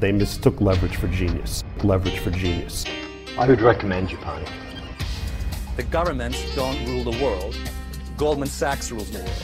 [0.00, 1.62] They mistook leverage for genius.
[1.84, 2.86] Leverage for genius.
[3.38, 4.44] I would recommend Japan.
[5.76, 7.54] The governments don't rule the world.
[8.16, 9.42] Goldman Sachs rules the world.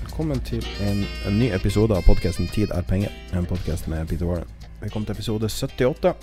[0.00, 4.26] Velkommen til en, en ny episode av podkasten 'Tid er penger', en podkast med Peter
[4.26, 4.48] Warren.
[4.82, 6.14] Vi kom til episode 78.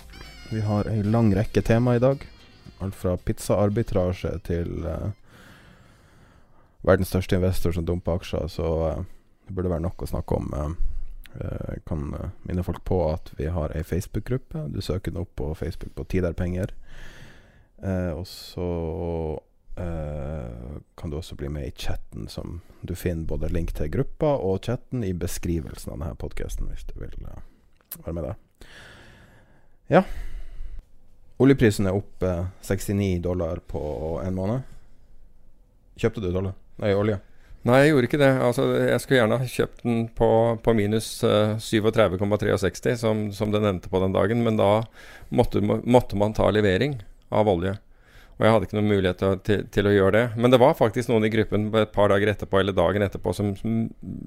[0.52, 2.28] Vi har ei lang rekke tema i dag.
[2.82, 5.10] Alt fra pizzaarbitrasje til uh,
[6.84, 9.04] verdens største investor som dumper aksjer, så uh,
[9.48, 10.54] det burde være nok å snakke om.
[10.54, 10.89] eh.
[11.36, 14.68] Eh, Jeg kan eh, minne folk på at vi har ei Facebook-gruppe.
[14.74, 16.74] Du søker den opp på Facebook på 'Tid er.
[17.84, 19.40] Eh, og så
[19.78, 24.36] eh, kan du også bli med i chatten, som du finner både link til gruppa
[24.36, 27.42] og chatten i beskrivelsen av denne podkasten, hvis du vil eh,
[28.06, 28.36] være med der.
[29.90, 30.04] Ja.
[31.40, 34.62] Oljeprisen er opp eh, 69 dollar på en måned.
[36.00, 36.54] Kjøpte du dollar?
[36.80, 37.20] Nei, olje?
[37.68, 38.32] Nei, jeg gjorde ikke det.
[38.40, 40.30] Altså, jeg skulle gjerne ha kjøpt den på,
[40.64, 44.72] på minus uh, 37,63, som, som det nevnte på den dagen, men da
[45.36, 47.02] måtte, måtte man ta levering
[47.36, 47.76] av olje.
[48.40, 50.24] Og jeg hadde ikke noen mulighet til, til, til å gjøre det.
[50.40, 53.52] Men det var faktisk noen i gruppen et par dager etterpå eller dagen etterpå som,
[53.60, 53.82] som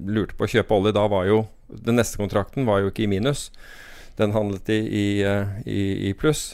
[0.05, 0.93] lurte på å kjøpe olje.
[0.93, 3.47] Da var jo Den neste kontrakten var jo ikke i minus.
[4.19, 6.51] Den handlet i, i, eh, i, i pluss.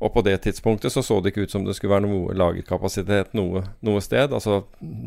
[0.00, 3.34] Og på det tidspunktet så så det ikke ut som det skulle være noe lagerkapasitet
[3.36, 4.32] noe, noe sted.
[4.32, 4.62] Altså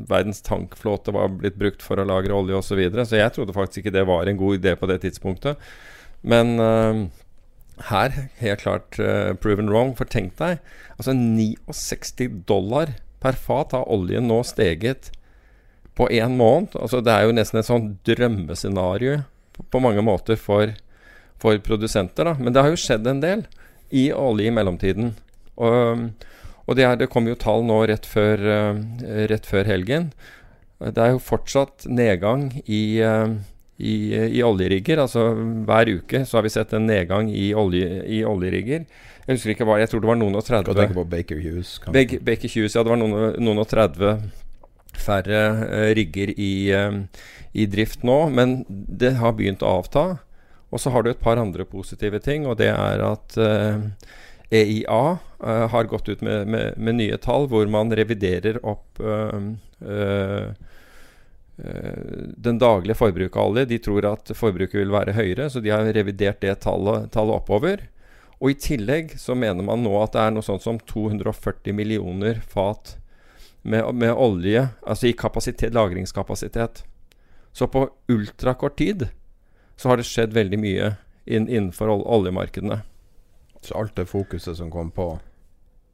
[0.09, 2.67] verdens tankflåte var blitt brukt for å lagre olje osv.
[2.69, 3.05] Så, videre.
[3.09, 5.61] så jeg trodde faktisk ikke det var en god idé på det tidspunktet.
[6.21, 7.01] Men uh,
[7.89, 9.95] her, helt klart uh, proven wrong.
[9.97, 10.61] For tenk deg,
[10.99, 12.93] altså 69 dollar
[13.23, 15.09] per fat har oljen nå steget
[15.97, 16.77] på én måned.
[16.77, 19.23] Altså det er jo nesten et sånn drømmescenario
[19.57, 20.73] på, mange måter for,
[21.41, 22.29] for produsenter.
[22.29, 22.37] Da.
[22.37, 23.45] Men det har jo skjedd en del
[23.93, 25.13] i olje i mellomtiden.
[25.61, 26.07] Og,
[26.65, 30.11] og det, er, det kom jo tall nå rett før, eh, rett før helgen.
[30.83, 33.35] Det er jo fortsatt nedgang i, eh,
[33.77, 33.95] i,
[34.39, 35.03] i oljerigger.
[35.05, 35.29] Altså
[35.67, 38.87] hver uke så har vi sett en nedgang i, olje, i oljerigger.
[39.23, 41.39] Jeg husker ikke hva, jeg tror det var noen og 30 du tenke på Baker
[41.39, 41.77] Hughes?
[41.85, 42.83] Baker, Baker Hughes, ja.
[42.83, 44.17] Det var noen, noen og 30
[45.03, 45.39] færre
[45.69, 46.53] eh, rigger i,
[47.53, 48.19] i drift nå.
[48.33, 50.07] Men det har begynt å avta.
[50.73, 53.83] Og så har du et par andre positive ting, og det er at eh,
[54.49, 60.49] EIA eh, har gått ut med, med, med nye tall hvor man reviderer opp eh,
[61.53, 63.67] den daglige forbruket av olje.
[63.69, 67.85] De tror at forbruket vil være høyere, så de har revidert det tallet, tallet oppover.
[68.41, 72.41] Og i tillegg så mener man nå at det er noe sånt som 240 millioner
[72.41, 72.95] fat
[73.61, 76.81] med, med olje, altså i kapasitet, lagringskapasitet.
[77.53, 79.07] Så på ultrakort tid
[79.77, 80.91] så har det skjedd veldig mye
[81.25, 82.81] inn, innenfor ol oljemarkedene.
[83.63, 85.19] Så alt det fokuset som kom på,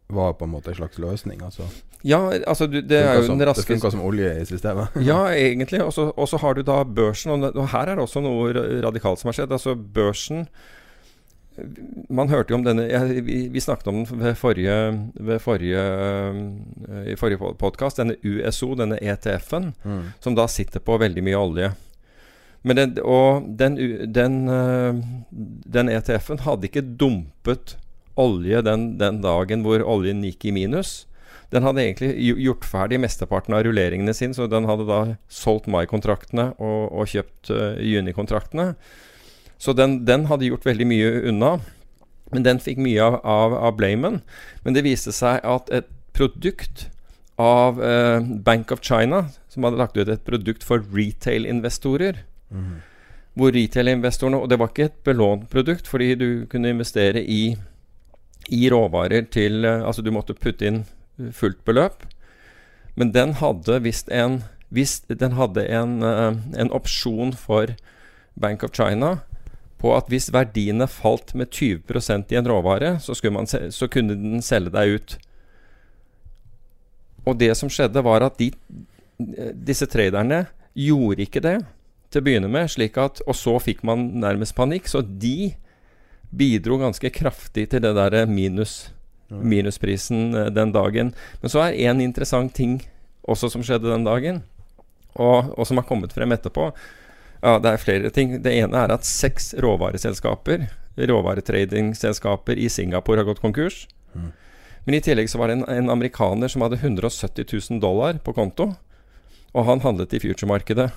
[0.09, 1.41] var på en måte en slags løsning?
[1.45, 1.67] Altså.
[2.03, 2.17] Ja,
[2.47, 4.95] altså du, det er jo som, den det raske funka som olje i systemet?
[5.05, 5.83] Ja, egentlig.
[5.85, 9.29] Og så- har du da børsen, og, og her er det også noe radikalt som
[9.29, 9.51] har skjedd.
[9.51, 10.47] Altså børsen
[12.09, 14.75] Man hørte jo om denne jeg, vi, vi snakket om den ved forrige,
[15.19, 16.37] ved forrige øh,
[17.11, 17.99] i forrige podkast.
[17.99, 20.05] Denne USO, denne ETF-en, Mm.
[20.23, 21.71] som da sitter på veldig mye olje.
[22.63, 23.77] Den, og den,
[24.11, 24.97] den, øh,
[25.73, 27.77] den ETF-en hadde ikke dumpet
[28.19, 31.05] olje den, den dagen hvor oljen gikk i minus.
[31.49, 32.11] Den hadde egentlig
[32.43, 34.99] gjort ferdig mesteparten av rulleringene sine, så den hadde da
[35.31, 38.73] solgt mai-kontraktene og, og kjøpt uh, juni-kontraktene.
[39.59, 41.55] Så den, den hadde gjort veldig mye unna.
[42.29, 44.21] Men den fikk mye av, av, av blamen.
[44.61, 46.89] Men det viste seg at et produkt
[47.41, 52.77] av uh, Bank of China, som hadde lagt ut et produkt for retail-investorer Mhm.
[53.37, 57.55] hvor retail-investorene Og det var ikke et belånt produkt, fordi du kunne investere i,
[58.49, 60.85] i råvarer til eh, Altså du måtte putte inn
[61.31, 62.03] fullt beløp.
[62.95, 67.73] Men den hadde visst en hvis den hadde en, eh, en opsjon for
[68.39, 69.19] Bank of China
[69.79, 74.41] på at hvis verdiene falt med 20% i en råvare, så, man, så, kunne den
[74.43, 75.17] selge deg ut.
[77.25, 78.51] Og det som skjedde, var at de,
[79.55, 80.45] disse traderne
[80.75, 81.57] gjorde ikke det
[82.09, 82.69] til å begynne med.
[82.69, 84.87] slik at, Og så fikk man nærmest panikk.
[84.87, 85.55] Så de
[86.29, 88.91] bidro ganske kraftig til det der minus,
[89.29, 91.13] minusprisen eh, den dagen.
[91.41, 92.81] Men så er én interessant ting
[93.29, 94.41] også som skjedde den dagen,
[95.13, 96.71] og, og som har kommet frem etterpå.
[97.41, 98.41] Ja, Det er flere ting.
[98.43, 100.67] Det ene er at seks råvareselskaper,
[100.99, 103.87] råvaretradingselskaper i Singapore har gått konkurs.
[104.13, 104.31] Mm.
[104.85, 108.33] Men i tillegg så var det en, en, amerikaner som hadde 170 000 dollar på
[108.33, 108.73] konto.
[109.53, 110.89] Og han handlet i future-markedet.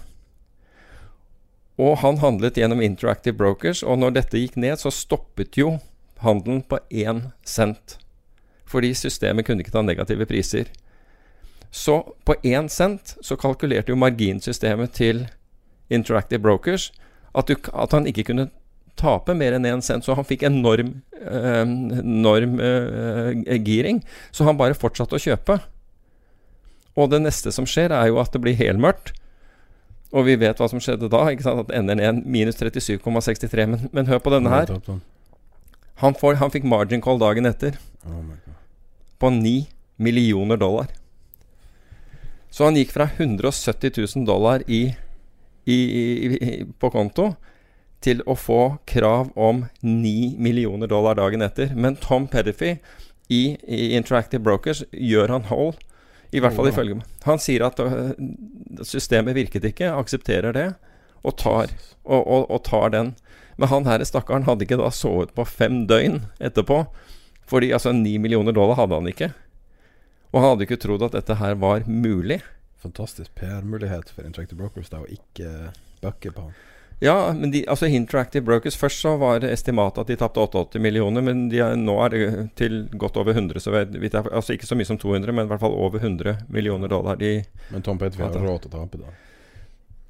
[1.82, 5.76] Og han handlet gjennom Interactive Brokers, og når dette gikk ned, så stoppet jo
[6.22, 7.96] handelen på én cent.
[8.70, 10.70] Fordi systemet kunne ikke ta negative priser.
[11.72, 15.24] Så på én cent så kalkulerte jo marginsystemet til
[15.92, 16.90] Interactive Brokers
[17.34, 18.50] at, du, at han ikke kunne
[19.00, 20.04] tape mer enn én en cent.
[20.04, 24.02] Så han fikk enorm, eh, enorm eh, giring.
[24.30, 25.58] Så han bare fortsatte å kjøpe.
[26.92, 29.14] Og det neste som skjer, er jo at det blir helmørkt.
[30.12, 31.24] Og vi vet hva som skjedde da.
[31.32, 31.64] ikke sant?
[31.64, 33.66] At NN1 minus 37,63.
[33.66, 34.72] Men, men, hør på denne her.
[36.02, 37.78] Han, får, han fikk margin call dagen etter.
[39.22, 39.54] På 9
[40.02, 40.92] millioner dollar.
[42.52, 44.82] Så han gikk fra 170 000 dollar i,
[45.64, 47.32] i, i, på konto
[48.02, 51.72] til å få krav om 9 millioner dollar dagen etter.
[51.72, 52.74] Men Tom Pedify
[53.32, 53.56] i,
[53.96, 55.78] Interactive Brokers gjør han whole
[56.32, 57.08] i hvert fall ifølge meg.
[57.26, 58.12] Han sier at uh,
[58.86, 60.68] systemet virket ikke, aksepterer det,
[61.22, 63.12] og tar, og, og, og tar, den.
[63.60, 66.82] Men han her stakkaren hadde ikke da sovet på fem døgn etterpå.
[67.52, 69.28] Fordi altså ni millioner dollar hadde han ikke.
[70.32, 72.40] Og han hadde ikke trodd at dette her var mulig.
[72.82, 76.54] Fantastisk PR-mulighet for Interactive Brokers da å ikke bøkke på han.
[77.02, 81.24] Ja, men de, altså Interactive Brokers Først så var estimatet at de tapte 88 millioner,
[81.26, 83.58] men de er, nå er det til godt over 100.
[83.64, 86.44] Så vidt jeg, altså Ikke så mye som 200, men i hvert fall over 100
[86.46, 87.18] millioner dollar.
[87.18, 87.40] De,
[87.74, 89.16] men Tom Petterfie har råd til å tape, da?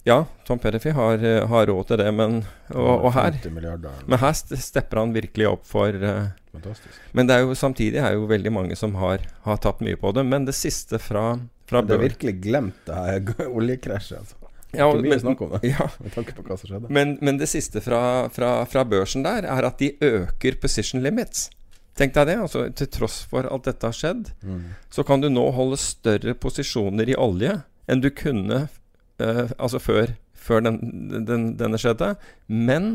[0.05, 2.41] Ja, Tom Petterfie har, har, råd til det, men
[2.75, 7.01] og, og her Men her stepper han virkelig opp for uh, Fantastisk.
[7.17, 10.13] Men det er jo, samtidig er jo veldig mange som har, har tapt mye på
[10.13, 10.27] det.
[10.29, 11.39] Men det siste fra,
[11.71, 14.19] fra Det er virkelig glemt, det her oljekrasjet.
[14.21, 14.42] Altså.
[14.73, 15.87] Ja, ikke mye men, snakk om det, ja.
[16.01, 16.89] med tanke på hva som skjedde.
[16.93, 21.51] Men, men det siste fra, fra, fra, børsen der, er at de øker position limits.
[21.99, 22.39] Tenk deg det.
[22.41, 24.65] altså Til tross for at dette har skjedd, mm.
[24.93, 27.59] så kan du nå holde større posisjoner i olje
[27.91, 30.79] enn du kunne uh, altså før, før den,
[31.29, 32.15] den, denne skjedde.
[32.49, 32.95] Men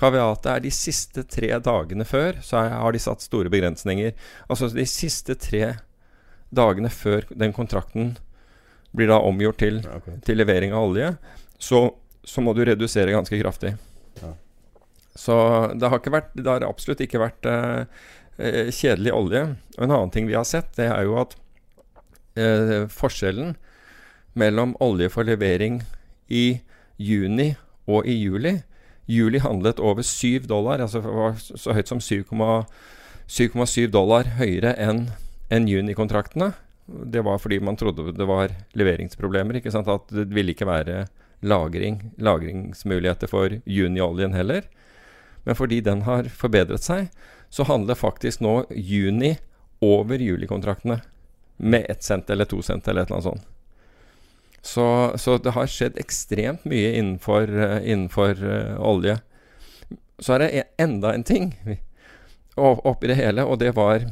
[0.00, 4.14] kaviatet er de siste tre dagene før, så har de satt store begrensninger.
[4.48, 5.74] Altså de siste tre
[6.52, 8.14] dagene før den kontrakten
[8.96, 10.18] blir da omgjort til, okay.
[10.26, 11.12] til levering av olje,
[11.58, 11.84] så,
[12.24, 13.74] så, må du redusere ganske kraftig.
[14.20, 14.32] Ja.
[15.14, 15.36] Så
[15.76, 17.84] det har, vært, det har, absolutt ikke vært eh,
[18.38, 19.44] eh, kjedelig olje.
[19.78, 21.36] Og en annen ting vi har sett, det er jo at
[22.36, 23.56] eh, forskjellen
[24.38, 25.82] mellom olje for levering
[26.32, 26.62] i
[26.96, 27.52] juni
[27.90, 28.60] og i juli
[29.10, 35.10] Juli handlet over 7 dollar, altså var så høyt som 7,7 dollar høyere enn
[35.52, 36.52] en junikontraktene.
[36.86, 39.56] Det var fordi man trodde det var leveringsproblemer.
[39.58, 39.88] ikke sant?
[39.88, 41.06] At det ville ikke være
[41.42, 44.66] lagring, lagringsmuligheter for junioljen heller.
[45.44, 47.08] Men fordi den har forbedret seg,
[47.50, 49.36] så handler faktisk nå juni
[49.82, 51.00] over julikontraktene.
[51.56, 53.48] Med ett cent eller to cent eller et eller annet sånt.
[54.62, 59.18] Så, så det har skjedd ekstremt mye innenfor, uh, innenfor uh, olje.
[60.22, 61.50] Så er det enda en ting
[62.56, 64.04] oppi det hele, og det var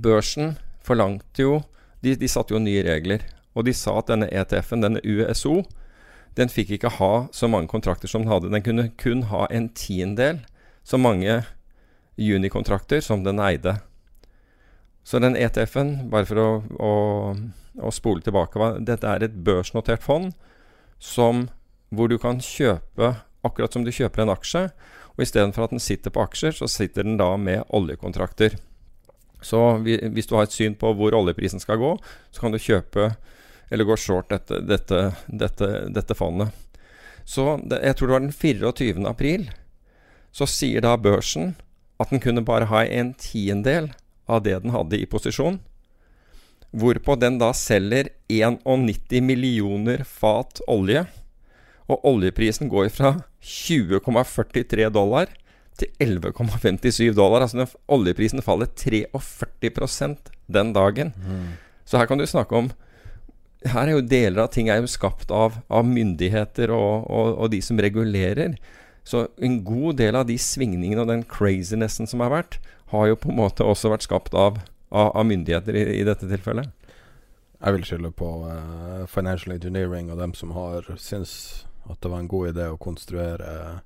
[0.00, 1.60] Børsen forlangte jo
[2.04, 3.24] de, de satte jo nye regler.
[3.54, 5.62] Og de sa at denne ETF-en, denne USO,
[6.38, 8.52] den fikk ikke ha så mange kontrakter som den hadde.
[8.52, 10.44] Den kunne kun ha en tiendedel
[10.86, 11.42] så mange
[12.20, 13.78] junikontrakter som den eide.
[15.04, 16.92] Så den ETF-en, bare for å, å,
[17.80, 20.30] å spole tilbake Dette er et børsnotert fond
[21.00, 21.48] som,
[21.90, 23.14] hvor du kan kjøpe
[23.46, 24.66] akkurat som du kjøper en aksje.
[25.16, 28.56] Og istedenfor at den sitter på aksjer, så sitter den da med oljekontrakter.
[29.40, 31.94] Så hvis du har et syn på hvor oljeprisen skal gå,
[32.30, 33.12] så kan du kjøpe
[33.70, 36.50] eller gå short dette, dette, dette, dette fondet.
[37.24, 39.06] Så det, jeg tror det var den 24.
[39.08, 39.48] april,
[40.34, 41.54] så sier da børsen
[42.02, 43.90] at den kunne bare ha en tiendedel
[44.30, 45.60] av det den hadde i posisjon.
[46.70, 51.04] Hvorpå den da selger 91 millioner fat olje.
[51.90, 55.32] Og oljeprisen går fra 20,43 dollar
[55.78, 57.46] til 11,57 dollar.
[57.46, 61.12] Altså oljeprisen faller 43% den dagen.
[61.26, 61.58] Mm.
[61.84, 62.72] Så her kan du snakke om
[63.68, 67.48] her er jo deler av ting er jo skapt av, av myndigheter og, og, og,
[67.52, 68.56] de som regulerer.
[69.04, 72.60] Så en god del av de svingningene og den crazinessen som har vært,
[72.94, 76.28] har jo på en måte også vært skapt av, av, av myndigheter i, i, dette
[76.30, 76.72] tilfellet.
[77.60, 82.22] Jeg vil skylde på uh, financial engineering og dem som har syntes at det var
[82.22, 83.80] en god idé å konstruere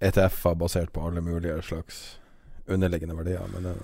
[0.00, 2.18] ETF-er basert på alle mulige slags
[2.66, 3.44] underliggende verdier.
[3.52, 3.74] Men det,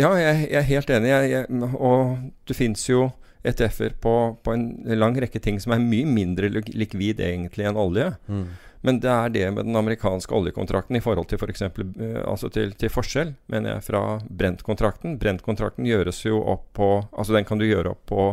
[0.00, 1.12] ja, jeg, jeg, er helt enig.
[1.12, 2.16] Jeg, jeg, og
[2.48, 3.10] det fins jo
[3.42, 4.66] ETF-er på, på, en
[4.98, 8.12] lang rekke ting som er mye mindre likvid egentlig enn olje.
[8.30, 8.46] Mm.
[8.82, 12.50] Men det er det med den amerikanske oljekontrakten i forhold til For eksempel, uh, altså
[12.50, 15.18] til, til, forskjell, mener jeg, fra Brent-kontrakten.
[15.22, 18.28] Brent-kontrakten gjøres jo opp på Altså den kan du gjøre opp på,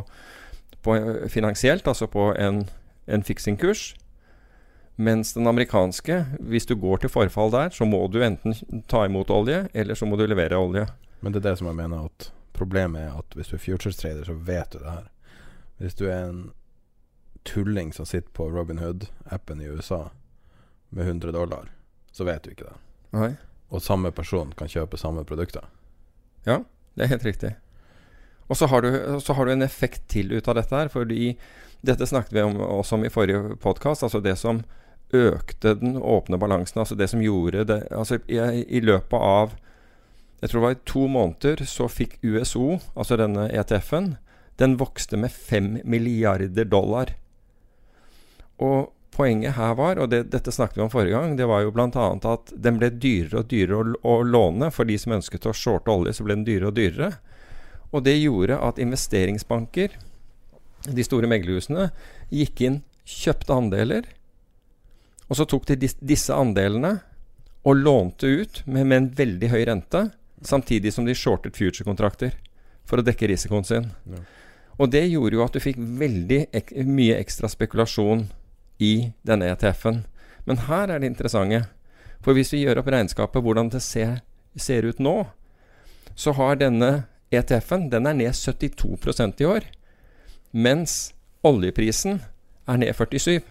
[0.86, 2.63] på eh, finansielt, altså på en,
[3.07, 3.91] en fiksingkurs.
[4.99, 8.55] Mens den amerikanske, hvis du går til forfall der, så må du enten
[8.91, 10.89] ta imot olje, eller så må du levere olje.
[11.23, 14.25] Men det er det som jeg mener at problemet er at hvis du er futures-trader,
[14.27, 15.05] så vet du det her.
[15.79, 16.41] Hvis du er en
[17.47, 20.09] tulling som sitter på Robin Hood-appen i USA
[20.89, 21.71] med 100 dollar,
[22.11, 22.75] så vet du ikke det.
[23.15, 23.29] Nei.
[23.71, 25.63] Og samme person kan kjøpe samme produkter.
[26.43, 26.59] Ja,
[26.97, 27.53] det er helt riktig.
[28.49, 30.89] Og så har, du, så har du en effekt til ut av dette her.
[30.89, 31.37] Fordi
[31.85, 34.03] dette snakket vi om, også om i forrige podkast.
[34.03, 34.63] Altså det som
[35.15, 36.81] økte den åpne balansen.
[36.83, 38.37] Altså det som gjorde det Altså i,
[38.67, 39.55] i løpet av
[40.39, 44.13] jeg tror det var i to måneder så fikk USO, altså denne ETF-en,
[44.59, 47.11] den vokste med 5 milliarder dollar.
[48.63, 51.73] Og poenget her var, og det, dette snakket vi om forrige gang, det var jo
[51.75, 52.05] bl.a.
[52.31, 54.69] at den ble dyrere og dyrere å, å, låne.
[54.71, 57.11] For de som ønsket å shorte olje, så ble den dyrere og dyrere.
[57.91, 59.97] Og det gjorde at investeringsbanker,
[60.87, 61.89] de store meglerhusene,
[62.31, 64.07] gikk inn, kjøpte andeler.
[65.29, 66.98] Og så tok de disse andelene
[67.67, 70.09] og lånte ut med, med en veldig høy rente
[70.45, 72.36] samtidig som de shortet future-kontrakter
[72.88, 73.89] for å dekke risikoen sin.
[74.09, 74.21] Ja.
[74.79, 78.29] Og det gjorde jo at du fikk veldig ek mye ekstra spekulasjon
[78.79, 80.05] i denne ETF-en.
[80.48, 81.65] Men her er det interessante.
[82.24, 84.21] For hvis vi gjør opp regnskapet hvordan det ser,
[84.55, 85.17] ser ut nå,
[86.15, 89.67] så har denne ETF-en den er ned 72% i år.
[90.55, 91.12] Mens
[91.45, 92.24] oljeprisen
[92.67, 93.43] er ned 47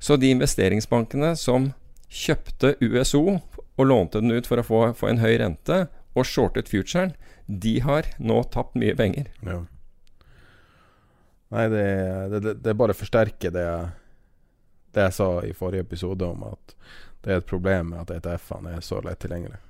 [0.00, 1.70] Så de investeringsbankene som
[2.10, 3.24] kjøpte USO
[3.80, 5.84] og lånte den ut for å få, få en høy rente,
[6.18, 7.12] og shortet futuren,
[7.46, 9.30] de har nå tapt mye penger.
[9.46, 9.60] Ja.
[11.50, 11.86] Nei, det,
[12.32, 13.66] det, det, bare forsterker det,
[14.94, 16.76] det jeg sa i forrige episode om at
[17.24, 19.60] det er et problem med at ETF-ene er så lett tilgjengelige.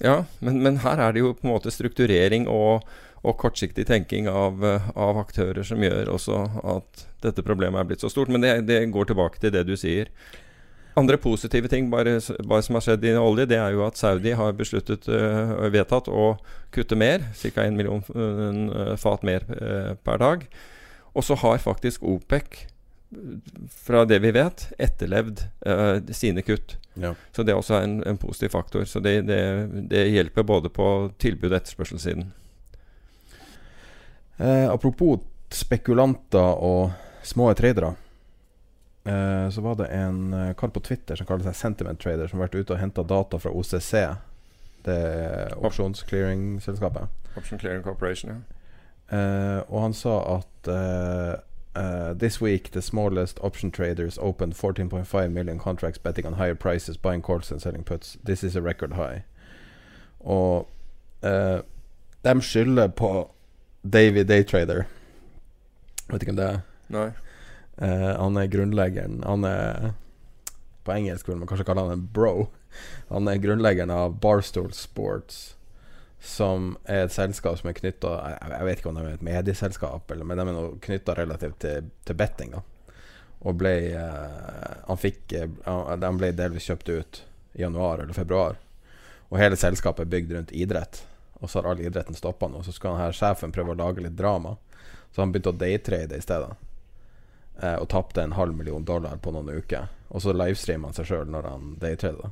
[0.00, 2.86] Ja, men, men, her er det jo på en måte strukturering og,
[3.20, 4.62] og kortsiktig tenking av,
[4.94, 6.38] av, aktører som gjør også
[6.76, 8.32] at dette problemet er blitt så stort.
[8.32, 10.08] Men det, det går tilbake til det du sier.
[10.98, 14.32] Andre positive ting bare, bare, som har skjedd i olje, det er jo at Saudi
[14.36, 16.32] har besluttet uh, vedtatt å
[16.74, 17.62] kutte mer, ca.
[17.62, 20.44] 1 million uh, fat mer uh, per dag.
[21.14, 22.66] Og så har faktisk OPEC,
[23.74, 25.40] fra det vi vet, etterlevd
[26.14, 26.76] sine kutt.
[26.94, 27.10] Ja.
[27.34, 28.84] Så det er også en, en positiv faktor.
[28.86, 29.40] Så det, det,
[29.90, 30.86] det, hjelper både på
[31.18, 32.28] tilbud- og etterspørselssiden.
[34.40, 35.20] Apropos
[35.52, 36.90] spekulanter og
[37.22, 37.94] små tradere.
[39.04, 42.38] Eh, så var det en uh, kar på Twitter som kaller seg Sentiment Trader, som
[42.38, 43.92] har vært ute og henta data fra OCC.
[44.84, 47.08] Det er opsjonsclearing-selskapet.
[47.36, 48.40] Option Clearing Corporation, ja.
[49.10, 50.68] Eh, og han sa at
[52.20, 57.22] This week the smallest option traders opened 14.5 million contracts betting on higher prices, buying
[57.22, 58.18] calls and selling puts.
[58.24, 59.22] This is a record high.
[60.20, 60.68] Og
[62.24, 63.30] de skylder på
[63.82, 64.84] Davy Daytrader.
[66.10, 66.62] Vet ikke hvem det er.
[66.92, 67.08] Nei.
[67.80, 69.92] Uh, han er grunnleggeren Han er
[70.84, 72.50] På engelsk vil man kanskje kalle han en bro.
[73.08, 75.54] Han er grunnleggeren av Barstool Sports,
[76.20, 80.12] som er et selskap som er knytta jeg, vet ikke om det er et medieselskap,
[80.12, 82.54] eller, men de er knytta relativt til, til, betting.
[82.54, 82.62] da
[83.40, 87.22] Og ble uh, Han fikk uh, De ble delvis kjøpt ut
[87.56, 88.60] i januar eller februar.
[89.30, 91.04] Og hele selskapet er bygd rundt idrett.
[91.40, 92.62] Og så har all idretten stoppa nå.
[92.62, 94.56] Så skal han her sjefen prøve å lage litt drama.
[95.12, 96.52] Så han begynte å daytrade i stedet
[97.62, 99.88] eh, og tapte en halv million dollar på noen uker.
[100.08, 102.30] Og så livestreamer han seg sjøl når han daytrader.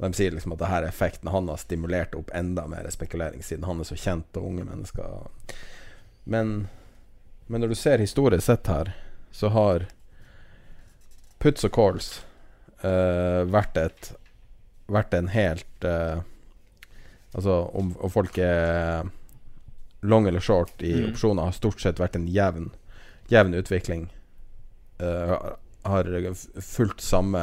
[0.00, 3.42] De sier liksom at det her er effekten han har stimulert opp enda mer spekulering,
[3.44, 5.28] siden han er så kjent og unge mennesker.
[6.24, 6.54] Men,
[7.46, 8.94] men når du ser historisk sett her,
[9.30, 9.84] så har
[11.40, 12.08] puts og calls
[12.82, 14.16] eh, vært et
[14.90, 16.24] Vært en helt eh,
[17.32, 19.06] Altså om, om, folk er
[20.00, 21.10] long eller short i mm.
[21.12, 22.70] opsjoner, har stort sett vært en jevn,
[23.30, 24.08] jevn utvikling
[25.02, 25.36] uh,
[25.86, 26.10] har
[26.60, 27.42] fulgt samme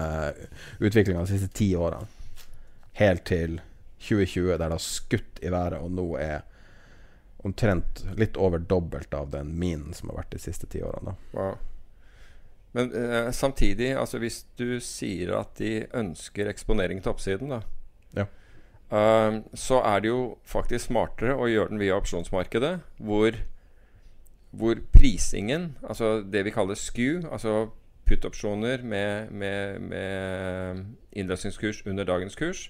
[0.80, 2.06] utviklinga de siste ti årene.
[2.98, 3.60] Helt til
[4.02, 6.44] 2020, der det har skutt i været, og nå er
[7.46, 11.16] omtrent litt over dobbelt av den minen som har vært de siste ti årene.
[11.38, 11.56] Wow.
[12.78, 17.64] Men uh, samtidig, altså hvis du sier at de ønsker eksponering til oppsiden, da
[18.18, 18.28] Ja.
[18.92, 23.38] Eh, så er det jo faktisk smartere å gjøre den via opsjonsmarkedet, hvor,
[24.52, 27.70] hvor prisingen, altså det vi kaller SKU, altså
[28.08, 32.68] put-opsjoner med, med, med innløsningskurs under dagens kurs,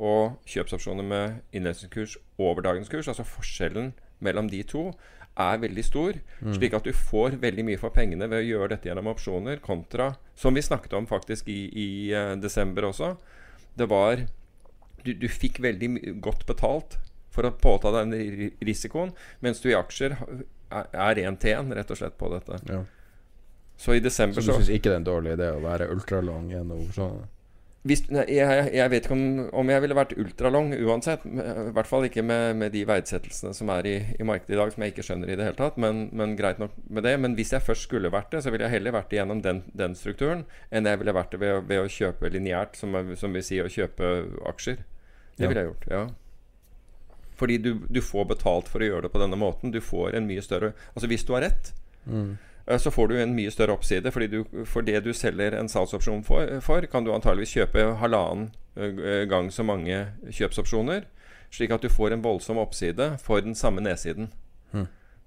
[0.00, 3.92] og kjøpsopsjoner med innløsningskurs over dagens kurs, altså forskjellen
[4.24, 4.88] mellom de to,
[5.40, 6.16] er veldig stor.
[6.56, 10.14] Slik at du får veldig mye for pengene ved å gjøre dette gjennom opsjoner, kontra
[10.36, 13.14] Som vi snakket om faktisk i, i uh, desember også.
[13.76, 14.24] Det var
[15.04, 16.98] Du, du fikk veldig godt betalt
[17.30, 19.12] for å påta deg den risikoen,
[19.44, 20.16] mens du i aksjer
[20.70, 22.58] er én til én, rett og slett, på dette.
[22.70, 22.82] Ja.
[23.80, 25.88] Så i desember Så Så du syns ikke det er en dårlig idé å være
[25.94, 27.28] ultralang gjennom opsjoner?
[27.88, 29.22] Hvis, nei, jeg, jeg vet ikke om,
[29.56, 31.22] om jeg ville vært ultralong uansett.
[31.24, 34.58] eh, I hvert fall ikke med, med de verdsettelsene som er i, i markedet i
[34.60, 35.78] dag, som jeg ikke skjønner i det hele tatt.
[35.80, 37.14] Men, men greit nok med det.
[37.24, 39.62] Men hvis jeg først skulle vært det, så ville jeg heller vært det gjennom den,
[39.72, 43.46] den strukturen enn jeg ville vært det ved, ved å kjøpe lineært, som, som vil
[43.48, 44.12] si å kjøpe
[44.52, 44.84] aksjer.
[45.40, 46.04] Det ville jeg gjort, ja.
[47.40, 49.72] Fordi du, du får betalt for å gjøre det på denne måten.
[49.72, 51.72] Du får en mye større Altså hvis du har rett,
[52.04, 52.34] eh,
[52.78, 54.12] så får du en mye større oppside.
[54.14, 58.50] Fordi du, for det du selger en salgsopsjon for, for kan du antageligvis kjøpe halvannen
[58.76, 61.08] eh, gang så mange kjøpsopsjoner.
[61.50, 64.30] Slik at du får en voldsom oppside for den samme nedsiden.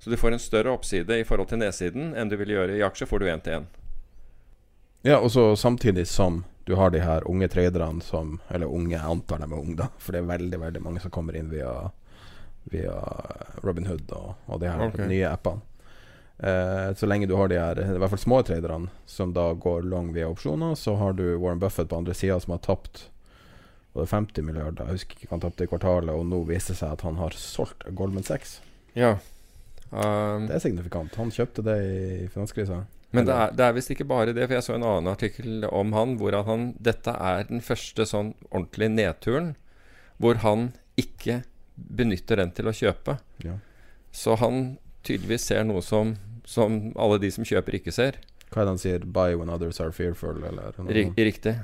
[0.03, 2.81] Så du får en større oppside i forhold til nedsiden enn du vil gjøre i
[2.83, 3.07] aksjer.
[3.07, 3.67] Får du én til én.
[5.07, 9.03] Ja, og så samtidig som du har de her unge traderne som Eller unge, jeg
[9.03, 9.87] antar de er unge, da.
[9.99, 11.71] For det er veldig veldig mange som kommer inn via
[12.71, 12.95] Via
[13.63, 15.07] Robin Hood og, og de her okay.
[15.07, 15.63] nye appene.
[16.43, 19.85] Eh, så lenge du har de her i hvert fall små traderne som da går
[19.87, 23.07] long via opsjoner, så har du Warren Buffett på andre sida som har tapt
[23.93, 26.73] var det 50 milliarder, jeg husker ikke hva han tapte i kvartalet, og nå viser
[26.73, 28.55] det seg at han har solgt Goldman Sachs.
[28.97, 29.19] Ja.
[29.91, 31.13] Um, Det er signifikant.
[31.21, 32.79] Han kjøpte det i finanskrisa.
[33.13, 35.67] Men det er, det er visst ikke bare det, for jeg så en annen artikkel
[35.69, 39.51] om han hvor han Dette er den første sånn ordentlige nedturen
[40.17, 41.43] hvor han ikke
[41.75, 43.19] benytter den til å kjøpe.
[43.45, 43.59] Ja.
[44.09, 48.17] Så han tydeligvis ser noe som, som alle de som kjøper, ikke ser.
[48.51, 48.99] Hva er det han sier?
[48.99, 51.55] 'Buy when others are fearful', eller noe riktig.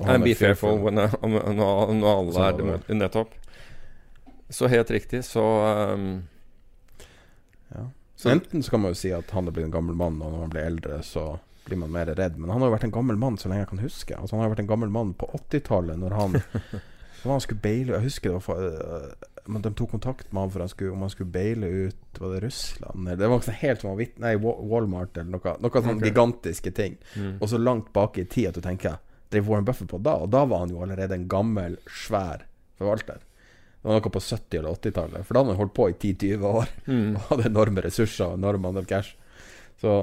[0.00, 0.84] And be fearful fearful.
[0.84, 1.10] when, uh,
[1.52, 2.56] når, når alle er
[2.88, 3.32] det nettopp.
[4.50, 5.42] Så helt riktig, så
[5.94, 6.22] um,
[7.74, 7.86] Ja.
[8.16, 10.32] Så- Enten så kan man jo si at han er blitt en gammel mann, og
[10.32, 12.36] når man blir eldre, så blir man mer redd.
[12.38, 14.16] Men han har jo vært en gammel mann så lenge jeg kan huske.
[14.16, 16.42] Altså Han har jo vært en gammel mann på 80-tallet, når han
[17.24, 19.14] Når han skulle beile Jeg husker det var
[19.46, 22.34] men De tok kontakt med ham for han skulle, om han skulle baile ut Var
[22.34, 23.08] det Russland?
[23.08, 25.54] Eller, det var sånn helt vanvitt Nei, Walmart eller noe.
[25.60, 26.10] Noe sånn okay.
[26.10, 26.98] gigantiske ting.
[27.14, 27.38] Mm.
[27.38, 28.98] Og så langt bak i tid at du tenker
[29.30, 30.16] Drev Warren Buffett på da?
[30.24, 32.44] Og da var han jo allerede en gammel, svær
[32.80, 33.20] forvalter.
[33.80, 35.26] Det var noe på 70- eller 80-tallet.
[35.26, 37.06] For da hadde han holdt på i 10-20 år mm.
[37.14, 39.14] og hadde enorme ressurser og enorm andel cash.
[39.80, 39.94] Så,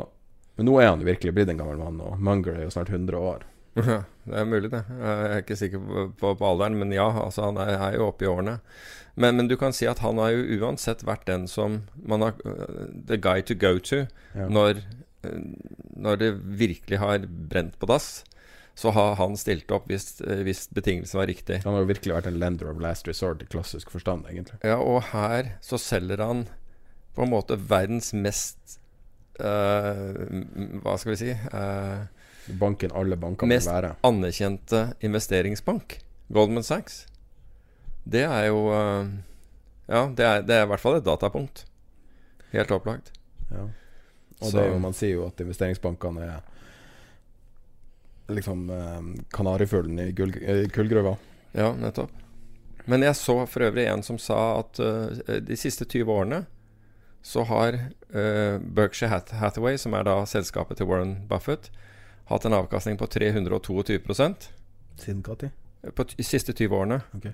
[0.57, 2.89] men nå er han jo virkelig blitt en gammel mann, og Munger er jo snart
[2.89, 3.45] 100 år.
[3.77, 3.97] Ja,
[4.29, 4.83] det er mulig, det.
[4.89, 8.07] Jeg er ikke sikker på, på, på alderen, men ja, altså han er, er jo
[8.09, 8.57] oppe i årene.
[9.17, 12.35] Men, men du kan si at han har jo uansett vært den som man har
[12.45, 14.03] uh, The guy to go to
[14.37, 14.45] Ja.
[14.53, 14.83] når,
[15.25, 15.39] uh,
[15.97, 18.23] når det virkelig har brent på dass.
[18.77, 21.63] Så har han stilt opp hvis, uh, hvis betingelsene var riktig.
[21.63, 24.59] Han har jo virkelig vært en lender of last resort i klassisk forstand, egentlig.
[24.61, 26.45] Ja, og her så selger han
[27.17, 28.77] på en måte verdens mest
[29.41, 30.13] uh,
[30.83, 32.05] Hva skal vi si uh,
[32.47, 33.95] Banken alle banker Mest Mest være.
[34.07, 35.99] anerkjente investeringsbank,
[36.33, 37.05] Goldman Sachs.
[38.07, 39.09] Det er jo eh,
[39.87, 41.65] Ja, det er, det er i hvert fall et datapunkt.
[42.51, 43.11] Helt opplagt.
[43.51, 43.67] Ja.
[44.37, 46.41] Og det man sier jo at investeringsbankene er
[48.27, 51.15] liksom eh, kanarifuglen i eh, kullgruva.
[51.57, 52.11] Ja, nettopp.
[52.87, 56.45] Men jeg så for øvrig en som sa at uh, de siste 20 årene
[57.25, 57.75] så har
[58.15, 61.67] uh, Berkshire Hath Hathaway, som er da selskapet til Warren Buffett,
[62.29, 63.83] hatt en avkastning på 322
[64.97, 65.51] Siden når?
[65.95, 67.01] på de siste 20 årene.
[67.17, 67.33] Okay.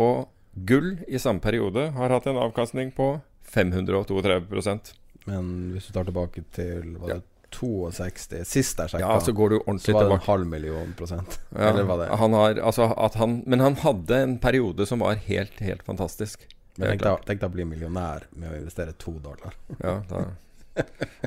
[0.00, 3.18] Og gull i samme periode har hatt en avkastning på
[3.54, 4.92] 532%
[5.26, 7.22] Men hvis du tar tilbake til var det
[7.54, 11.38] 62 Sist jeg sjekka, Ja, så går du så var det en halv million prosent.
[11.50, 15.04] Ja, Eller var det han har, altså at han, men han hadde en periode som
[15.04, 16.48] var helt, helt fantastisk.
[16.76, 19.54] Men tenk deg å bli millionær med å investere to dollar.
[19.78, 20.24] Ja, da,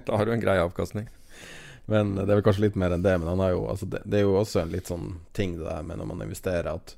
[0.04, 1.08] da har du en grei avkastning.
[1.88, 3.14] Men det er vel kanskje litt mer enn det.
[3.22, 5.66] Men han har jo, altså det, det er jo også en litt sånn ting det
[5.70, 6.96] der med når man investerer, at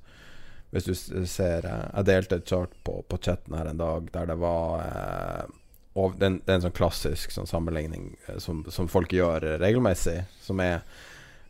[0.74, 4.28] hvis du ser eh, Jeg delte et chart på, på chatten her en dag der
[4.30, 5.56] det var eh,
[6.00, 10.60] og det, er en- sånn klassisk sånn sammenligning eh, som, som folk gjør regelmessig, som
[10.62, 10.84] er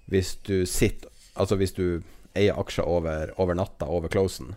[0.10, 2.02] hvis du sitter Altså hvis du
[2.36, 4.56] eier aksjer over, over natta, over closen,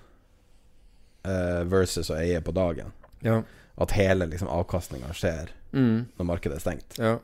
[1.25, 2.91] eh, versus å eie på dagen.
[3.23, 3.43] Ja.
[3.79, 6.07] At hele liksom, avkastninga skjer Mm.
[6.19, 6.99] når markedet er stengt.
[6.99, 7.15] Ja.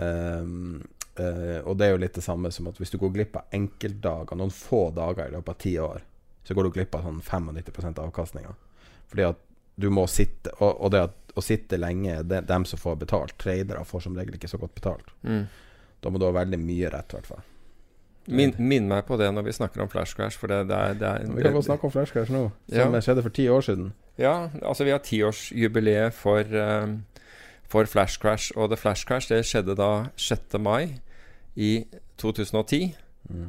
[0.00, 0.80] Um,
[1.20, 3.54] eh, og det er jo litt det samme som at hvis du går glipp av
[3.56, 6.04] enkeltdager, noen få dager i løpet av ti år,
[6.46, 8.54] så går du glipp av sånn 95% av avkastninga.
[9.10, 9.46] Fordi at
[9.80, 12.96] du må sitte Og, og det at å sitte lenge, det er dem som får
[13.04, 13.36] betalt.
[13.38, 15.12] Tradere får som regel ikke så godt betalt.
[15.22, 15.44] Mm.
[16.02, 17.44] Da må du ha veldig mye rett, i hvert fall.
[18.30, 20.96] Min, minn meg på det når vi snakker om flash crash, for det, det er,
[20.98, 23.00] det er Vi kan få snakke om Flash Crash nå, som Ja.
[23.00, 23.92] skjedde for ti år siden.
[24.20, 26.96] Ja, altså vi har tiårsjubileet for, eh,
[27.70, 28.50] for Flash Crash.
[28.56, 30.58] Og The Flash Crash det skjedde da 6.
[30.58, 30.98] mai
[31.56, 31.84] i
[32.20, 32.94] 2010.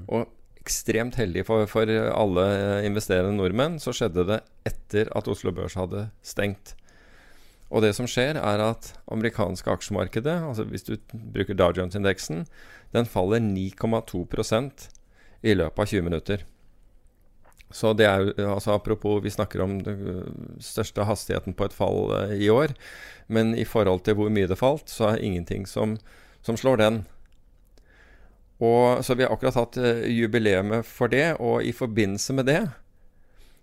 [0.07, 0.29] Og
[0.62, 2.45] ekstremt heldig for, for alle
[2.86, 6.75] investerende nordmenn, så skjedde det etter at Oslo Børs hadde stengt.
[7.71, 10.97] Og det som skjer, er at amerikanske aksjemarkedet, altså hvis du
[11.34, 12.45] bruker Dow Jones-indeksen,
[12.93, 14.89] den faller 9,2%
[15.41, 16.43] i løpet av 20 minutter.
[17.73, 20.27] Så det er altså Apropos, vi snakker om den øh,
[20.60, 22.75] største hastigheten på et fall øh, i år.
[23.27, 25.97] Men i forhold til hvor mye det falt, så er det ingenting som,
[26.41, 27.01] som slår den.
[28.62, 32.60] Og, så vi har akkurat hatt uh, jubileet for det, og i forbindelse med det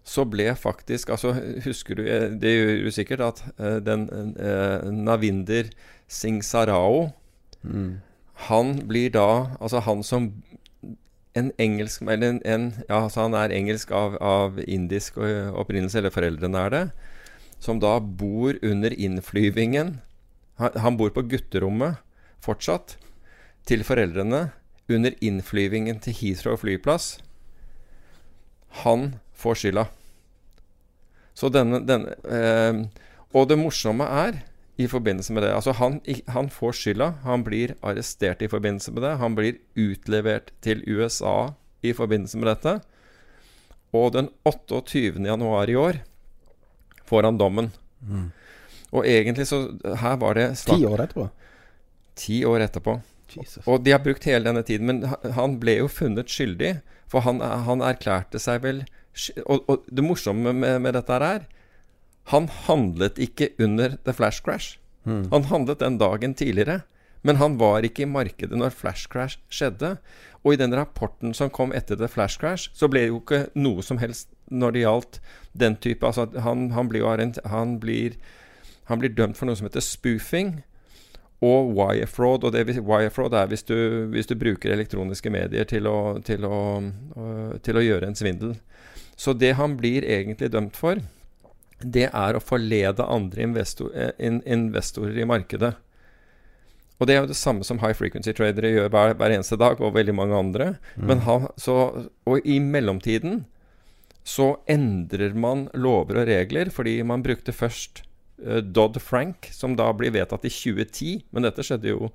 [0.09, 1.35] så ble faktisk altså
[1.67, 2.05] Husker du,
[2.41, 3.43] det gjør du sikkert, at
[3.85, 4.07] den
[4.41, 5.69] eh, Navinder
[6.09, 7.11] Singh Sarao
[8.49, 10.31] Han blir da Altså han som
[11.39, 16.67] en engelsk en, en Ja, altså han er engelsk av, av indisk opprinnelse, eller foreldrene
[16.67, 16.85] er det.
[17.63, 19.99] Som da bor under innflyvingen
[20.59, 22.03] han, han bor på gutterommet
[22.43, 22.97] fortsatt.
[23.69, 24.49] Til foreldrene.
[24.89, 27.19] Under innflyvingen til Heathrow flyplass.
[28.83, 29.85] Han får skylda.
[31.37, 32.81] Så denne, denne eh,
[33.37, 34.41] Og det morsomme er
[34.79, 35.51] i forbindelse med det.
[35.55, 35.99] Altså han,
[36.31, 37.09] han får skylda.
[37.25, 39.17] Han blir arrestert i forbindelse med det.
[39.19, 42.77] Han blir utlevert til USA i forbindelse med dette.
[43.91, 45.19] Og den 28.
[45.27, 45.99] januar i år
[47.11, 47.73] får han dommen.
[48.95, 51.29] Og egentlig så Her var det Ti år etterpå.
[52.15, 53.01] Ti år etterpå.
[53.35, 53.67] Jesus.
[53.67, 54.87] Og de har brukt hele denne tiden.
[54.87, 56.77] Men han ble jo funnet skyldig.
[57.11, 58.85] For han, han erklærte seg vel
[59.47, 61.47] Og, og det morsomme med, med dette her er
[62.29, 64.79] Han handlet ikke under the flash crash.
[65.33, 66.83] Han handlet den dagen tidligere.
[67.23, 69.97] Men han var ikke i markedet når flash crash skjedde.
[70.45, 73.47] Og i den rapporten som kom etter the flash crash, så ble det jo ikke
[73.59, 75.21] noe som helst når det gjaldt
[75.59, 77.05] den type Altså han, han blir
[77.45, 78.15] han blir,
[78.89, 80.61] han blir dømt for noe som heter spoofing
[81.45, 82.45] og wire fraud.
[82.45, 86.47] Og det wire fraud er hvis du, hvis du bruker elektroniske medier til å, til,
[86.47, 86.81] å,
[87.19, 88.57] øh, til å gjøre en svindel.
[89.19, 91.03] Så det han blir egentlig dømt for,
[91.79, 95.75] det er å forlede andre investor, eh, in, investorer i markedet.
[96.99, 99.79] Og det er jo det samme som high frequency tradere gjør hver, hver eneste dag,
[99.81, 100.67] og veldig mange andre.
[100.99, 103.45] Men Ha, så, og i mellomtiden
[104.27, 108.03] så endrer man lover og regler, fordi man brukte først
[108.43, 111.23] uh, Dodd-Frank, som da blir vedtatt i 2010.
[111.31, 112.11] Men dette skjedde jo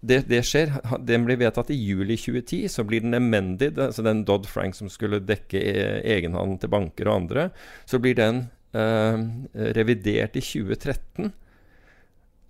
[0.00, 0.72] det, det skjer.
[1.04, 2.68] Den blir vedtatt i juli 2010.
[2.72, 5.60] Så blir den amended, altså den Dodd-Frank som skulle dekke
[6.04, 7.50] egenhandelen til banker og andre.
[7.88, 11.32] Så blir den eh, revidert i 2013.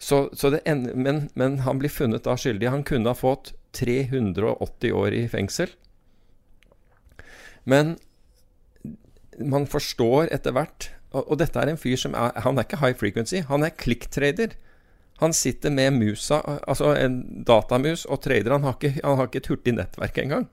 [0.01, 2.69] Så, så det en, men, men han blir funnet da skyldig.
[2.73, 5.73] Han kunne ha fått 380 år i fengsel.
[7.69, 7.97] Men
[9.41, 12.81] man forstår etter hvert og, og dette er en fyr som er Han er ikke
[12.83, 14.55] high frequency, han er click-trader.
[15.21, 18.55] Han sitter med musa, altså en datamus, og trader.
[18.55, 20.47] Han har ikke, han har ikke et hurtig nettverk engang.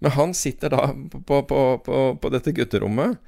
[0.00, 3.18] Men han sitter da på, på, på, på dette gutterommet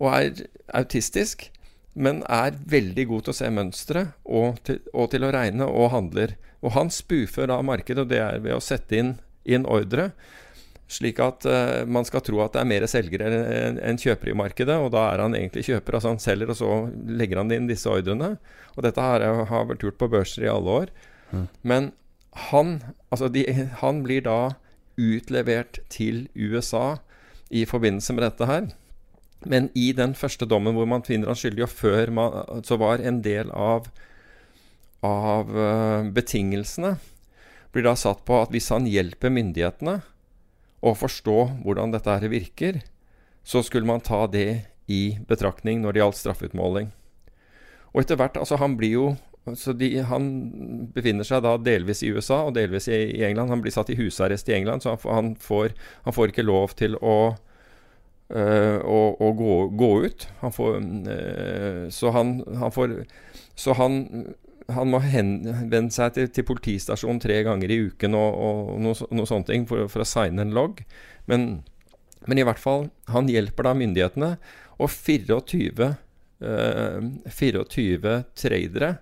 [0.00, 1.48] og er autistisk,
[1.94, 5.92] men er veldig god til å se mønstre og til, og til å regne og
[5.92, 6.34] handler.
[6.64, 9.12] Og han spoofer da markedet, og det er ved å sette inn,
[9.46, 10.08] inn ordre,
[10.90, 14.36] slik at uh, man skal tro at det er mer selgere enn en kjøpere i
[14.36, 15.96] markedet, og da er han egentlig kjøper.
[15.96, 16.68] Altså han selger, og så
[17.08, 18.34] legger han inn disse ordrene.
[18.74, 20.92] Og dette her er- har vært gjort på børser i alle år.
[21.62, 21.92] Men
[22.50, 22.80] han,
[23.10, 23.44] altså de,
[23.80, 24.54] han blir da
[24.98, 26.98] utlevert til USA
[27.50, 28.68] i forbindelse med dette her.
[29.50, 33.02] Men i den første dommen hvor man finner han skyldig, og før man, så var
[33.04, 33.90] en del av,
[35.04, 36.96] av eh, betingelsene
[37.74, 39.98] blir da satt på at hvis han hjelper myndighetene
[40.84, 42.80] å forstå hvordan dette her virker,
[43.44, 46.92] så skulle man ta det i betraktning når det gjaldt straffeutmåling.
[47.92, 49.06] Og etter hvert, altså han blir jo
[49.60, 50.28] så de, Han
[50.94, 53.50] befinner seg da delvis i USA og delvis i, i England.
[53.52, 55.74] Han blir satt i husarrest i England, så han, han, får,
[56.06, 57.34] han får ikke lov til å
[58.34, 60.26] øh, å, å gå, gå ut.
[60.42, 62.96] Han får øh, Så han, han får
[63.56, 64.00] Så han,
[64.68, 69.42] han må henvende seg til, til politistasjonen tre ganger i uken og, og noe, noe
[69.48, 70.84] ting for, for å signe en logg.
[71.30, 71.62] Men,
[72.26, 74.34] men i hvert fall, han hjelper da myndighetene.
[74.82, 75.94] Og 24
[76.44, 78.94] eh, 24 tradere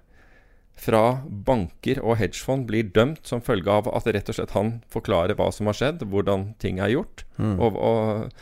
[0.83, 1.01] fra
[1.47, 5.47] banker og hedgefond blir dømt som følge av at rett og slett han forklarer hva
[5.55, 7.55] som har skjedd, hvordan ting er gjort Mm.
[7.63, 8.33] og, og,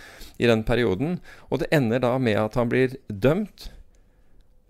[0.40, 1.18] i den perioden.
[1.52, 3.68] Og det ender da med at han blir dømt,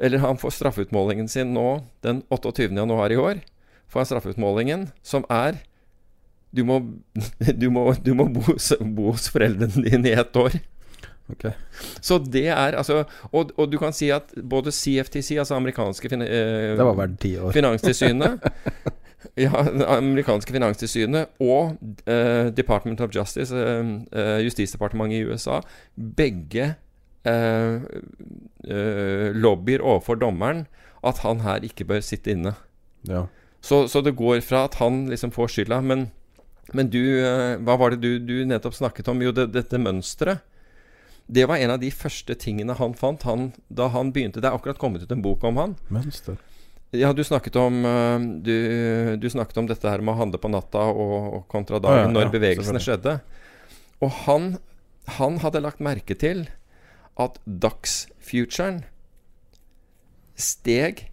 [0.03, 2.69] eller han får straffeutmålingen sin nå den 28.
[2.77, 3.41] januar i år.
[3.91, 5.59] Får han straffeutmålingen som er
[6.53, 6.81] du må,
[7.63, 10.59] du må, du må bo, hos- bo hos foreldrene dine i ett år.
[11.31, 11.47] Ok.
[12.01, 16.23] Så det er altså og, og du kan si at både CFTC, altså amerikanske fin,
[16.27, 16.77] eh.
[17.55, 18.41] Finanstilsynet
[19.37, 19.53] Ja,
[19.97, 21.77] amerikanske finanstilsynet og
[22.09, 25.61] eh, Department of Justice, eh, eh, justisdepartementet i USA,
[26.17, 26.71] begge
[27.29, 27.83] eh,
[28.65, 30.65] eh, lobbyer overfor dommeren
[31.07, 32.55] at han her ikke bør sitte inne.
[33.09, 33.27] Ja.
[33.61, 35.81] Så, så det går fra at han liksom får skylda.
[35.85, 36.09] Men,
[36.77, 37.01] men du,
[37.65, 39.21] hva var det du, du nettopp snakket om?
[39.25, 40.45] Jo, det, dette mønsteret.
[41.31, 44.43] Det var en av de første tingene han fant han, da han begynte.
[44.43, 45.77] Det er akkurat kommet ut en bok om han.
[45.93, 46.41] Mønster.
[46.97, 48.55] Ja, du snakket om eh, du,
[49.23, 52.09] du snakket om dette her med å handle på natta og, og kontra dagen, dagen,
[52.11, 53.15] ja, når ja, bevegelsene skjedde.
[54.03, 54.57] Og han,
[55.21, 56.49] han hadde lagt merke til
[57.21, 58.83] at dagsfuturen
[60.41, 61.05] steg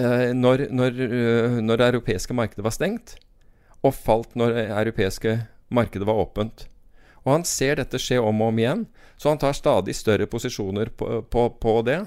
[0.00, 3.16] eh, når, når, eh, når det europeiske markedet var stengt,
[3.84, 5.38] og falt når det europeiske
[5.74, 6.66] markedet var åpent.
[7.24, 8.84] Og han ser dette skje om og om igjen,
[9.16, 12.02] så han tar stadig større posisjoner på, på, på det.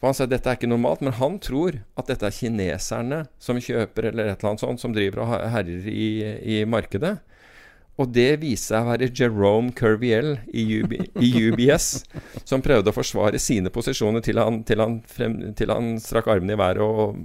[0.00, 3.60] For Han sier dette er ikke normalt, men han tror at dette er kineserne som
[3.60, 6.08] kjøper eller et eller annet sånt, som driver og herjer i,
[6.56, 7.18] i markedet.
[8.00, 10.80] Og det viser seg å være Jerome Curviel i,
[11.20, 11.88] i UBS
[12.48, 16.56] som prøvde å forsvare sine posisjoner til han, til han, frem, til han strakk armene
[16.56, 17.20] i været og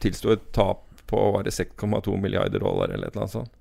[0.00, 3.52] tilsto et tap på var det 6,2 milliarder dollar eller et eller annet sånt.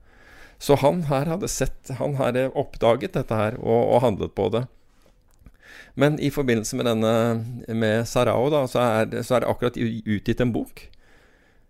[0.58, 4.63] Så han her hadde sett Han hadde oppdaget dette her og, og handlet på det.
[5.98, 7.13] Men i forbindelse med denne
[7.74, 10.84] med Sarao, da, så er, det, så er det akkurat utgitt en bok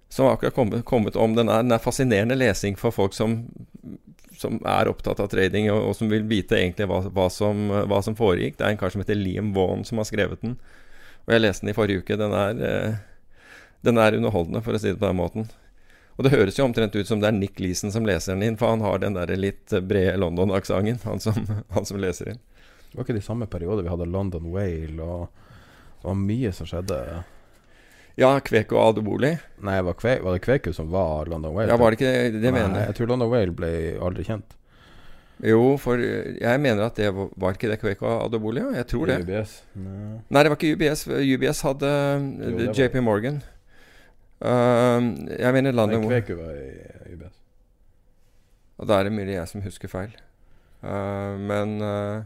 [0.09, 1.35] som har akkurat kommet, kommet om.
[1.35, 3.37] Den er, den er fascinerende lesing for folk som,
[4.39, 8.01] som er opptatt av trading, og, og som vil vite egentlig hva, hva, som, hva
[8.03, 8.57] som foregikk.
[8.59, 10.57] Det er en kar som heter Liam Vaughan som har skrevet den.
[11.27, 12.19] Og jeg leste den i forrige uke.
[12.19, 12.99] Den er, eh,
[13.87, 15.49] den er underholdende, for å si det på den måten.
[16.17, 18.57] Og det høres jo omtrent ut som det er Nick Leeson som leser den inn,
[18.57, 22.39] for han har den der litt brede London-aksenten, han, som- han som leser inn.
[22.89, 25.27] Det var ikke de samme perioder vi hadde London Whale, og
[26.01, 26.97] det var mye som skjedde.
[28.17, 29.35] Ja, Kveko Adoboli.
[29.61, 31.69] Nei, var, kve, var det Kveku som var London Whale?
[31.69, 32.39] Ja, var det ikke det?
[32.41, 32.87] Det Nei, mener jeg.
[32.89, 33.69] jeg tror London Whale ble
[34.01, 34.55] aldri kjent.
[35.45, 38.63] Jo, for jeg mener at det var, var ikke det Kveko Adoboli?
[38.63, 38.71] Ja?
[38.79, 39.19] Jeg tror det.
[39.27, 39.51] UBS.
[39.77, 40.15] Nei.
[40.33, 41.03] Nei, det var ikke UBS.
[41.13, 41.91] UBS hadde
[42.41, 43.37] Jo, JP Morgan.
[44.37, 45.01] Uh,
[45.33, 47.37] jeg mener Nei, London Kveku var i UBS.
[48.77, 50.11] Og da er det mulig jeg som husker feil.
[50.85, 52.25] Uh, men uh,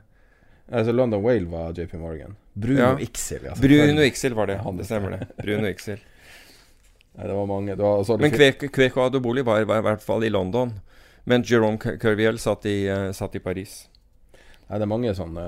[0.72, 2.36] Altså London Whale var JP Morgan.
[2.56, 2.92] Bruno Ja.
[3.00, 3.62] Ixil, Altså.
[3.64, 4.02] Bruno.
[4.04, 4.58] Ixil var det.
[4.64, 5.28] Han Det stemmer det.
[5.40, 6.00] Bruno Ixil.
[7.16, 7.76] Nei, det var mange.
[7.76, 10.72] Det var, Men Kveko Kveko Adoboli var, var i hvert fall i London.
[11.28, 13.88] Men Jerome Curviel satt i, eh, satt i Paris.
[14.70, 15.44] Nei, det er mange sånne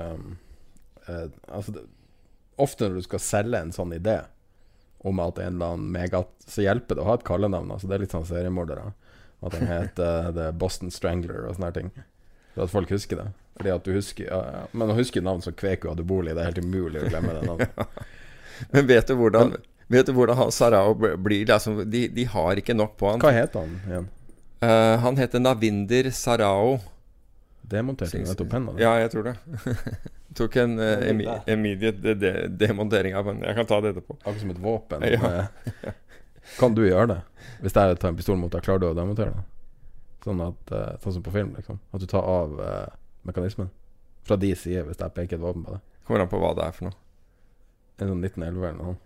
[1.08, 1.82] eh, Altså det,
[2.60, 4.18] Ofte når du skal selge en sånn idé
[5.04, 7.72] om at en eller annen megat Så hjelper det å ha et kallenavn.
[7.74, 8.92] Altså det er litt sånn seriemordere.
[9.44, 11.90] At den heter The Boston Strangler og sånne ting.
[12.54, 13.26] For at folk husker det.
[13.58, 14.64] Fordi at du husker ja.
[14.72, 18.02] Men å huske navn som Kveku Adeboli, det er helt umulig å glemme det navnet.
[18.74, 19.56] Men vet du hvordan
[19.92, 21.44] Vet du hvordan han Sarao blir?
[21.44, 23.20] Det er de, de har ikke nok på han.
[23.20, 24.06] Hva heter han igjen?
[24.64, 26.78] Uh, han heter Navinder Sarao.
[27.70, 28.74] Demonterte du nettopp penna?
[28.80, 29.34] Ja, jeg tror det.
[30.38, 31.04] Tok en uh,
[31.48, 33.40] immediate de de demontering av den.
[33.46, 34.16] Jeg kan ta det etterpå.
[34.20, 35.06] Akkurat som et våpen.
[35.08, 35.46] Ja.
[36.58, 37.20] Kan du gjøre det?
[37.62, 39.44] Hvis jeg tar en pistol mot deg, klarer du å demontere det?
[40.26, 41.80] Sånn, at, uh, sånn som på film, liksom.
[41.92, 42.84] At du tar av uh,
[43.28, 43.70] mekanismen.
[44.28, 45.82] Fra de sider, hvis jeg peker et våpen på deg.
[46.04, 46.98] Kommer an på hva det er for noe.
[48.00, 48.96] En sånn 1911 eller noe.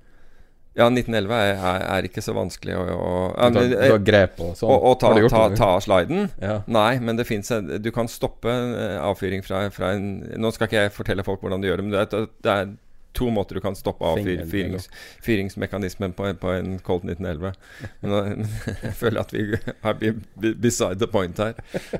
[0.79, 3.13] Ja, 1911 er, er, er ikke så vanskelig å, å,
[3.51, 4.71] Du tar, du har grep og sånn.
[4.71, 6.29] å, ta, gjort ta, ta sliden?
[6.39, 6.61] Ja.
[6.71, 7.51] Nei, men det fins
[7.83, 11.65] Du kan stoppe eh, avfyring fra, fra en Nå skal ikke jeg fortelle folk hvordan
[11.65, 12.77] du gjør det, men det er, det er
[13.19, 14.85] to måter du kan stoppe avfyringsmekanismen avfyrings,
[15.27, 17.57] fyringsmekanismen på, på en Colt 1911.
[18.05, 18.45] Men
[18.85, 21.57] jeg føler at vi er be- be- beside the point her.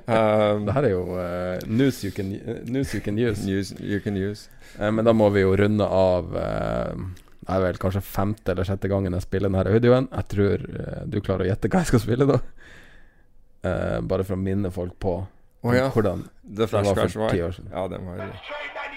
[0.07, 2.31] Um, Det her er jo uh, news, you can,
[2.71, 3.43] news you can use.
[3.49, 4.47] news you can use.
[4.79, 7.03] Uh, men da må vi jo runde av eh,
[7.49, 10.09] Det er vel kanskje femte eller sjette gangen jeg spiller denne audioen.
[10.13, 12.39] Jeg tror uh, du klarer å gjette hva jeg skal spille, da.
[13.65, 15.89] Uh, bare for å minne folk på oh, ja.
[15.95, 17.73] hvordan The det var for ti år siden.
[17.73, 18.21] Ja, det var.
[18.21, 18.88] 89s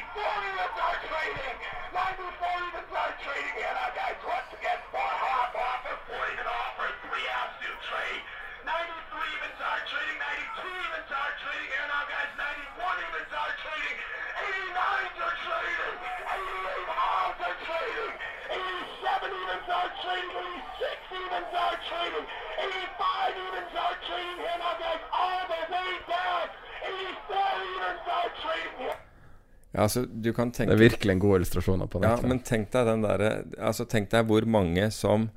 [29.71, 32.73] Ja, altså, du kan tenke Det er virkelig en god illustrasjon på Ja, men tenk
[32.73, 35.29] deg den derre Altså, tenk deg hvor mange som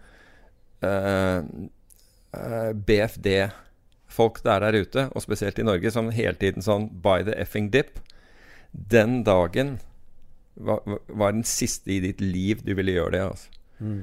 [0.82, 1.44] eh,
[2.34, 7.22] eh, BFD-folk det er der ute, og spesielt i Norge, som hele tiden sånn By
[7.26, 8.02] the effing dip.
[8.72, 9.78] Den dagen
[10.54, 13.62] var, var den siste i ditt liv du ville gjøre det, altså.
[13.78, 14.02] Mm.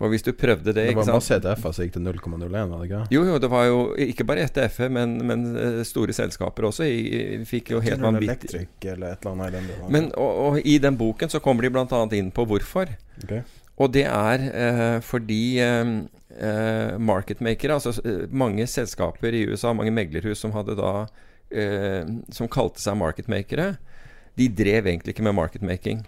[0.00, 2.70] For hvis du prøvde det, Det var sant masse ETF-er som gikk til 0,01, var
[2.80, 3.00] det ikke?
[3.12, 6.86] Jo, jo, det var jo ikke bare ETF-er, men, men eh, store selskaper også.
[6.88, 9.90] I, fikk jo helt vanvittig Electric eller et eller annet den.
[9.92, 12.00] Men, og, og i den boken så kommer de bl.a.
[12.16, 12.94] inn på hvorfor.
[13.26, 13.42] Okay.
[13.80, 15.92] Og det er eh, fordi eh,
[16.48, 20.94] eh, marketmakere, altså eh, mange selskaper i USA, mange meglerhus som hadde da
[21.52, 23.74] eh, Som kalte seg marketmakere,
[24.40, 26.04] de drev egentlig ikke med marketmaking.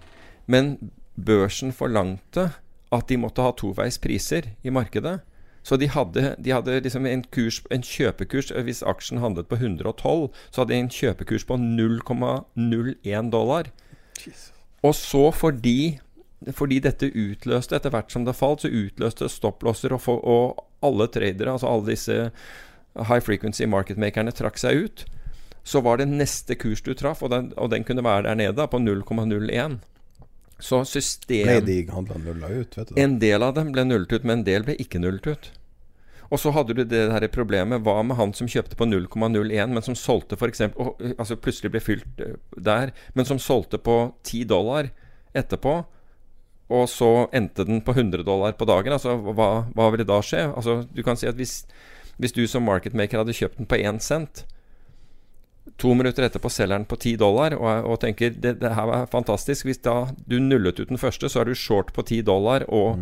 [0.49, 0.79] Men
[1.21, 2.49] børsen forlangte
[2.93, 5.21] at de måtte ha toveis priser i markedet.
[5.63, 10.33] Så de hadde, de hadde liksom en, kurs, en kjøpekurs Hvis aksjen handlet på 112,
[10.51, 13.71] så hadde de en kjøpekurs på 0,01 dollar.
[14.83, 16.01] Og så fordi
[16.51, 21.53] fordi dette utløste, etter hvert som det falt, så utløste stopplosser, og, og alle tradere,
[21.55, 22.17] altså alle disse
[22.97, 25.05] high frequency marketmakerne, trakk seg ut.
[25.63, 28.67] Så var det neste kurs du traff, og den, og den kunne være der nede,
[28.67, 29.79] på 0,01.
[30.63, 33.03] Så system Ble de handla nulla ut, vet du det?
[33.03, 35.49] En del av dem ble nullet ut, men en del ble ikke nullet ut.
[36.33, 39.85] Og så hadde du det her problemet Hva med han som kjøpte på 0,01, men
[39.85, 40.63] som solgte f.eks.
[41.19, 42.23] Altså plutselig ble fylt
[42.57, 44.89] der, men som solgte på 10 dollar
[45.37, 45.83] etterpå,
[46.73, 48.95] og så endte den på 100 dollar på dagen.
[48.95, 50.47] Altså hva, hva ville da skje?
[50.49, 51.67] Altså Du kan si at hvis,
[52.17, 54.47] hvis du som marketmaker hadde kjøpt den på 1 cent,
[55.79, 59.11] to minutter etterpå selger den på 10 dollar og, og tenker det, det her var
[59.11, 59.67] fantastisk.
[59.69, 59.97] Hvis da
[60.27, 62.99] du nullet ut den første, så er du short på 10 dollar, og,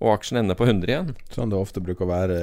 [0.00, 1.14] og aksjen ender på 100 igjen.
[1.34, 2.40] Sånn det ofte bruker å være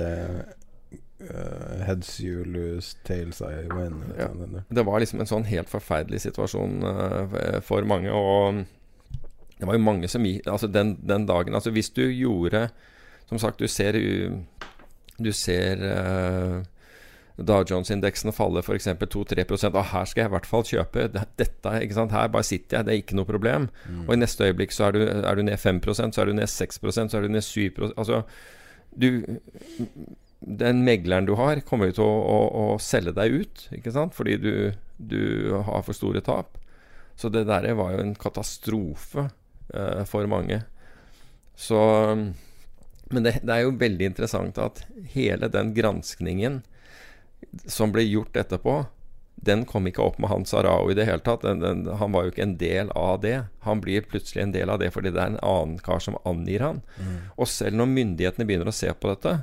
[1.27, 3.99] uh, Heads you lose, tails I win.
[4.19, 4.31] Ja.
[4.69, 8.13] Det var liksom en sånn helt forferdelig situasjon uh, for mange.
[8.13, 8.63] Og
[9.57, 12.67] det var jo mange som Altså den, den dagen Altså hvis du gjorde
[13.25, 13.95] Som sagt, du ser
[15.17, 16.59] Du ser uh,
[17.37, 18.87] Dow Jones-indeksen faller f.eks.
[18.97, 21.07] 2-3% Og her skal jeg i hvert fall kjøpe.
[21.13, 22.15] Dette, ikke sant?
[22.15, 23.67] Her bare sitter jeg, det er ikke noe problem.
[24.07, 26.49] Og i neste øyeblikk så er du, er du ned 5% så er du ned
[26.49, 28.23] 6% så er du ned 7 Altså
[28.97, 29.23] du
[30.39, 34.15] den megleren du har, kommer jo til å, å, å selge deg ut, ikke sant?
[34.17, 34.53] Fordi du,
[34.97, 35.21] du
[35.65, 36.57] har for store tap.
[37.17, 39.27] Så det der var jo en katastrofe
[39.73, 40.61] uh, for mange.
[41.57, 41.79] Så
[43.09, 44.83] Men det, det er jo veldig interessant at
[45.15, 46.61] hele den granskningen
[47.69, 48.83] som ble gjort etterpå,
[49.47, 51.43] den kom ikke opp med Hans Arao i det hele tatt.
[51.45, 53.35] Den, den, han var jo ikke en del av det.
[53.67, 56.65] Han blir plutselig en del av det fordi det er en annen kar som angir
[56.65, 56.81] han.
[57.37, 59.37] Og selv når myndighetene begynner å se på dette,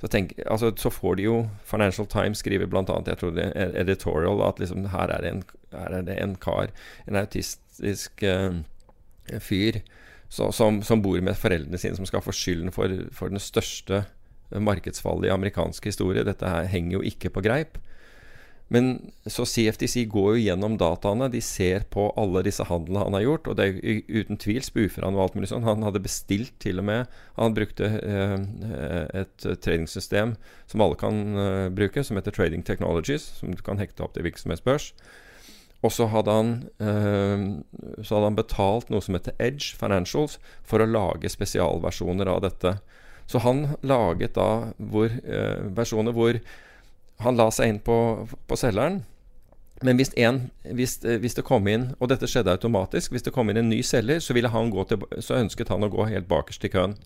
[0.00, 1.34] så, tenk, altså, så får de jo
[1.68, 2.84] Financial Times skriver bl.a.
[2.86, 5.42] jeg tror det er editorial at liksom, her, er en,
[5.74, 6.70] her er det en kar,
[7.04, 8.62] en autistisk uh,
[9.44, 9.82] fyr,
[10.30, 14.04] så, som, som bor med foreldrene sine, som skal få skylden for, for den største
[14.58, 16.26] markedsfallet i amerikansk historie.
[16.26, 17.78] Dette her henger jo ikke på greip.
[18.70, 21.26] Men så CFTC går jo gjennom dataene.
[21.32, 23.48] De ser på alle disse handlene han har gjort.
[23.50, 25.66] Og det er jo uten tvil spoofer han og alt mulig sånn.
[25.66, 28.36] Han hadde bestilt til og med Han brukte eh,
[29.24, 30.36] et tradingsystem
[30.70, 33.26] som alle kan eh, bruke, som heter Trading Technologies.
[33.40, 34.92] Som du kan hekte opp til hvilken som helst børs.
[35.82, 37.44] Og så hadde, han, eh,
[38.04, 42.76] så hadde han betalt noe som heter Edge Financials for å lage spesialversjoner av dette.
[43.30, 46.40] Så han laget da hvor, eh, versjoner hvor
[47.22, 47.96] han la seg inn på,
[48.50, 49.04] på selgeren.
[49.86, 50.42] Men hvis, en,
[50.76, 53.14] hvis, eh, hvis det kom inn Og dette skjedde automatisk.
[53.14, 55.86] Hvis det kom inn en ny selger, så, ville han gå til, så ønsket han
[55.86, 56.98] å gå helt bakerst i køen.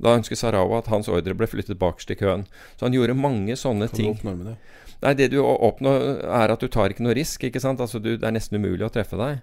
[0.00, 2.46] Da ønsket Sarawa at hans ordre ble flyttet bakerst i køen.
[2.76, 4.14] Så han gjorde mange sånne kan ting.
[4.16, 4.58] oppnår du med det?
[5.00, 7.44] Nei, det du oppnår, er at du tar ikke noe risk.
[7.44, 7.80] ikke sant?
[7.80, 9.40] Altså, du, Det er nesten umulig å treffe deg.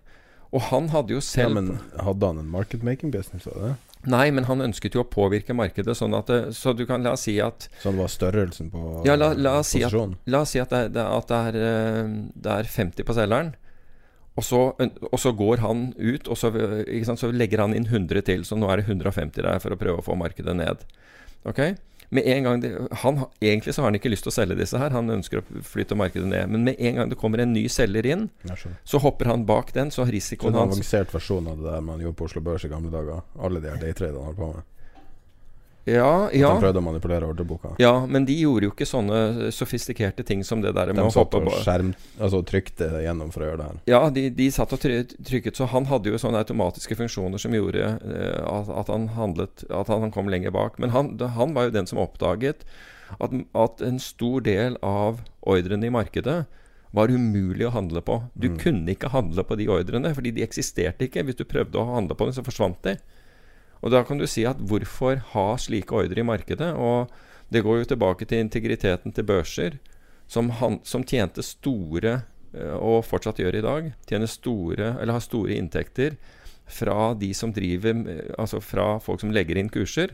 [0.53, 3.47] Og han hadde jo selv Ja, men hadde han en market making business?
[3.47, 3.73] av det?
[4.05, 7.15] Nei, men han ønsket jo å påvirke markedet, sånn at det, Så du kan la
[7.17, 10.17] oss si at Så det var størrelsen på Ja, la, la oss si at, posisjonen?
[10.27, 13.55] la oss si at, det, det, at det, er, eh, det er 50 på selgeren.
[14.37, 14.59] Og så,
[15.09, 16.51] og så går han ut, og så,
[17.07, 18.45] sant, så legger han inn 100 til.
[18.45, 20.83] Så nå er det 150 der for å prøve å få markedet ned.
[21.49, 21.63] Ok?
[22.09, 22.69] Med en gang det,
[23.03, 25.63] han, Egentlig så har han ikke lyst til å selge disse her, han ønsker å
[25.65, 26.47] flytte markedet ned.
[26.53, 28.29] Men med en gang det kommer en ny selger inn,
[28.87, 32.01] så hopper han bak den, så risikoen hans en avansert versjon av det der man
[32.03, 33.25] gjorde på Oslo Børs i gamle dager?
[33.43, 34.65] Alle de her daytraderne holdt på med?
[35.87, 36.49] Ja, ja.
[36.51, 37.71] At de prøvde å manipulere ordreboka.
[37.79, 41.13] Ja, men de gjorde jo ikke sånne sofistikerte ting som det der med De å
[41.15, 43.79] hoppe på skjerm, altså trykte gjennom for å gjøre det her.
[43.93, 47.87] Ja, de, de satt og trykket, så han hadde jo sånne automatiske funksjoner som gjorde
[48.03, 50.77] eh, at, at han handlet At han kom lenger bak.
[50.81, 52.67] Men han, han var jo den som oppdaget
[53.23, 56.41] at, at en stor del av ordrene i markedet
[56.95, 58.21] var umulig å handle på.
[58.35, 61.23] Du kunne ikke handle på de ordrene, fordi de eksisterte ikke.
[61.27, 62.95] Hvis du prøvde å handle på dem, så forsvant de.
[63.81, 66.71] Og da kan du si at hvorfor ha slike ordre i markedet?
[66.73, 67.11] Og
[67.53, 69.77] det går jo tilbake til integriteten til børser,
[70.27, 72.17] som, han, som tjente store,
[72.51, 76.17] eh, og fortsatt gjør i dag, tjener store, eller har store inntekter
[76.67, 77.95] fra de som driver
[78.35, 80.11] Altså fra folk som legger inn kurser.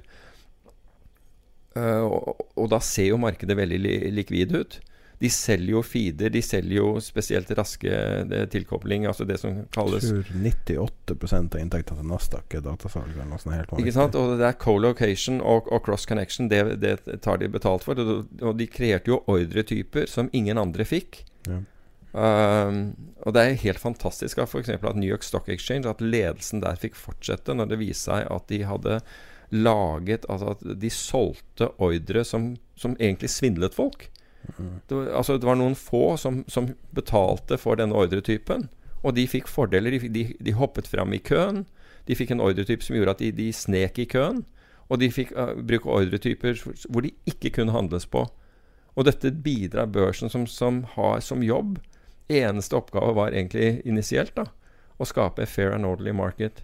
[1.73, 4.77] Eh, og, og da ser jo markedet veldig li likvid ut.
[5.23, 9.69] De selger jo feeder, de selger jo spesielt raske eh, tilkobling, altså det som Jeg
[9.75, 13.19] kalles tror 98 av inntektene til Nasdaq er datasalg.
[13.79, 14.17] Ikke sant?
[14.19, 17.99] Og det er co-location og, og cross connection, det, det tar de betalt for.
[17.99, 21.23] Og, og de kreerte jo ordretyper som ingen andre fikk.
[21.47, 21.63] Ja.
[22.13, 22.81] Um,
[23.25, 24.69] og det er helt fantastisk at f.eks.
[24.75, 28.51] at New York Stock Exchange, at ledelsen der fikk fortsette når det viste seg at
[28.51, 28.99] de hadde
[29.53, 34.07] laget Altså at de solgte ordre som, som egentlig svindlet folk.
[34.89, 38.67] Det altså det var noen få som, som betalte for denne ordretypen,
[39.03, 39.97] og de fikk fordeler.
[39.99, 41.63] De, de, de hoppet fram i køen.
[42.07, 44.43] De fikk en ordretype som gjorde at de, de snek i køen.
[44.91, 48.25] Og de fikk uh, bruke ordretyper hvor de ikke kunne handles på.
[48.95, 51.79] Og dette bidrar børsen som, som har som jobb
[52.31, 54.45] Eneste oppgave var egentlig initielt da
[55.01, 56.61] å skape a fair and orderly market.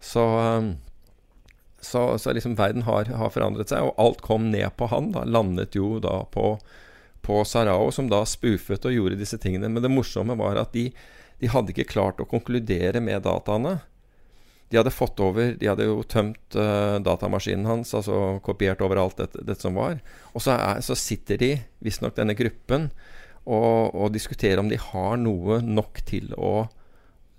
[0.00, 0.76] Så, um,
[1.80, 5.10] så, så liksom verden har, har forandret seg, og alt kom ned på han.
[5.16, 6.56] da Landet jo da på,
[7.26, 9.70] på Sarao, som da spoofet og gjorde disse tingene.
[9.72, 10.88] Men det morsomme var at de,
[11.42, 13.80] de hadde ikke klart å konkludere med dataene.
[14.68, 19.20] De hadde fått over De hadde jo tømt uh, datamaskinen hans, altså kopiert over alt
[19.20, 20.00] dette, dette som var.
[20.34, 21.52] Og så, er, så sitter de,
[21.86, 22.90] visstnok denne gruppen,
[23.46, 26.66] og, og diskuterer om de har noe nok til å,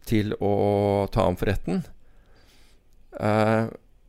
[0.07, 0.53] til å
[1.11, 1.83] ta ham for retten.
[3.17, 3.67] Uh,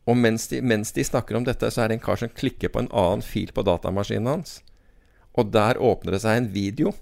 [0.09, 2.71] og mens de, mens de snakker om dette, så er det en kar som klikker
[2.73, 4.59] på en annen fil på datamaskinen hans.
[5.39, 6.93] Og der åpner det seg en video.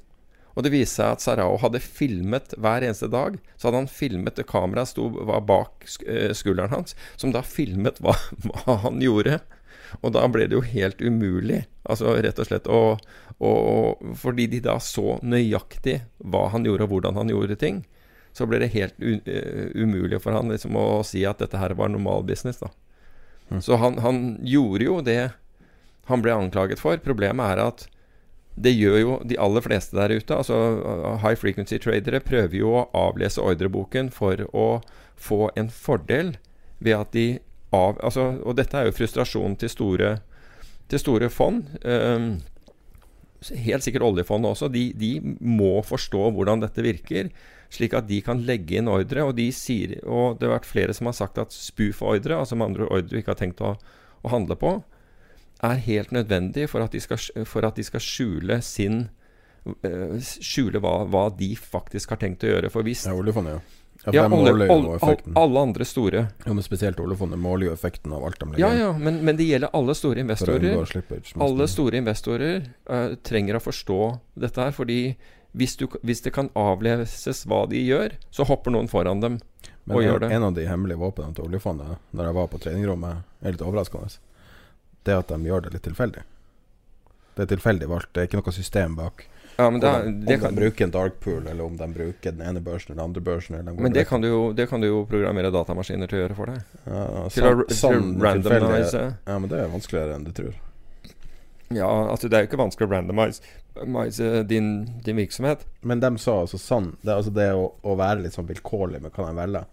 [0.58, 3.38] Og det viser seg at Sarao hadde filmet hver eneste dag.
[3.58, 8.02] Så hadde han filmet det kameraet sto, var bak eh, skulderen hans, som da filmet
[8.02, 8.16] hva,
[8.46, 9.38] hva han gjorde.
[10.02, 12.82] Og da ble det jo helt umulig, altså rett og slett å
[13.38, 17.84] og, Fordi de da så nøyaktig hva han gjorde, og hvordan han gjorde ting,
[18.34, 21.76] så ble det helt u, eh, umulig for han liksom å si at dette her
[21.78, 22.72] var normal business, da.
[23.62, 25.22] Så han, han gjorde jo det
[26.10, 26.98] han ble anklaget for.
[27.04, 27.86] Problemet er at
[28.58, 30.34] det gjør jo de aller fleste der ute.
[30.34, 34.68] Altså uh, High frequency tradere prøver jo å avlese ordreboken for å
[35.18, 36.36] få en fordel
[36.82, 37.28] ved at de
[37.76, 38.00] av...
[38.02, 40.12] Altså, og dette er jo frustrasjonen til store,
[40.90, 41.70] til store fond.
[41.86, 42.38] Um,
[43.68, 44.72] helt sikkert oljefondet også.
[44.74, 47.30] De, de må forstå hvordan dette virker,
[47.74, 49.28] slik at de kan legge inn ordre.
[49.28, 52.72] Og, de sier, og det har vært flere som har sagt at spoof-ordre, altså med
[52.72, 53.76] andre ordre du ikke har tenkt å,
[54.24, 54.80] å handle på,
[55.64, 59.08] er helt nødvendig for at de skal, for at de skal skjule sin
[59.84, 62.70] eh, Skjule hva, hva de faktisk har tenkt å gjøre.
[62.74, 63.74] For hvis Ja, oljefondet, ja.
[64.14, 66.20] Ja, alle, alle, alle andre store.
[66.46, 68.80] Ja, men spesielt oljefondet måler jo effekten av alt de legger Ja, inn.
[68.80, 70.78] ja, men, men det gjelder alle store investorer.
[70.86, 71.34] slippage.
[71.44, 73.98] Alle store investorer uh, trenger å forstå
[74.46, 74.72] dette her.
[74.78, 75.00] Fordi
[75.58, 79.40] hvis, du, hvis det kan avleses hva de gjør, så hopper noen foran dem
[79.90, 80.32] Men og en, gjør det.
[80.38, 84.22] en av de hemmelige våpnene til oljefondet, når jeg var på treningrommet, er litt overraskende.
[85.08, 86.24] Det er at de gjør det litt tilfeldig.
[87.38, 88.12] Det er tilfeldig valgt.
[88.14, 89.26] Det er ikke noe system bak.
[89.58, 91.78] Ja, men det, er- om, de, om kan, de bruker en dark pool, eller om
[91.80, 93.56] de bruker den ene børsen eller den andre børsen.
[93.58, 96.22] Eller de men det kan, du jo, det kan du jo programmere datamaskiner til å
[96.26, 96.76] gjøre for deg.
[96.86, 99.04] ja, Til sånn- å sånn randomize.
[99.26, 100.60] Ja, men det er vanskeligere enn du tror.
[101.74, 103.42] Ja, altså det er jo ikke vanskelig å randomize
[103.76, 104.68] randomize din,
[105.04, 105.66] din virksomhet.
[105.82, 109.12] Men de sa altså sånn Det, altså det å, å være litt sånn vilkårlig med
[109.18, 109.66] hva de velger,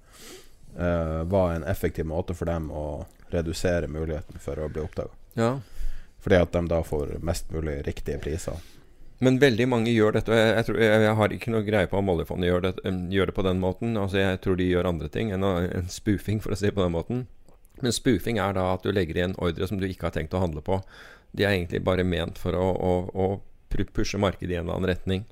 [0.78, 5.12] uh, var en effektiv måte for dem å redusere muligheten for å bli oppdaga.
[5.38, 5.58] Ja.
[6.24, 8.62] Fordi at de da får mest mulig riktige priser.
[9.24, 10.34] Men veldig mange gjør dette.
[10.36, 12.74] Jeg, jeg, tror, jeg, jeg har ikke noe greie på om oljefondet gjør det,
[13.14, 13.96] gjør det på den måten.
[14.00, 16.84] Altså Jeg tror de gjør andre ting enn en spoofing, for å si det på
[16.84, 17.26] den måten.
[17.82, 20.34] Men spoofing er da at du legger i en ordre som du ikke har tenkt
[20.34, 20.80] å handle på.
[21.34, 24.92] De er egentlig bare ment for å, å, å pushe markedet i en eller annen
[24.92, 25.24] retning.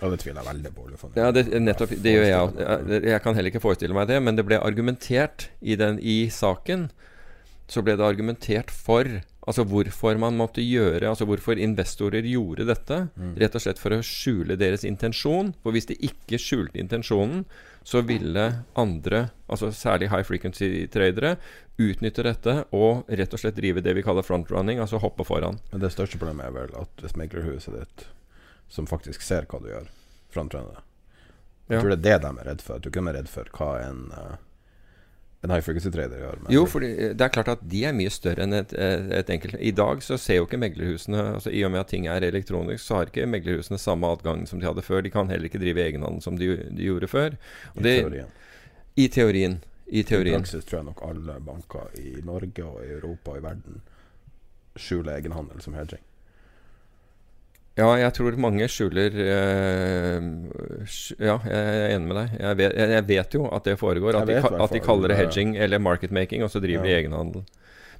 [0.00, 1.10] Ja, det tviler jeg veldig på.
[1.18, 2.52] Ja, det, nettopp, det gjør jeg.
[2.64, 6.22] Jeg, jeg kan heller ikke forestille meg det, men det ble argumentert i, den, i
[6.32, 6.88] saken.
[7.70, 12.98] Så ble det argumentert for Altså hvorfor man måtte gjøre Altså hvorfor investorer gjorde dette.
[13.16, 13.30] Mm.
[13.40, 15.54] Rett og slett for å skjule deres intensjon.
[15.64, 17.46] For hvis de ikke skjulte intensjonen,
[17.82, 18.44] så ville
[18.76, 21.36] andre, altså særlig high frequency-tradere,
[21.80, 25.56] utnytte dette og rett og slett drive det vi kaller frontrunning, altså hoppe foran.
[25.72, 28.04] Men det største problemet er vel at hvis meglerhuset ditt,
[28.68, 29.88] som faktisk ser hva du gjør,
[30.36, 30.84] frontrunner det.
[31.70, 31.80] Jeg Ja.
[31.80, 32.78] tror det er det de er redd for.
[32.78, 34.12] Du tror ikke er redd for hva en,
[35.42, 36.42] eh, en high frequency trader gjør.
[36.42, 39.56] med Jo, for det er klart at de er mye større enn et, et enkelt
[39.60, 42.84] I dag så ser jo ikke meglerhusene altså I og med at ting er elektronisk,
[42.84, 45.00] så har ikke meglerhusene samme adgang som de hadde før.
[45.02, 47.38] De kan heller ikke drive egenhandel som de, de gjorde før.
[47.76, 48.26] I det- teorien.
[48.96, 49.58] I teorien.
[49.90, 50.04] I I
[50.36, 53.80] praksis tror jeg nok alle banker i Norge og i Europa og i verden
[54.76, 56.02] skjuler egenhandel som hedging.
[57.80, 60.26] Ja, jeg tror mange skjuler eh,
[61.16, 62.34] Ja, jeg er enig med deg.
[62.36, 64.18] Jeg vet, jeg, vet jo at det foregår.
[64.20, 65.24] At de, at de kaller det ja.
[65.24, 67.00] hedging eller market making, og så driver de Ja.
[67.00, 67.46] egenhandel.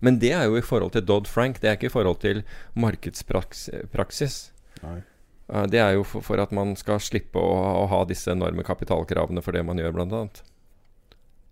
[0.00, 1.60] Men det er jo i forhold til Dodd-Frank.
[1.60, 2.42] Det er ikke i forhold til
[2.74, 4.38] markedspraksis.
[4.84, 5.00] Nei.
[5.52, 8.64] Eh, det er jo for, for at man skal slippe å, å ha disse enorme
[8.66, 10.42] kapitalkravene for det man gjør, annet.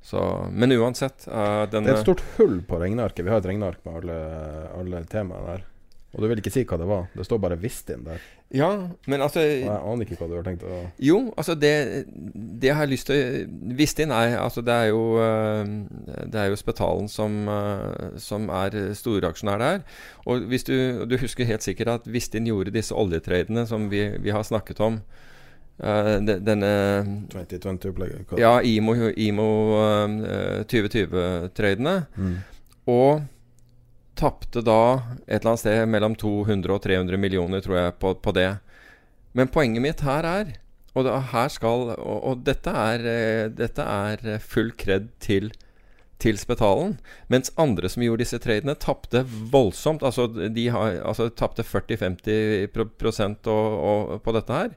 [0.08, 0.20] Så,
[0.54, 3.24] men uansett denne Det er et stort hull på regnearket.
[3.26, 4.20] Vi har et regneark med alle,
[4.78, 5.66] alle temaene der.
[6.16, 7.08] Og du vil ikke si hva det var.
[7.12, 8.22] Det står bare 'Vistin' der.
[8.50, 12.06] Ja, men altså Og jeg aner ikke hva du har tenkt å Jo, altså det,
[12.16, 15.68] det jeg har lyst til å Vistin, er Altså det er jo eh,
[16.32, 19.84] Det er jo Spetalen som, eh, som er storaksjonær der.
[20.24, 24.30] Og hvis du, du husker helt sikkert at Vistin gjorde disse oljetradene som vi, vi
[24.30, 25.02] har snakket om.
[25.78, 26.68] Uh, de- denne
[27.30, 28.32] 2020-opplegget.
[28.40, 32.00] Ja, IMO, IMO uh, 2020-tradene.
[32.16, 32.34] Mm.
[32.90, 33.22] Og
[34.18, 34.80] tapte da
[35.26, 38.50] et eller annet sted mellom 200 og 300 millioner, tror jeg, på, på det.
[39.38, 40.56] Men poenget mitt her er
[40.96, 45.52] Og, da, her skal, og, og dette, er, eh, dette er full kred til,
[46.18, 46.96] til Spetalen.
[47.30, 50.02] Mens andre som gjorde disse tradene, tapte voldsomt.
[50.02, 52.66] Altså de har, altså, tapte 40-50
[52.98, 54.74] prosent og, og, på dette her.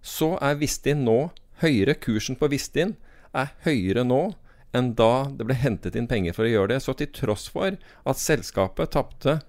[0.00, 1.18] Så er Vistin nå
[1.60, 1.98] høyere.
[2.00, 2.96] Kursen på Vistin
[3.36, 4.22] er høyere nå
[4.76, 6.80] enn da det ble hentet inn penger for å gjøre det.
[6.84, 9.40] Så til tross for at selskapet tapte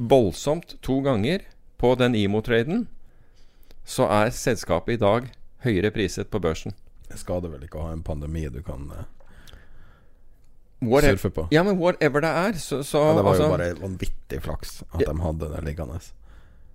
[0.00, 1.44] voldsomt to ganger
[1.80, 2.86] på den IMO-traden,
[3.84, 5.30] så er selskapet i dag
[5.64, 6.76] høyere priset på børsen.
[7.10, 9.08] Det skader vel ikke å ha en pandemi du kan eh,
[10.80, 11.48] surfe på.
[11.52, 14.80] Ja, men whatever det er, så, så Ja, det var altså, jo bare vanvittig flaks
[14.92, 16.00] at de hadde det liggende.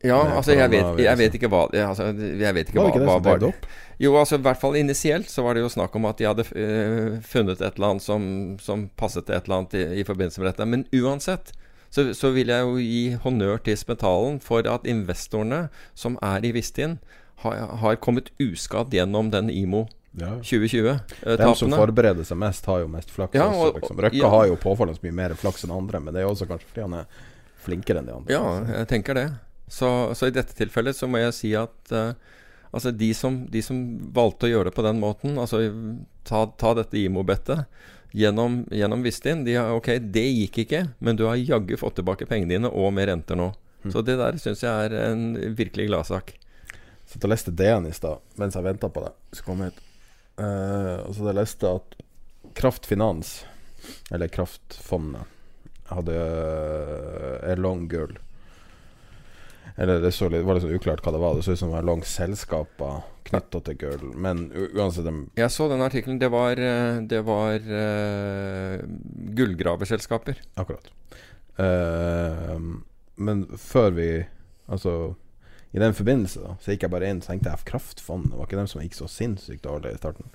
[0.05, 3.01] Ja, altså jeg vet, jeg vet ikke hva altså, Jeg vet ikke Var det hva,
[3.01, 3.81] det hva som drev det?
[4.01, 6.43] Jo, altså i hvert fall initielt så var det jo snakk om at de hadde
[6.51, 8.25] uh, funnet et eller annet som,
[8.59, 10.67] som passet til et eller annet i, i forbindelse med dette.
[10.67, 11.53] Men uansett
[11.95, 16.51] så, så vil jeg jo gi honnør til Spetalen for at investorene som er i
[16.55, 16.97] Vistin,
[17.43, 19.85] har, har kommet uskadd gjennom den IMO
[20.15, 20.37] Ja.
[20.43, 21.37] 2020-tapene.
[21.39, 23.35] De som forbereder seg mest, har jo mest flaks.
[23.35, 24.03] Ja, også, liksom.
[24.05, 24.29] Røkke ja.
[24.31, 26.85] har jo påfallende mye mer flaks enn andre, men det er jo også kanskje fordi
[26.85, 27.17] han er
[27.65, 28.37] flinkere enn de andre.
[28.37, 29.25] Ja, jeg tenker det.
[29.67, 32.13] Så, så i dette tilfellet så må jeg si at uh,
[32.69, 33.81] altså de som, de som
[34.13, 35.63] valgte å gjøre det på den måten, altså
[36.27, 37.65] ta, ta dette IMO-bettet
[38.15, 42.27] gjennom, gjennom Vistin de har, Ok, det gikk ikke, men du har jaggu fått tilbake
[42.29, 43.51] pengene dine og med renter nå.
[43.91, 46.33] Så det der syns jeg er en virkelig gladsak.
[47.05, 49.13] Så jeg leste DN i stad mens jeg venta på det.
[49.45, 49.77] Kom hit.
[50.41, 51.97] Eh, og så hadde jeg lest at
[52.55, 53.35] Kraftfinans,
[54.13, 55.31] eller Kraftfondet,
[55.85, 58.15] hadde uh, er long gull.
[59.75, 61.35] Eller det litt, var litt sånn uklart hva det var.
[61.35, 64.05] Det så ut som det var long selskaper knytta til gull.
[64.15, 66.19] Men uansett Jeg så den artikkelen.
[66.21, 68.79] Det var, eh, det var uh,
[69.35, 70.39] gullgraverselskaper.
[70.55, 70.87] Akkurat.
[71.59, 72.79] Uh,
[73.15, 74.09] men før vi
[74.67, 75.15] Altså
[75.71, 78.31] i den forbindelse da Så gikk jeg bare inn og tenkte jeg kraftfond.
[78.31, 80.31] Det var ikke dem som gikk så sinnssykt dårlig i starten.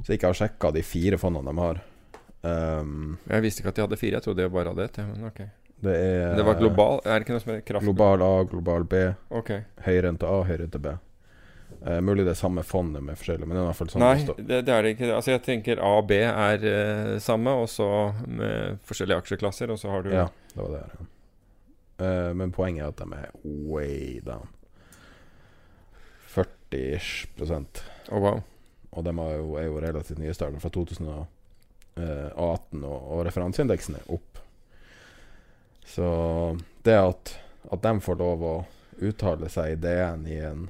[0.00, 1.82] Så gikk jeg og sjekka de fire fondene de har.
[2.44, 4.18] Um, Jeg visste ikke at de hadde fire.
[4.18, 4.98] Jeg trodde de bare hadde ett.
[5.10, 5.42] Men ok.
[5.84, 7.84] Det er Det var global Er det ikke noe som heter kraft...
[7.86, 9.02] Global A, Global B,
[9.40, 9.64] Okay.
[9.86, 10.94] høyrente A, høyrente B.
[11.84, 14.04] Eh, mulig det er samme fondet med forskjellige, men det er i hvert fall sånn
[14.04, 15.08] Nei, det det, det er det ikke.
[15.18, 17.88] Altså Jeg tenker A og B er eh, samme, og så
[18.24, 20.84] med forskjellige aksjeklasser, og så har du Ja, det var det.
[20.94, 21.08] Ja.
[22.06, 23.34] Eh, men poenget er at de er
[23.68, 24.48] way down.
[26.34, 27.82] 40-ish prosent.
[28.10, 28.40] Oh, wow.
[28.94, 31.26] Og de er jo, er jo relativt nye starter fra 2018,
[32.84, 34.40] og, og referanseindeksen er opp.
[35.84, 36.06] Så
[36.82, 37.34] det at,
[37.70, 38.54] at de får lov å
[39.04, 40.68] uttale seg i DN i en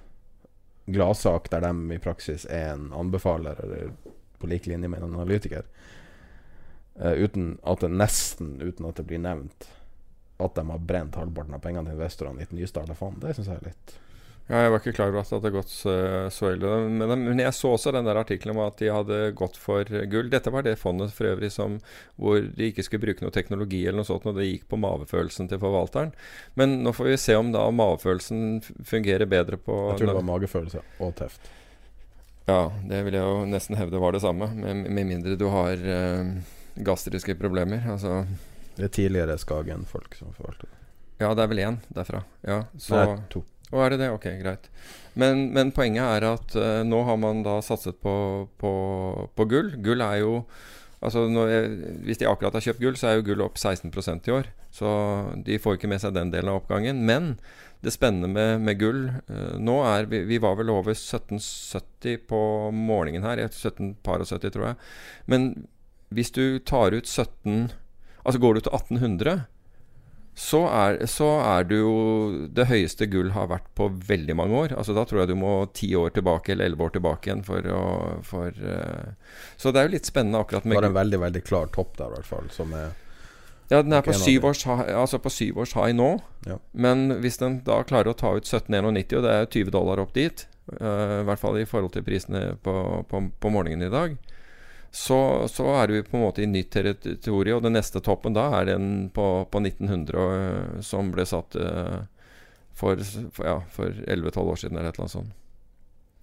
[0.87, 3.93] gladsak der de i praksis er en anbefaler, eller
[4.39, 5.65] på lik linje med en analytiker,
[7.01, 9.69] uh, uten at det nesten uten at det blir nevnt
[10.43, 13.53] at de har brent halvparten av pengene til investorene i et nystarta fond, det syns
[13.53, 13.95] jeg er litt
[14.45, 16.73] Ja, jeg var ikke klar over at det hadde gått så, ille.
[16.93, 20.29] Men, men jeg så også den der artikkelen om at de hadde gått for gull.
[20.33, 21.79] Dette var det fondet for øvrig som,
[22.21, 25.49] hvor de ikke skulle bruke noe teknologi eller noe sånt, og det gikk på mavefølelsen
[25.49, 26.13] til forvalteren.
[26.61, 30.29] Men nå får vi se om da mavefølelsen fungerer bedre på Jeg tror det var
[30.35, 31.49] magefølelse og teft.
[32.45, 35.81] Ja, det vil jeg jo nesten hevde var det samme, med, med mindre du har
[35.81, 36.35] øh,
[36.85, 37.81] gastriske problemer.
[37.97, 38.27] Altså
[38.77, 40.83] Det er tidligere Skagen-folk som forvalter det.
[41.23, 42.25] Ja, det er vel én derfra.
[42.45, 43.41] Ja, så Nei, to.
[43.75, 44.13] Å, er det det?
[44.15, 44.69] Ok, greit.
[45.19, 48.15] Men, men poenget er at uh, nå har man da satset på,
[48.61, 48.73] på,
[49.35, 49.75] på gull.
[49.83, 50.39] Gull er jo
[51.05, 51.65] Altså jeg,
[52.07, 54.47] Hvis de akkurat har kjøpt gull, så er jo gull opp 16% i år.
[54.73, 54.89] Så
[55.45, 57.03] de får ikke med seg den delen av oppgangen.
[57.05, 57.35] Men
[57.85, 62.41] det spennende med, med gull uh, nå er vi, vi var vel over 1770 på
[62.73, 63.43] morgenen her.
[63.51, 64.81] 17 par og 70, tror jeg.
[65.29, 65.51] Men
[66.15, 67.75] hvis du tar ut 17
[68.25, 69.43] Altså går du til 1800
[70.35, 71.93] så er, så er du jo
[72.55, 74.75] Det høyeste gull har vært på veldig mange år.
[74.75, 77.71] Altså Da tror jeg du må ti år tilbake eller elleve år tilbake igjen for
[77.71, 77.85] å
[78.27, 81.71] for, uh, Så det er jo litt spennende akkurat med Bare en veldig, veldig klar
[81.75, 82.51] topp der, i hvert fall.
[82.55, 82.91] Som er
[83.71, 86.19] Ja, den er på syv års, altså på syv års high nå.
[86.45, 86.59] Ja.
[86.73, 90.03] Men hvis den da klarer å ta ut 1791, og det er jo 20 dollar
[90.03, 92.75] opp dit, uh, i hvert fall i forhold til prisene på,
[93.09, 94.19] på, på morgenen i dag,
[94.95, 97.57] så, så er vi på en måte i nytt territorium.
[97.59, 102.05] Og den neste toppen da er den på, på 1900 eh, som ble satt eh,
[102.79, 103.03] for,
[103.35, 105.35] for, ja, for 11-12 år siden, eller et eller annet sånt.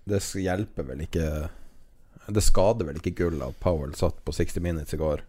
[0.07, 1.26] Det hjelper vel ikke
[2.32, 5.22] Det skader vel ikke gullet at Powell satt på 60 Minutes i går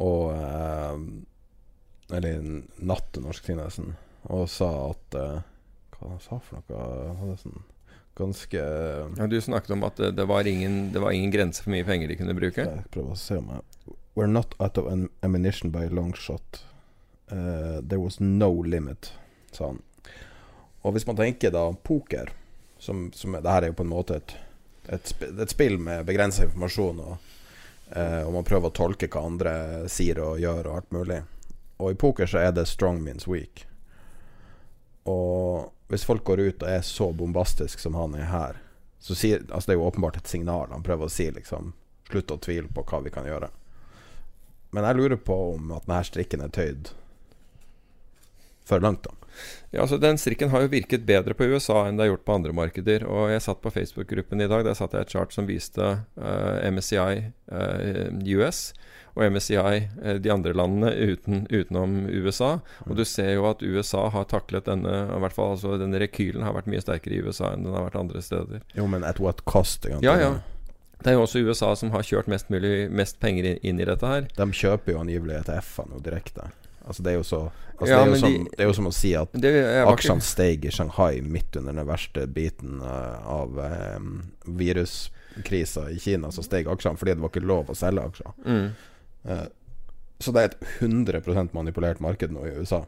[0.00, 1.02] og eh,
[2.16, 2.46] Eller
[2.78, 3.92] natt til norsk tid, nesten,
[4.30, 6.88] og sa at Hva han sa for noe?
[7.10, 7.62] Han hadde sånn
[8.14, 8.58] ganske
[9.18, 11.84] Ja, du snakket om at det, det, var ingen, det var ingen grense for mye
[11.84, 12.66] penger de kunne bruke.
[12.66, 14.86] Jeg prøver å se om jeg We're not out of
[15.26, 16.62] ammunition by a long shot.
[17.32, 19.12] Uh, there was no limit,
[19.50, 19.80] sa han.
[20.82, 22.30] Og hvis man tenker da poker
[22.78, 24.36] som, som Det her er jo på en måte et,
[24.86, 27.34] et, et spill med begrensa informasjon, og,
[27.96, 29.54] uh, og man prøver å tolke hva andre
[29.90, 31.20] sier og gjør, og alt mulig.
[31.82, 33.64] Og i poker så er det strong means weak.
[35.10, 38.60] Og hvis folk går ut og er så bombastisk som han er her,
[39.04, 40.70] så sier Altså det er jo åpenbart et signal.
[40.72, 41.74] Han prøver å si liksom
[42.04, 43.48] Slutt å tvile på hva vi kan gjøre.
[44.76, 46.90] Men jeg lurer på om at denne strikken er tøyd
[48.68, 49.23] for langt, da.
[49.74, 52.34] Ja, altså Den strikken har jo virket bedre på USA enn det har gjort på
[52.36, 53.06] andre markeder.
[53.10, 54.64] Og jeg satt på Facebook-gruppen i dag.
[54.66, 58.72] Der satt jeg et chart som viste uh, MSCI uh, US
[59.14, 59.56] og MSCI
[60.04, 62.56] uh, de andre landene uten, utenom USA.
[62.86, 66.42] Og du ser jo at USA har taklet denne i hvert fall altså denne rekylen
[66.46, 68.62] har vært mye sterkere i USA enn den har vært andre steder.
[68.78, 69.86] Jo, men at what cost?
[69.90, 70.34] Ja, ja.
[71.04, 73.84] Det er jo også USA som har kjørt mest mulig mest penger inn- inn i
[73.84, 74.28] dette her.
[74.38, 76.46] De kjøper jo angivelig ETF-er nå direkte.
[76.84, 77.38] Altså Det er så
[77.78, 80.20] altså Ja, det, er som, de- det er jo som å si at Det- aksjene
[80.22, 83.58] steg i Shanghai midt under den verste biten eh, av
[83.96, 84.10] um,
[84.44, 86.30] viruskrisa i Kina.
[86.32, 88.34] Så steg aksjene fordi det var ikke lov å selge aksjer.
[88.44, 88.66] Mm.
[89.28, 89.46] Uh,
[90.20, 92.84] så det er et 100 manipulert marked nå i USA.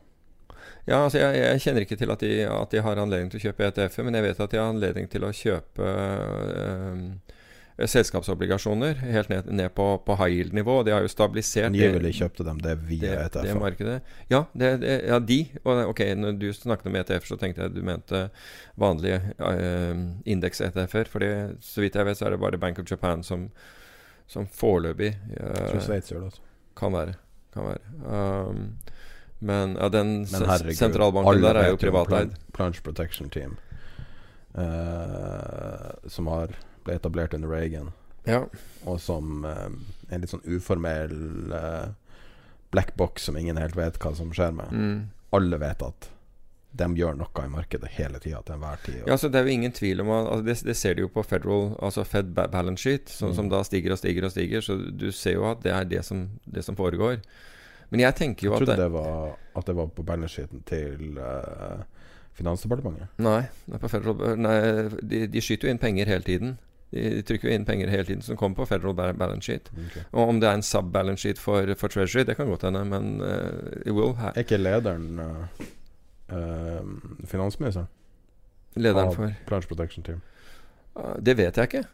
[0.86, 3.44] Ja, altså jeg, jeg kjenner ikke til at de, at de har anledning til å
[3.48, 7.00] kjøpe ETF-er, men jeg vet at de har anledning til å kjøpe øh,
[7.76, 10.78] selskapsobligasjoner helt ned, ned på, på high yield-nivå.
[10.86, 13.44] De har jo stabilisert Nylig kjøpte dem det via det, ETF.
[13.44, 13.96] det markedet.
[14.32, 15.38] Ja, det, det, ja, de.
[15.62, 18.22] Og, ok, når du snakket om ETF, så tenkte jeg du mente
[18.80, 19.92] vanlige uh,
[20.24, 21.12] indeks-ETF-er.
[21.12, 21.26] For
[21.60, 23.50] så vidt jeg vet, så er det bare Bank of Japan som,
[24.26, 26.40] som foreløpig det også.
[26.76, 27.18] Kan være.
[27.52, 27.84] Kan være.
[28.08, 28.78] Um,
[29.38, 32.32] men ja, den Men herregud, sentralbanken der er jo privateid.
[32.56, 33.58] Plunge Protection Team,
[34.56, 36.56] uh, som har,
[36.86, 37.92] ble etablert under Reagan,
[38.26, 38.44] Ja.
[38.86, 39.68] og som er
[40.10, 41.88] en litt sånn uformell uh,
[42.74, 44.72] black box som ingen helt vet hva som skjer med.
[44.74, 45.00] Mm.
[45.36, 46.08] Alle vet at
[46.76, 48.98] de gjør noe i markedet hele tida, til enhver tid.
[49.08, 51.22] Ja, så Det er jo ingen tvil om altså det, det ser du jo på
[51.24, 53.34] Federal, altså Fed balance sheet, som, Mm.
[53.38, 54.60] som da stiger og stiger og stiger.
[54.60, 57.22] Så du ser jo at det er det som, det som foregår.
[57.90, 60.60] Men jeg tenker jo Jeg at trodde det var, at det var på balance sheeten
[60.66, 61.80] til uh,
[62.36, 63.08] Finansdepartementet.
[63.24, 64.56] Nei, det på Federal, nei
[65.00, 66.58] de, de skyter jo inn penger hele tiden.
[66.96, 69.70] De, trykker jo inn penger hele tiden som kommer på Federal balance sheet.
[69.88, 70.04] Okay.
[70.12, 73.20] Og om det er en sub-balance sheet for, for Treasury, det kan godt hende, men
[73.20, 75.66] uh, will ha Er ikke lederen eh,
[76.36, 76.88] eh,
[77.26, 77.90] finansministeren?
[78.76, 80.24] Lederen for Plunge Protection Team.
[80.96, 81.84] Uh, Det vet jeg ikke.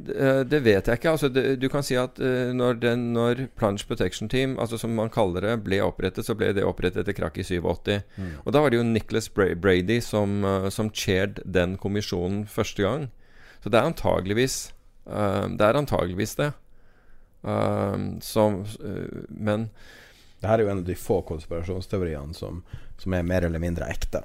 [0.00, 1.10] Det, uh, det vet jeg ikke.
[1.10, 4.94] Altså, det, du kan si at uh, når, den, når Plunge Protection Team, altså som
[4.96, 8.00] man kaller det, ble opprettet, så ble det opprettet etter krakk i 87.
[8.16, 8.34] Mm.
[8.44, 13.10] Og da var det jo Nicholas Brady som, uh, som chaired den kommisjonen første gang.
[13.62, 14.72] Så det er antageligvis
[15.06, 16.50] uh, Det er antageligvis det.
[17.44, 19.70] Uh, som uh, Men
[20.40, 22.62] Det her er jo en av de få konspirasjonsteoriene som,
[22.98, 24.22] som er mer eller mindre ekte.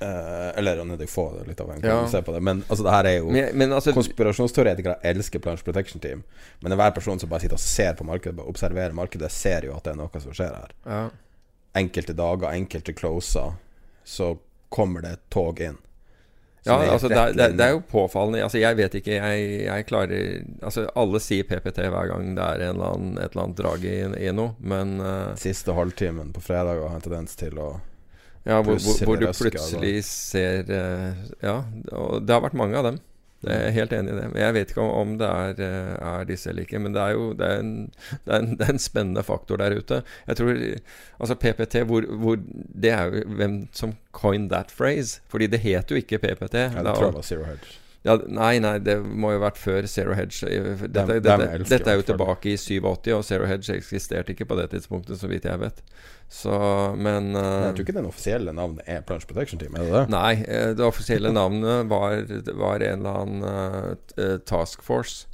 [0.00, 2.08] Uh, eller en av det få, litt avhengig av Ja.
[2.08, 2.40] ser på det.
[2.40, 6.22] Men altså, det her er jo Men, men altså Konspirasjonsteoretikere elsker Plunge Protection Team,
[6.60, 9.74] men enhver person som bare sitter og ser på markedet, bare observerer markedet, ser jo
[9.76, 10.72] at det er noe som skjer her.
[10.86, 11.02] ja.
[11.76, 13.52] Enkelte dager, enkelte closer,
[14.04, 14.32] så
[14.68, 15.76] kommer det et tog inn.
[16.66, 18.42] Ja, altså det, er- det, er- jo påfallende.
[18.44, 22.64] Altså Jeg vet ikke, jeg, jeg klarer Altså Alle sier PPT hver gang det er
[22.66, 23.94] en eller annen, et eller annet drag i,
[24.28, 27.70] i noe, men uh, Siste halvtimen på fredag har en tendens til å
[28.44, 31.56] Ja, hvor, hvor, hvor du røske, plutselig ser uh, Ja,
[31.96, 33.00] og det har vært mange av dem.
[33.40, 34.26] Det er jeg helt enig i det.
[34.36, 36.80] Jeg vet ikke om, det er, eh, er disse eller ikke.
[36.84, 37.74] Men det er jo det er en,
[38.26, 40.02] det er en, det en spennende faktor der ute.
[40.28, 40.64] Jeg tror
[41.20, 42.36] Altså PPT, hvor, hvor
[42.82, 45.20] Det er jo hvem som coined that phrase.
[45.28, 46.54] Fordi det het jo ikke PPT.
[46.54, 47.78] Ja, det tror jeg var Zero Hedge.
[48.02, 50.48] Ja, nei, nei, det må jo ha vært før Zero Hedge.
[50.48, 54.32] Dette, Dem- dette, dem elsker dette er jo tilbake i 87, og Zero Hedge eksisterte
[54.32, 55.82] ikke på det tidspunktet, så vidt jeg vet.
[56.32, 56.54] Så,
[56.96, 60.04] men eh, jeg tror ikke det offisielle navnet er Plunge Protection Team, er det det?
[60.14, 62.22] Nei, eh, det offisielle navnet var,
[62.62, 65.26] var en eller annen uh, eh, task force.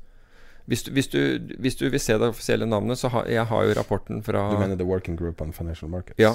[0.66, 1.20] Hvis du, hvis, du,
[1.62, 4.58] hvis du vil se det offisielle navnet, så har jeg har jo rapporten fra Du
[4.58, 6.18] mener The Working Group on Financial Markets?
[6.18, 6.32] Ja.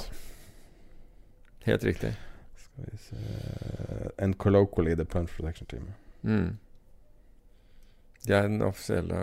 [1.68, 2.14] Helt riktig.
[2.56, 5.92] Skal vi se And colloquially The Plunge Protection Team.
[6.24, 6.58] Mm.
[8.28, 9.22] Det er den offisielle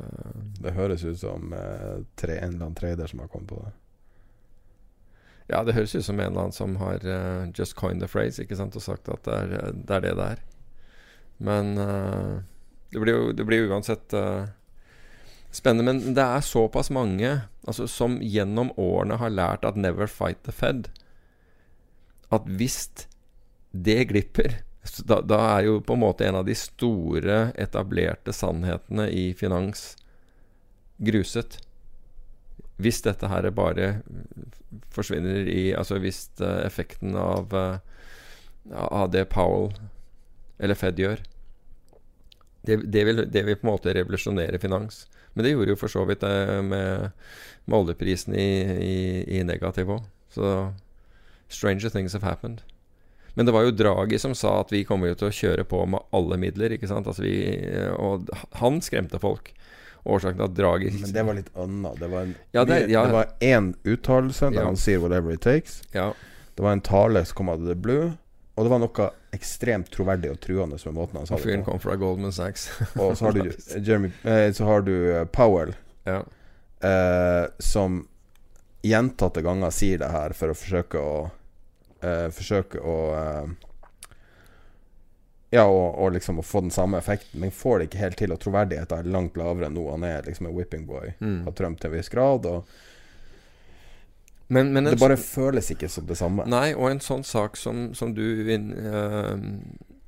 [0.00, 3.60] uh, Det høres ut som uh, tre, en eller annen trader som har kommet på
[3.64, 3.72] det.
[5.50, 8.40] Ja, det høres ut som en eller annen som har uh, just coined the phrase
[8.42, 10.46] ikke sant, og sagt at det er det er det det er.
[11.40, 11.74] Men
[12.92, 14.12] det blir jo det blir uansett
[15.50, 15.86] spennende.
[15.88, 17.30] Men det er såpass mange
[17.66, 20.90] altså, som gjennom årene har lært at 'never fight the Fed'.
[22.30, 23.08] At hvis
[23.72, 24.62] det glipper,
[25.04, 29.94] da, da er jo på en måte en av de store, etablerte sannhetene i finans
[31.00, 31.58] gruset.
[32.80, 34.00] Hvis dette her bare
[34.94, 37.76] forsvinner i Altså hvis eh, effekten av, eh,
[38.72, 39.74] av det Powell
[40.60, 41.20] eller Fed gjør
[42.62, 45.06] det, det, vil, det vil på en måte revolusjonere finans.
[45.32, 47.12] Men det gjorde jo for så vidt det med,
[47.64, 48.50] med oljeprisen i,
[48.84, 48.98] i,
[49.38, 50.04] i negativ òg.
[50.34, 50.50] Så
[51.48, 52.60] stranger things have happened.
[53.34, 55.84] Men det var jo Draghi som sa at vi kommer jo til å kjøre på
[55.88, 56.72] med alle midler.
[56.76, 57.06] ikke sant?
[57.06, 57.34] Altså vi,
[57.96, 58.28] og
[58.60, 59.52] han skremte folk.
[60.08, 61.98] Årsaken til at Draghi Men det var litt annet.
[62.00, 63.04] Det var en Ja, det- ja.
[63.04, 64.64] det var én uttalelse der Ja.
[64.64, 65.82] han sier 'whatever it takes'.
[65.92, 66.12] Ja.
[66.56, 68.12] Det var en tale som kom av the blue.
[68.56, 71.64] Og det var noe ekstremt troverdig og truende med måten han sa det det fyren
[71.64, 72.68] kom fra Goldman Sachs.
[72.96, 75.74] Og så har du Jeremy eh, Så har du eh, Powell,
[76.04, 76.22] ja.
[76.82, 78.06] eh, som
[78.82, 81.30] gjentatte ganger sier det her for å forsøke å
[82.02, 83.50] eh, Forsøke å eh,
[85.50, 88.30] Ja, og, og liksom å få den samme effekten, men får det ikke helt til.
[88.34, 89.82] Og troverdigheten er langt lavere nå.
[89.90, 91.10] Han er liksom en whipping boy.
[91.18, 91.40] Mm.
[91.48, 92.46] Har Trump til en viss grad.
[92.46, 92.64] Og
[94.46, 96.46] Men, men det bare sånn- føles ikke som det samme.
[96.46, 99.34] Nei, og en sånn sak som, som du in, uh,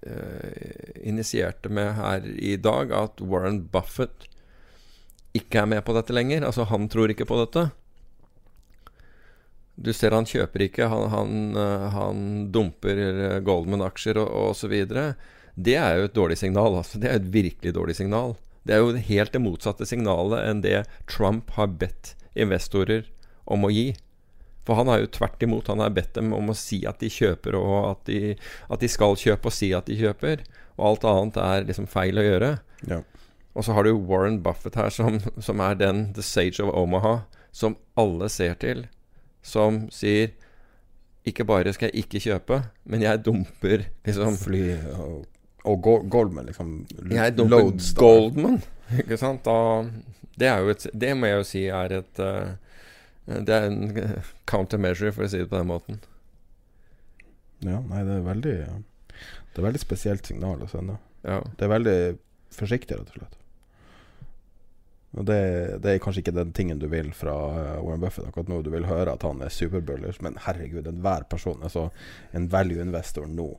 [0.07, 4.29] uh, initierte med her i dag, at Warren Buffett
[5.35, 6.43] ikke er med på dette lenger.
[6.47, 7.69] Altså, han tror ikke på dette.
[9.75, 15.15] Du ser han kjøper ikke, han, han, eh, han dumper eh, Goldman-aksjer og, videre.
[15.55, 16.77] Det er jo et dårlig signal.
[16.83, 17.01] Altså.
[17.01, 18.37] Det er et virkelig dårlig signal.
[18.63, 23.09] Det er jo helt det motsatte signalet enn det Trump har bedt investorer
[23.45, 23.93] om å gi.
[24.63, 27.11] For han har jo tvert imot Han har bedt dem om å si at de
[27.11, 28.37] kjøper, og at de,
[28.71, 30.45] at de skal kjøpe, og si at de kjøper.
[30.79, 32.53] Og alt annet er liksom feil å gjøre.
[32.87, 33.03] Ja.
[33.53, 37.25] Og så har du Warren Buffett her, som, som er den The Sage of Omaha,
[37.53, 38.87] som alle ser til.
[39.43, 40.31] Som sier
[41.27, 44.63] Ikke bare skal jeg ikke kjøpe, men jeg dumper liksom Fly
[44.97, 45.27] og,
[45.65, 46.73] og Go- Goldman, liksom.
[47.11, 48.01] Jeg dumper Lodestar.
[48.03, 48.57] Goldman,
[48.99, 49.45] ikke sant?
[49.47, 49.85] Da,
[50.39, 52.55] det, er jo et, det må jeg jo si er et eh,
[53.47, 54.17] Det er en
[54.51, 56.01] countermeasure, for å si det på den måten.
[57.63, 60.99] Ja, nei, det er veldig Det er veldig spesielt signal å sende.
[61.23, 61.39] Ja.
[61.55, 61.97] Det er veldig
[62.53, 63.39] forsiktig, rett og slett.
[65.13, 68.63] Det, det er kanskje ikke den tingen du vil fra eh, Warren Buffett akkurat nå.
[68.65, 71.91] Du vil høre at han er superbullers, men herregud, enhver person Altså,
[72.33, 73.51] en value-investor nå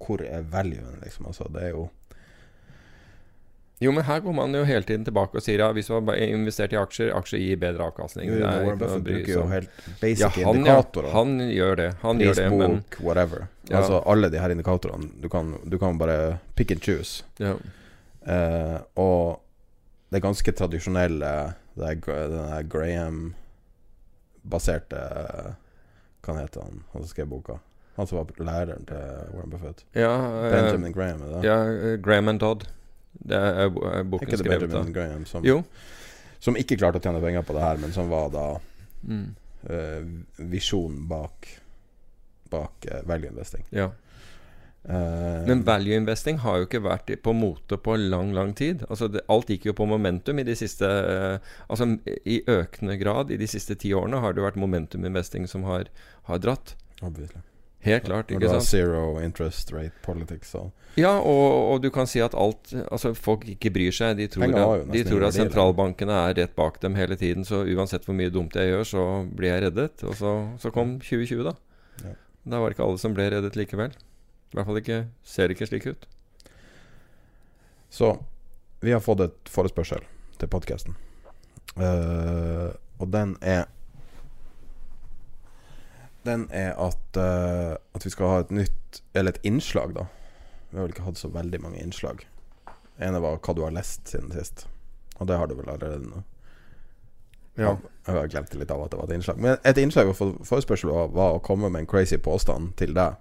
[0.00, 1.30] Hvor er valuen, liksom?
[1.32, 1.88] Altså, det er jo
[3.80, 6.20] Jo, men her går man jo hele tiden tilbake og sier ja, hvis du har
[6.20, 8.28] investert i aksjer, aksjer gir bedre avkastning.
[8.28, 11.08] Jo, jo, Warren Buffett bruker jo helt basic ja, han, indikatorer.
[11.08, 11.90] Ja, han gjør det.
[12.02, 13.46] Han gjør det, men whatever.
[13.70, 13.78] Ja.
[13.80, 15.08] Altså alle de her indikatorene.
[15.22, 17.24] Du kan, du kan bare pick and choose.
[17.40, 17.56] ja.
[18.20, 19.40] Eh, og
[20.10, 21.30] det er ganske tradisjonelle
[21.78, 25.00] Det er Gra- den der Graham-baserte
[26.24, 27.58] Hva heter han, han som skrev boka?
[27.96, 28.96] Han som var læreren til
[29.34, 29.84] Warren Buffett.
[29.94, 30.10] ja
[30.46, 31.40] eh, Benjamin Graham, er det?
[31.46, 32.64] Ja, eh, Graham and Todd.
[33.12, 34.92] Det er, er Er boken ikke det skrevet Benjamin.
[34.94, 35.62] Graham som, Jo.
[36.40, 38.46] som ikke klarte å tjene penger på det her, men som var da
[39.02, 39.30] Mm.
[39.64, 40.04] uh,
[40.52, 41.46] visjonen bak
[42.50, 43.64] bak uh, value investing.
[43.72, 43.86] Ja.
[44.88, 48.84] Eh, Men value investing har jo ikke vært på mote på lang, lang tid.
[48.88, 51.36] Altså det, alt gikk jo på momentum i de siste uh,
[51.68, 55.68] Altså i økende grad i de siste ti årene har det vært momentum investing som
[55.68, 55.92] har,
[56.30, 56.76] har dratt.
[57.02, 57.42] obviously.
[57.80, 58.66] Helt klart, ikke sant?
[58.68, 60.68] zero interest rate politics og
[61.00, 64.18] Ja, og, og du kan si at alt Altså folk ikke bryr seg.
[64.18, 67.46] De tror, at, de tror at sentralbankene er rett bak dem hele tiden.
[67.48, 70.04] Så uansett hvor mye dumt jeg gjør, så blir jeg reddet.
[70.04, 71.54] Og så, så kom 2020, da.
[72.04, 72.14] Ja.
[72.52, 73.96] Da var det ikke alle som ble reddet likevel.
[74.50, 76.06] I hvert fall ikke ser ikke slik ut.
[77.90, 78.14] Så
[78.80, 80.02] vi har fått et forespørsel
[80.40, 80.96] til podkasten.
[81.76, 83.64] og den er
[86.24, 90.04] Den er at, uh, at vi skal ha et nytt Eller et innslag, da.
[90.70, 92.26] Vi har vel ikke hatt så veldig mange innslag.
[92.98, 94.66] En ene var hva du har lest siden sist.
[95.18, 96.22] Og det har du vel allerede nå?
[97.56, 97.76] Ja.
[98.06, 99.40] Jeg har glemt litt av at det var et innslag.
[99.40, 103.16] Men et innslag og forespørsel var å komme med en crazy påstand til deg.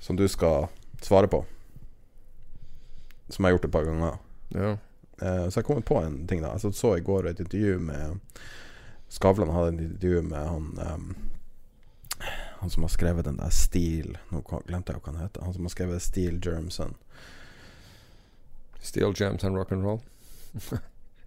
[0.00, 0.68] Som du skal
[1.04, 1.42] svare på.
[3.28, 4.18] Som jeg har gjort et par ganger.
[4.54, 4.70] Ja.
[5.22, 6.54] Eh, så jeg kom på en ting da.
[6.56, 8.20] Jeg så i går et intervju med
[9.10, 11.16] Skavlan hadde et intervju med han um,
[12.60, 15.42] Han som har skrevet den der Steel Nå glemte jeg hva han heter.
[15.44, 16.94] Han som har skrevet Steel Germson.
[18.80, 20.00] Steel jams and rock and roll.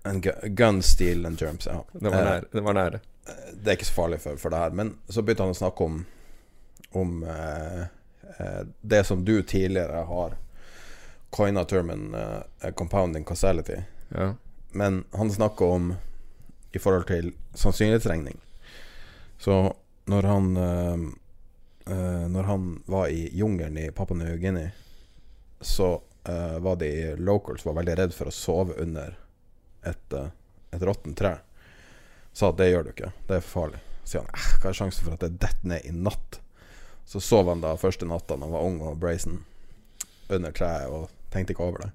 [0.06, 1.66] En gu- gun, steel and germs.
[1.66, 1.84] Ja.
[1.94, 2.46] Det var Eh, nære.
[2.52, 3.00] Det var nære.
[3.54, 4.70] det er ikke så farlig for, for det her.
[4.76, 6.06] Men så begynte han å snakke om
[6.92, 7.86] Om eh, eh,
[8.82, 10.38] det som du tidligere har
[11.34, 13.78] coina termen eh, compounding causality.
[14.10, 14.36] Ja.
[14.72, 15.94] Men han snakker om
[16.72, 18.38] i forhold til sannsynlighetsregning.
[19.38, 19.76] Så
[20.06, 20.98] når han eh,
[21.96, 24.70] eh, Når han var i jungelen i Papua New Guinea,
[25.62, 29.18] så eh, var de locals var veldig redd for å sove under
[29.84, 30.30] et, uh,
[30.72, 31.38] et råttent tre.
[32.34, 33.82] Sa at det gjør du ikke, det er farlig.
[34.04, 36.40] Så sier han "Eh, hva er sjansen for at det detter ned i natt?
[37.06, 39.42] Så sov han da første natta da han var ung og brazen
[40.34, 41.92] under treet og tenkte ikke over det.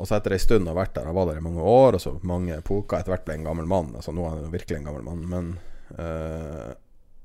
[0.00, 1.96] Og så etter ei stund å ha vært der, han var der i mange år,
[1.96, 3.90] og så mange epoker, etter hvert ble en gammel mann.
[3.98, 5.50] Altså nå er han jo virkelig en gammel mann, men
[5.98, 6.70] øh,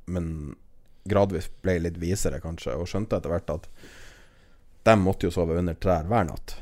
[0.07, 0.55] Men
[1.09, 3.67] gradvis ble litt visere, kanskje, og skjønte etter hvert at
[4.85, 6.55] de måtte jo sove under trær hver natt.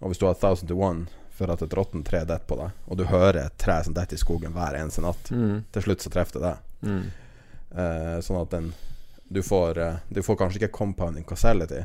[0.00, 2.70] Og hvis du har 1000 to 1 for at et råttent tre detter på deg,
[2.88, 5.64] og du hører et tre som detter i skogen hver eneste natt, Mm.
[5.72, 6.58] til slutt så treffer det deg.
[6.88, 7.04] Mm.
[7.72, 8.72] Uh, sånn at den
[9.32, 11.84] du får, eh, du får kanskje ikke compounding causality,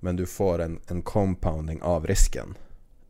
[0.00, 2.56] men du får en, en compounding av risken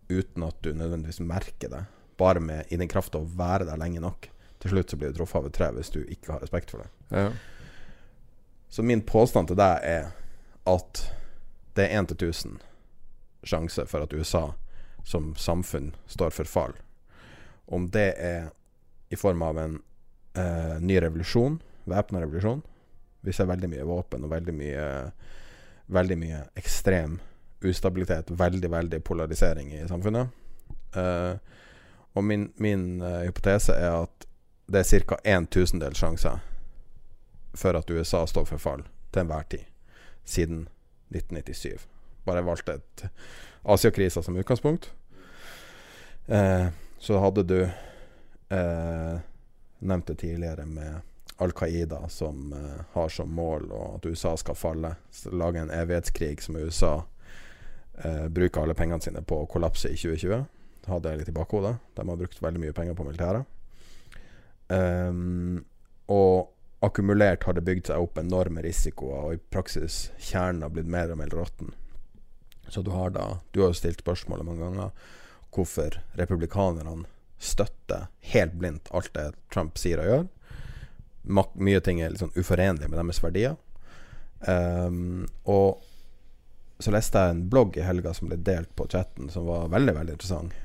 [0.08, 1.84] uten at du nødvendigvis merker det.
[2.16, 4.28] Bare med i den kraft av å være der lenge nok.
[4.60, 6.84] Til slutt så blir du truffet av et tre hvis du ikke har respekt for
[6.84, 6.90] det.
[7.16, 7.30] Ja.
[8.68, 10.10] Så min påstand til deg er
[10.68, 11.00] at
[11.76, 12.60] det er 1 til 1000
[13.48, 14.52] sjanse for at USA
[15.04, 16.76] som samfunn står for fall.
[17.66, 18.52] Om det er
[19.08, 19.80] i form av en
[20.36, 21.58] eh, ny revolusjon,
[21.88, 22.62] væpna revolusjon
[23.22, 24.88] Vi ser veldig mye våpen og veldig mye
[25.92, 27.16] Veldig mye ekstrem
[27.68, 30.30] ustabilitet, veldig, veldig polarisering i samfunnet.
[30.96, 31.34] Uh,
[32.14, 34.26] og min, min uh, hypotese er at
[34.72, 35.18] det er ca.
[35.24, 36.30] en tusendel sjanse
[37.54, 39.66] for at USA står for fall til enhver tid
[40.24, 40.68] siden
[41.10, 41.86] 1997.
[42.24, 43.06] Bare valgte et
[43.64, 44.92] Asiakrisa som utgangspunkt.
[46.26, 46.66] Eh,
[46.98, 47.60] så hadde du
[48.48, 49.16] eh,
[49.78, 51.00] nevnt det tidligere med
[51.42, 54.94] Al Qaida som eh, har som mål at USA skal falle.
[55.32, 56.94] Lage en evighetskrig som USA
[57.98, 60.46] eh, bruker alle pengene sine på å kollapse i 2020.
[60.86, 61.76] Hadde jeg litt i bakhodet.
[61.96, 63.58] De har brukt veldig mye penger på militæret.
[64.72, 65.64] Um,
[66.10, 70.90] og akkumulert har det bygd seg opp enorme risikoer, og i praksis kjernen har blitt
[70.90, 71.74] mer og mer råtten.
[72.72, 75.10] Så du har da Du har jo stilt spørsmålet mange ganger
[75.52, 77.04] hvorfor republikanerne
[77.42, 80.24] støtter helt blindt alt det Trump sier og gjør.
[81.22, 83.56] Mye ting er sånn uforenlig med deres verdier.
[84.42, 85.82] Um, og
[86.82, 89.94] så leste jeg en blogg i helga som ble delt på chatten, som var veldig
[90.00, 90.56] veldig interessant.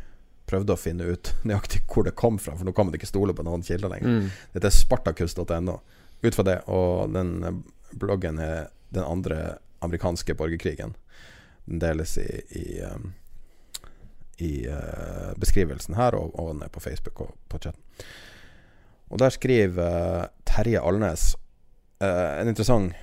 [0.49, 3.35] Prøvde å finne ut nøyaktig hvor det kom fra, for nå kan man ikke stole
[3.37, 4.17] på noen kilder lenger.
[4.17, 4.31] Mm.
[4.55, 5.79] Dette er spartakus.no.
[6.23, 7.61] Ut fra det, og den
[7.93, 10.95] bloggen er den andre amerikanske borgerkrigen.
[11.67, 12.25] Den deles i,
[12.57, 13.11] i, um,
[14.41, 17.83] i uh, beskrivelsen her, og, og den er på Facebook og på chatten.
[19.07, 21.33] Og der skriver eh, Terje Alnes
[21.97, 22.93] Uh, en interessant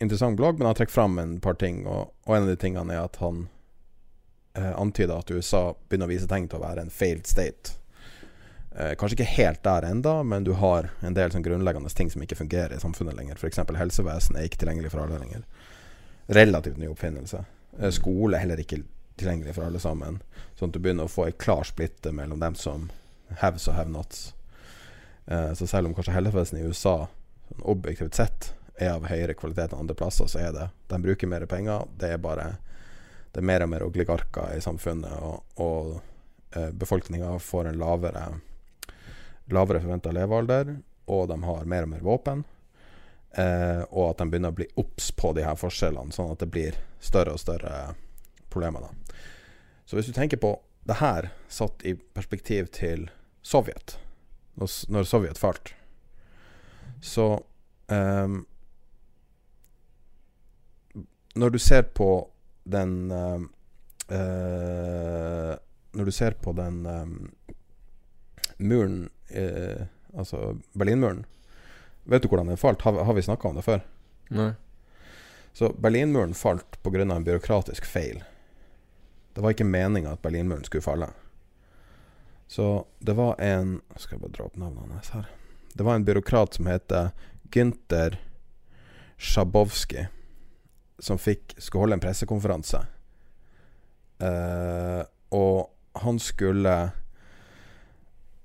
[0.00, 1.84] interessant blogg, men han trekker fram en par ting.
[1.86, 3.44] Og, og en av de tingene er at han
[4.58, 7.76] uh, antyder at USA begynner å vise tegn til å være en failed state.
[8.72, 12.24] Uh, kanskje ikke helt der enda, men du har en del sånn grunnleggende ting som
[12.24, 13.38] ikke fungerer i samfunnet lenger.
[13.38, 13.62] F.eks.
[13.78, 15.46] helsevesen er ikke tilgjengelig for alle lenger.
[16.32, 17.44] Relativt ny oppfinnelse.
[17.78, 18.80] Eh, skole er heller ikke
[19.20, 20.22] tilgjengelig for alle sammen.
[20.56, 22.88] Sånn at du begynner å få ei klar splitte mellom dem som
[23.42, 24.30] haves og have nots.
[25.26, 27.08] Eh, så selv om kanskje helsevesenet i USA
[27.52, 31.28] sånn objektivt sett er av høyere kvalitet enn andre plasser, så er det De bruker
[31.28, 31.86] mer penger.
[31.96, 32.56] Det er bare
[33.32, 36.00] Det er mer og mer oligarker i samfunnet, og, og
[36.56, 38.40] eh, befolkninga får en lavere
[39.52, 42.44] Lavere forventa levealder, og de har mer og mer våpen.
[43.32, 46.50] Eh, og at de begynner å bli obs på de her forskjellene, sånn at det
[46.52, 47.94] blir større og større
[48.52, 48.80] problemer.
[48.80, 49.16] da
[49.84, 50.54] Så hvis du tenker på
[50.84, 53.08] det her satt i perspektiv til
[53.42, 53.96] Sovjet,
[54.54, 55.74] når, Sovjet falt,
[57.02, 57.42] så
[57.88, 58.42] um,
[61.34, 62.28] Når du ser på
[62.64, 63.40] den uh,
[65.92, 67.32] Når du ser på den um,
[68.58, 71.24] muren uh, Altså Berlinmuren
[72.04, 72.82] Vet du hvordan den falt?
[72.82, 73.80] Har, har vi snakka om det før?
[74.34, 74.52] Nei.
[75.52, 77.02] Så Berlinmuren falt pga.
[77.02, 78.24] en byråkratisk feil.
[79.34, 81.08] Det var ikke meninga at Berlinmuren skulle falle.
[82.52, 85.28] Så det var en Skal jeg bare dra opp navnet hans her.
[85.72, 87.14] Det var en byråkrat som heter
[87.48, 88.18] Gynter
[89.16, 90.04] Sjabowski,
[90.98, 92.82] som fikk, skulle holde en pressekonferanse.
[94.20, 95.00] Eh,
[95.32, 96.90] og han skulle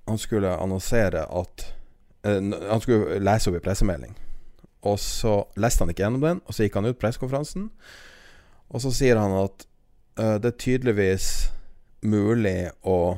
[0.08, 1.68] Han skulle annonsere at
[2.24, 2.40] eh,
[2.72, 4.16] Han skulle lese opp i pressemelding.
[4.88, 7.70] Og så leste han ikke gjennom den, og så gikk han ut pressekonferansen.
[8.70, 9.68] Og så sier han at
[10.16, 11.32] eh, det er tydeligvis
[12.08, 13.18] mulig å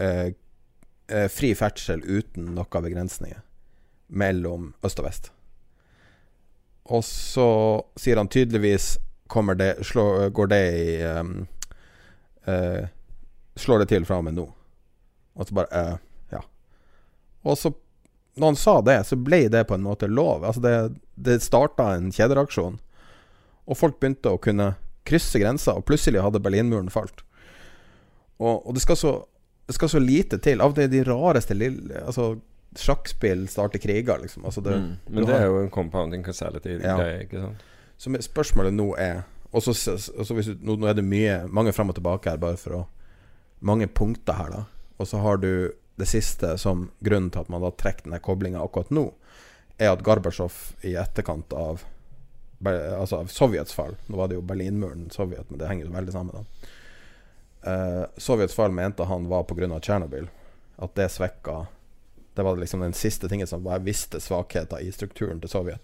[0.00, 0.32] eh,
[1.08, 3.42] eh, Fri ferdsel uten noen begrensninger
[4.06, 5.30] mellom øst og vest.
[6.86, 7.48] Og så
[7.98, 11.32] sier han tydeligvis kommer det, slå, går det i um,
[12.46, 12.86] uh,
[13.58, 14.44] Slår det til fra og med nå.
[15.34, 15.96] Og så bare uh,
[16.30, 16.44] Ja.
[17.42, 17.72] Og så
[18.36, 20.44] når han sa det, så ble det på en måte lov.
[20.44, 20.74] Altså det,
[21.14, 22.76] det starta en kjedereaksjon.
[23.66, 24.74] Og folk begynte å kunne
[25.08, 27.22] krysse grensa, og plutselig hadde Berlinmuren falt.
[28.36, 29.12] Og, og det, skal så,
[29.66, 30.60] det skal så lite til.
[30.62, 32.36] Av det de rareste lille Altså,
[32.76, 34.44] sjakkspill starter kriger, liksom.
[34.44, 34.92] Altså det, mm.
[35.08, 37.64] Men det har- er jo en compounding causality-greie, ikke sant?
[37.98, 39.72] så spørsmålet nå er Og så
[40.34, 42.86] hvis du, nå, nå er det mye mange fram og tilbake her, bare for å
[43.62, 44.64] Mange punkter her, da.
[44.98, 48.60] Og så har du det siste som grunnen til at man da trekker den koblinga
[48.60, 49.12] akkurat nå,
[49.78, 50.52] er at Gorbatsjov
[50.84, 51.84] i etterkant av
[52.64, 56.12] Altså av Sovjets fall Nå var det jo Berlinmuren Sovjet, men det henger jo veldig
[56.12, 56.68] sammen, da.
[57.66, 59.80] Eh, Sovjets fall mente han var pga.
[59.80, 60.28] Tsjernobyl.
[60.78, 61.66] At det svekka
[62.36, 65.80] Det var liksom den siste tingen som jeg visste svakheter i strukturen til Sovjet.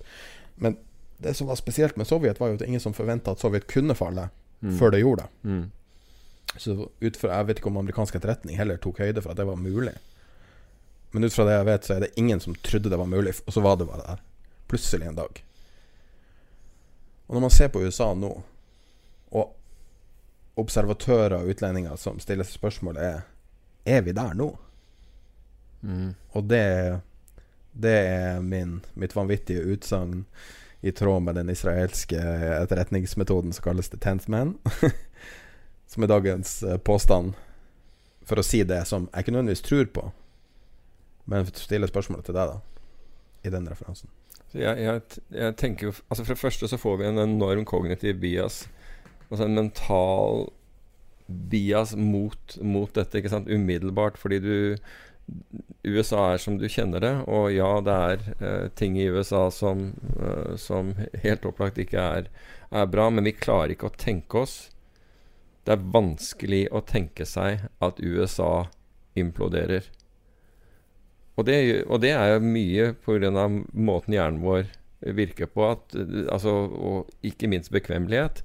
[0.56, 0.76] Men
[1.18, 3.94] det som var spesielt med Sovjet, var jo at ingen som forventa at Sovjet kunne
[3.94, 4.28] falle,
[4.62, 4.78] Mm.
[4.78, 5.48] før det gjorde det.
[5.50, 5.70] Mm.
[6.58, 9.46] Så ut fra, Jeg vet ikke om amerikansk etterretning heller tok høyde for at det
[9.46, 9.94] var mulig.
[11.12, 13.32] Men ut fra det jeg vet, så er det ingen som trodde det var mulig,
[13.46, 14.20] og så var det bare der.
[14.68, 15.42] Plutselig en dag.
[17.28, 18.42] Og når man ser på USA nå,
[20.60, 23.28] observatører og utlendinger som stiller seg spørsmålet, er
[23.84, 24.52] Er vi der nå?
[25.82, 26.14] Mm.
[26.38, 27.00] Og det,
[27.72, 30.26] det er min, mitt vanvittige utsagn
[30.82, 32.18] i tråd med den israelske
[32.62, 34.54] etterretningsmetoden som kalles the tenth man.
[35.92, 37.34] som er dagens eh, påstand,
[38.24, 40.04] for å si det som jeg ikke nødvendigvis tror på,
[41.30, 42.86] men stiller spørsmålet til deg, da,
[43.42, 44.10] i den referansen.
[44.52, 48.18] Jeg, jeg, jeg tenker jo Altså For det første så får vi en enorm kognitiv
[48.20, 48.66] bias.
[49.32, 50.44] Altså en mental
[51.26, 54.18] bias mot, mot dette, ikke sant, umiddelbart.
[54.20, 54.56] Fordi du
[55.86, 59.92] USA er som du kjenner det, og ja, det er uh, ting i USA som,
[60.18, 60.92] uh, som
[61.24, 62.28] helt opplagt ikke er,
[62.74, 64.56] er bra, men vi klarer ikke å tenke oss
[65.62, 68.66] Det er vanskelig å tenke seg at USA
[69.14, 69.86] imploderer.
[71.38, 73.46] Og det, og det er jo mye pga.
[73.72, 74.66] måten hjernen vår
[75.02, 78.42] virker på, at, eh, altså, og ikke minst bekvemmelighet.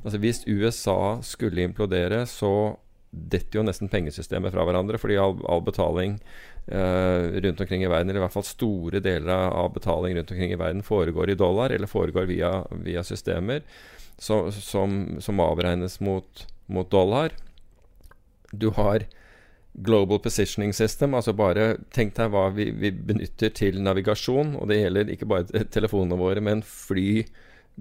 [0.00, 2.76] Altså Hvis USA skulle implodere, så
[3.10, 6.18] detter jo nesten pengesystemet fra hverandre, fordi all, all betaling
[6.70, 10.54] eh, rundt omkring i verden, eller i hvert fall store deler av betaling rundt omkring
[10.54, 12.52] i verden, foregår i dollar, eller foregår via,
[12.86, 13.64] via systemer
[14.20, 17.34] som, som, som avregnes mot, mot dollar.
[18.50, 19.06] Du har
[19.72, 24.80] Global Positioning System, altså bare tenk deg hva vi, vi benytter til navigasjon, og det
[24.82, 27.24] gjelder ikke bare telefonene våre, men fly,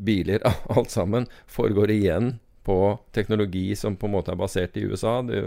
[0.05, 0.43] biler,
[0.75, 2.37] alt sammen, foregår igjen
[2.69, 5.19] på teknologi som på en måte er basert i USA.
[5.25, 5.39] Det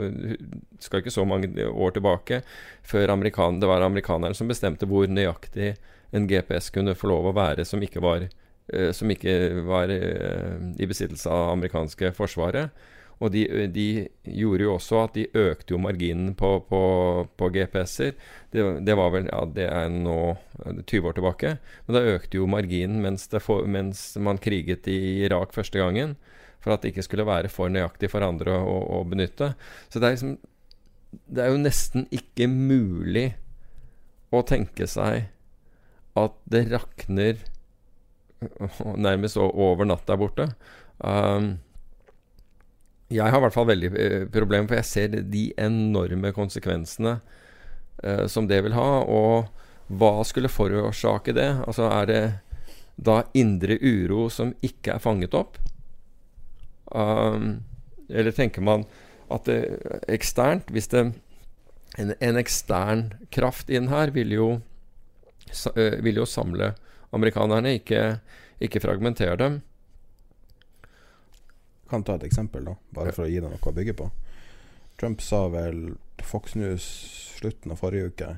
[0.83, 2.41] skal ikke så mange år tilbake
[2.83, 5.77] før det var amerikanerne som bestemte hvor nøyaktig
[6.13, 8.27] en GPS kunne få lov å være som ikke var,
[8.73, 12.75] eh, som ikke var eh, i besittelse av amerikanske forsvaret.
[13.23, 13.87] Og de, de
[14.27, 16.83] gjorde jo også at de økte jo marginen på, på,
[17.39, 18.17] på GPS-er.
[18.51, 21.53] Det, det var vel Ja, det er nå eh, 20 år tilbake.
[21.87, 26.17] Men da økte jo marginen mens, for, mens man kriget i Irak første gangen.
[26.63, 29.53] For at det ikke skulle være for nøyaktig for andre å, å benytte.
[29.89, 30.37] Så det er liksom
[31.13, 33.35] Det er jo nesten ikke mulig
[34.33, 35.29] å tenke seg
[36.17, 37.37] at det rakner
[39.07, 40.47] nærmest over natt der borte.
[40.99, 41.59] Um,
[43.13, 48.27] jeg har i hvert fall veldig problem, problemer, for jeg ser de enorme konsekvensene uh,
[48.31, 48.89] som det vil ha.
[49.05, 49.49] Og
[49.93, 51.51] hva skulle forårsake det?
[51.67, 52.23] Altså Er det
[52.97, 55.59] da indre uro som ikke er fanget opp?
[56.93, 57.63] Um,
[58.13, 58.85] eller tenker man
[59.33, 59.79] at det
[60.13, 61.07] eksternt Hvis det
[61.97, 64.49] en, en ekstern kraft inn her vil jo,
[65.77, 66.73] eh, vil jo samle
[67.13, 68.19] amerikanerne, ikke,
[68.65, 69.59] ikke fragmentere dem.
[71.93, 74.09] Kan ta et eksempel, da, bare for å gi deg noe å bygge på.
[75.01, 76.85] Trump sa vel Fox News
[77.37, 78.29] slutten av forrige uke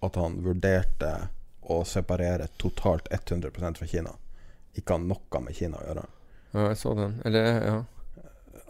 [0.00, 1.12] at han vurderte
[1.70, 4.12] å separere totalt 100% fra Kina.
[4.74, 6.04] Ikke ha noe med Kina å gjøre.
[6.50, 7.16] Ja, jeg så den.
[7.24, 7.78] Eller, ja.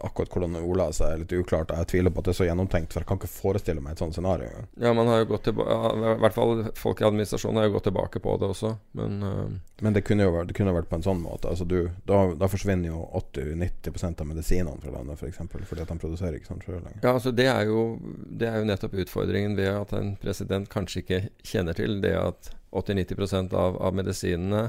[0.06, 1.72] Akkurat hvordan ordla seg, er litt uklart.
[1.76, 4.02] Jeg tviler på at det er så gjennomtenkt, for jeg kan ikke forestille meg et
[4.02, 4.64] sånt scenario.
[4.80, 5.76] Ja, man har jo gått tilbake
[6.12, 9.42] I hvert fall folk i administrasjonen har jo gått tilbake på det også, men uh...
[9.80, 11.48] Men det kunne jo vært, det kunne vært på en sånn måte.
[11.48, 11.78] Altså du,
[12.08, 15.22] da, da forsvinner jo 80-90% av medisinene fra landet, f.eks.
[15.22, 17.00] For eksempel, fordi at de produserer ikke sånn sjøl lenger.
[17.00, 17.84] Ja, altså det er, jo,
[18.28, 22.50] det er jo nettopp utfordringen ved at en president kanskje ikke kjenner til det at
[22.76, 24.68] 80-90% av, av medisinene,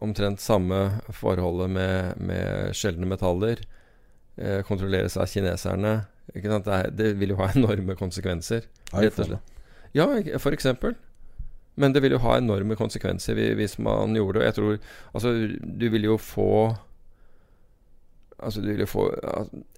[0.00, 0.78] omtrent samme
[1.14, 3.62] forholdet med, med sjeldne metaller,
[4.68, 5.94] kontrolleres av kineserne.
[6.34, 6.68] Ikke sant?
[6.68, 9.54] Det, det vil jo ha enorme konsekvenser, rett og slett.
[9.96, 10.08] Ja,
[10.38, 10.94] for eksempel.
[11.78, 14.42] Men det vil jo ha enorme konsekvenser hvis man gjorde det.
[14.42, 14.78] Og jeg tror
[15.14, 15.32] Altså,
[15.62, 16.50] du vil jo få
[18.38, 19.04] Altså, du vil jo få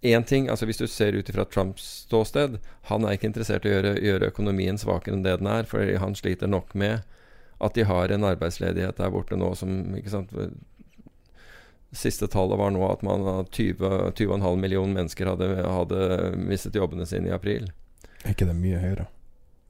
[0.05, 2.59] Én ting altså Hvis du ser ut ifra Trumps ståsted
[2.89, 5.85] Han er ikke interessert i å gjøre, gjøre økonomien svakere enn det den er, for
[6.03, 7.05] han sliter nok med
[7.61, 10.31] at de har en arbeidsledighet der borte nå som ikke sant,
[11.93, 17.07] Siste tallet var nå at man har 20 20,5 millioner mennesker hadde, hadde mistet jobbene
[17.07, 17.71] sine i april.
[18.25, 19.07] Er ikke det mye høyere?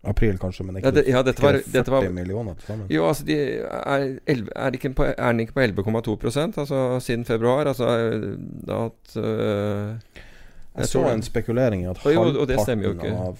[0.04, 2.54] April kanskje, men ikke, Ja, det- ja, dette var- ikke det dette var- 40 millioner
[2.56, 2.86] til sammen?
[2.90, 6.16] Jo, altså de er, 11, er, ikke på, er den ikke på 11,2
[6.58, 7.64] altså siden februar?
[7.66, 7.84] Altså
[8.68, 9.94] at øh,
[10.78, 13.36] Jeg så en spekulering i at halvparten av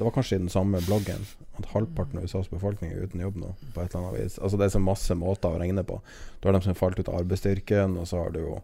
[0.00, 1.26] Det var kanskje i den samme bloggen
[1.60, 3.50] at halvparten av USAs befolkning er uten jobb nå.
[3.74, 5.98] På et eller annet vis Altså Det er så masse måter å regne på.
[6.40, 8.62] Du har dem som falt ut av arbeidsstyrken, og så har du jo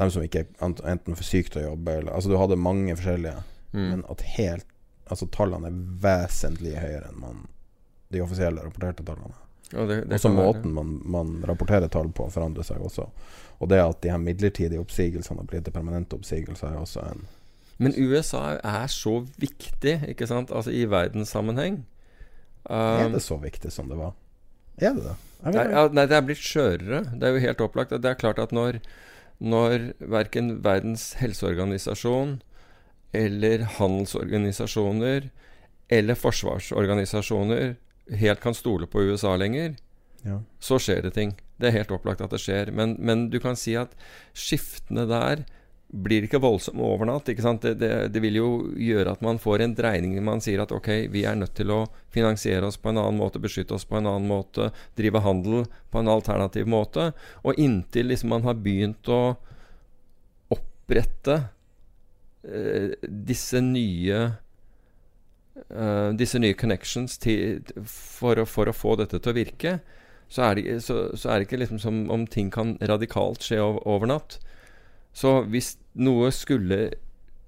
[0.00, 2.96] dem som ikke er enten for syke til å jobbe eller Altså Du hadde mange
[2.96, 3.42] forskjellige,
[3.76, 3.90] Mm.
[3.90, 4.64] men at helt
[5.10, 7.42] Altså tallene er vesentlig høyere enn man
[8.10, 9.34] de offisielle rapporterte tallene.
[9.72, 13.10] Ja, det- det også måten man, man rapporterer tall på, forandrer seg også.
[13.60, 17.26] Og det at de her midlertidige oppsigelsene har blitt til permanente oppsigelser, er også en
[17.78, 21.84] Men USA er så viktig, ikke sant, altså i verdenssammenheng.
[22.68, 24.12] Er Um, det så viktig som det var?
[24.82, 25.14] Er det det?
[25.44, 25.62] Jeg det?
[25.70, 26.98] Nei, nei, det er blitt skjørere.
[27.18, 27.94] Det er jo helt opplagt.
[27.94, 28.80] Det er klart at når,
[29.40, 32.40] når verken Verdens helseorganisasjon
[33.16, 35.30] eller handelsorganisasjoner
[35.88, 37.76] eller forsvarsorganisasjoner
[38.20, 39.76] helt kan stole på USA lenger,
[40.26, 40.40] Ja.
[40.60, 41.36] så skjer det ting.
[41.60, 42.72] Det er helt opplagt at det skjer.
[42.74, 43.94] Men, men du kan si at
[44.34, 45.44] skiftene der
[45.88, 47.28] blir ikke voldsomme over natt.
[47.28, 50.18] Det, det, det vil jo gjøre at man får en dreining.
[50.24, 51.80] Man sier at ok, vi er nødt til å
[52.12, 54.68] finansiere oss på en annen måte, beskytte oss på en annen måte,
[55.00, 57.12] drive handel på en alternativ måte.
[57.40, 59.38] Og inntil liksom man har begynt å
[60.52, 61.38] opprette
[62.44, 64.18] eh, disse nye
[65.72, 69.78] eh, disse nye connections til, for, å, for å få dette til å virke,
[70.28, 73.62] så er det, så, så er det ikke liksom som om ting kan radikalt skje
[73.64, 74.36] over, over natt.
[75.18, 76.88] Så hvis noe skulle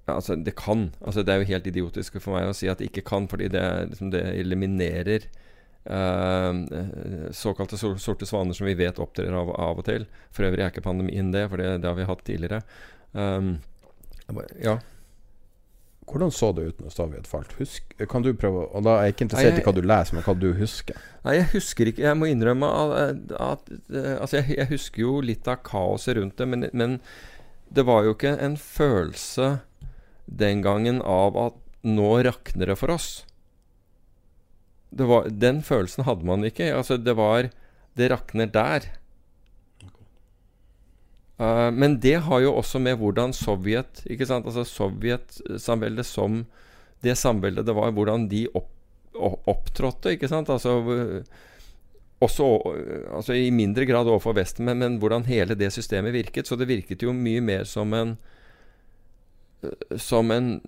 [0.09, 0.89] Altså, det kan.
[0.99, 3.47] Altså, det er jo helt idiotisk for meg å si at det ikke kan, fordi
[3.53, 3.61] det,
[3.93, 5.27] liksom, det eliminerer
[5.87, 10.09] uh, såkalte sorte svaner som vi vet opptrer av, av og til.
[10.35, 12.59] For øvrig er ikke pandemien det, for det, det har vi hatt tidligere.
[13.13, 13.53] Um,
[14.59, 14.79] ja.
[16.11, 17.53] Hvordan så det ut når Sovjet falt?
[17.61, 20.25] Husk, kan du prøve Og da er jeg ikke interessert i hva du leser, men
[20.25, 20.97] hva du husker.
[21.23, 22.95] Nei, jeg husker ikke Jeg må innrømme at,
[23.37, 23.75] at at
[24.17, 26.97] Altså, jeg, jeg husker jo litt av kaoset rundt det, men, men
[27.71, 29.61] det var jo ikke en følelse
[30.25, 33.23] den gangen av at nå rakner det for oss.
[34.91, 36.73] Det var, den følelsen hadde man ikke.
[36.75, 37.49] Altså, det var
[37.95, 38.85] Det rakner der.
[41.35, 46.45] Uh, men det har jo også med hvordan Sovjet Ikke sant, altså Sovjetsamveldet som
[47.03, 48.69] det samveldet det var, hvordan de opp,
[49.17, 50.51] opptrådte, ikke sant?
[50.53, 50.77] Altså
[52.21, 56.47] også øh, altså i mindre grad overfor Vesten, men, men hvordan hele det systemet virket.
[56.47, 58.17] Så det virket jo mye mer som en
[59.63, 60.61] øh, Som en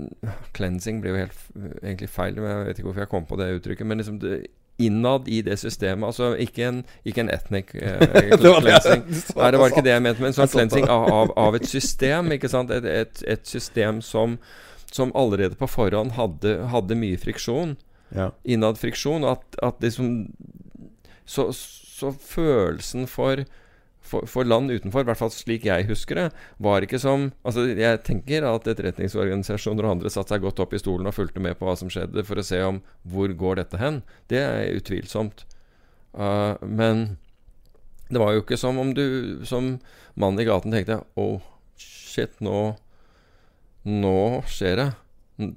[0.56, 1.40] Cleansing blir jo helt
[1.84, 3.88] egentlig feil, men jeg vet ikke hvorfor jeg kom på det uttrykket.
[3.88, 4.46] Men liksom det,
[4.78, 6.06] innad i det systemet.
[6.06, 8.00] Altså ikke en, ikke en ethnic eh,
[8.40, 9.06] cleansing.
[9.36, 11.68] Nei, det var ikke det jeg mente, men en sånn cleansing av, av, av et
[11.70, 12.32] system.
[12.34, 12.74] Ikke sant?
[12.74, 14.40] Et, et, et system som,
[14.92, 17.78] som allerede på forhånd hadde, hadde mye friksjon.
[18.18, 18.32] Ja.
[18.44, 19.24] Innad friksjon.
[19.24, 20.14] og At, at liksom
[21.26, 23.46] så, så følelsen for
[24.04, 26.26] for, for land utenfor, i hvert fall slik jeg husker det,
[26.62, 30.82] var ikke som Altså, jeg tenker at etterretningsorganisasjoner og andre satte seg godt opp i
[30.82, 33.80] stolen og fulgte med på hva som skjedde, for å se om hvor går dette
[33.80, 34.02] hen.
[34.32, 35.46] Det er utvilsomt.
[36.14, 37.16] Uh, men
[38.12, 39.78] det var jo ikke som om du som
[40.20, 41.42] mann i gaten tenkte Oh,
[41.80, 42.76] shit, nå
[43.84, 44.90] Nå skjer det.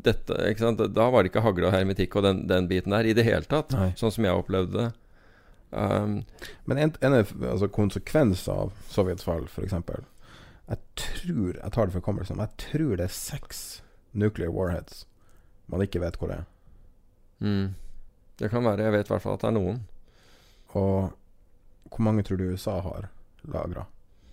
[0.03, 0.89] Dette?
[0.91, 3.47] Da var det ikke hagle og hermetikk og den, den biten der i det hele
[3.47, 3.93] tatt, Nei.
[3.95, 4.89] sånn som jeg opplevde det.
[5.73, 6.25] Um,
[6.65, 9.73] Men en, en altså, konsekvens av Sovjets fall, f.eks.
[9.73, 13.83] Jeg tror Jeg tar det for hukommelsen, jeg tror det er seks
[14.17, 15.05] nuclear warheads
[15.67, 16.47] man ikke vet hvor det er.
[17.43, 17.75] mm,
[18.39, 18.85] det kan være.
[18.87, 19.79] Jeg vet i hvert fall at det er noen.
[20.79, 21.11] Og
[21.91, 23.09] hvor mange tror du USA har
[23.51, 23.87] lagra?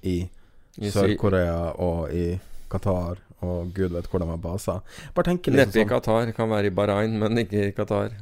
[0.03, 0.29] I,
[0.77, 2.39] Sør-Korea og i
[2.69, 4.81] Qatar og gud vet hvor de har baser.
[5.15, 6.31] Bare tenker litt Neppe i sånn Qatar.
[6.35, 8.15] Kan være i Bahrain, men ikke i Qatar.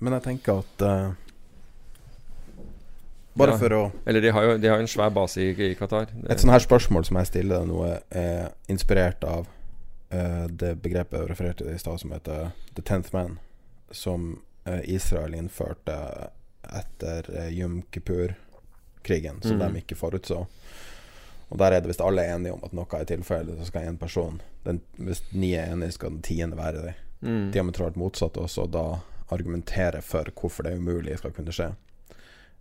[0.00, 1.12] Men jeg tenker at eh,
[3.34, 3.58] Bare Ja.
[3.58, 6.08] for å Eller de har jo de har en svær base i, i Qatar.
[6.28, 9.48] Et sånt her spørsmål som jeg stiller nå, er inspirert av
[10.14, 13.38] uh, det begrepet jeg refererte til i stad, som heter The Tenth Man,
[13.90, 16.30] som uh, Israel innførte
[16.62, 19.66] etter uh, Yom Kippur-krigen, som mm.
[19.66, 20.46] de ikke forutså.
[21.50, 23.90] Og der er det hvis alle er enige om at noe er tilfellet, så skal
[23.90, 26.94] én person den, Hvis ni er enige, skal den tiende være det.
[27.20, 27.50] Mm.
[27.52, 28.84] Diametralt motsatt også, og da
[29.34, 31.72] argumentere for hvorfor det er umulig skal kunne skje.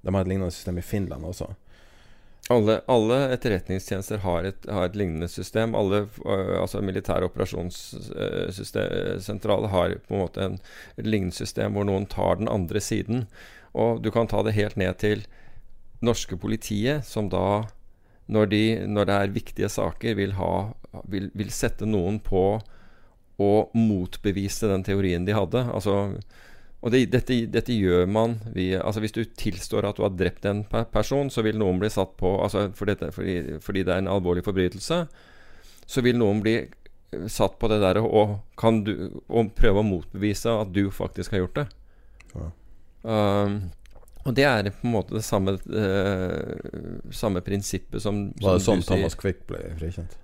[0.04, 1.48] De har et lignende system i Finland også.
[2.52, 5.76] Alle, alle etterretningstjenester har et, har et lignende system.
[5.80, 10.60] Alle øh, altså militære operasjonssentraler har på en måte en,
[11.00, 13.28] et lignende system hvor noen tar den andre siden.
[13.72, 15.26] Og du kan ta det helt ned til
[16.04, 17.64] norske politiet, som da,
[18.28, 20.76] når, de, når det er viktige saker, vil, ha,
[21.08, 22.60] vil, vil sette noen på
[23.42, 25.64] å motbevise den teorien de hadde.
[25.72, 26.20] Altså
[26.84, 30.44] og det, dette, dette gjør man via altså Hvis du tilstår at du har drept
[30.50, 34.04] en person, så vil noen bli satt på altså for dette, fordi, fordi det er
[34.04, 34.98] en alvorlig forbrytelse,
[35.88, 39.88] så vil noen bli eh, satt på det der og, kan du, og prøve å
[39.88, 41.66] motbevise at du faktisk har gjort det.
[42.34, 42.50] Ja.
[43.04, 43.58] Um,
[44.24, 48.84] og det er på en måte det samme, eh, samme prinsippet som, Var det sånn.
[48.88, 50.18] Thomas Quick ble frikjent?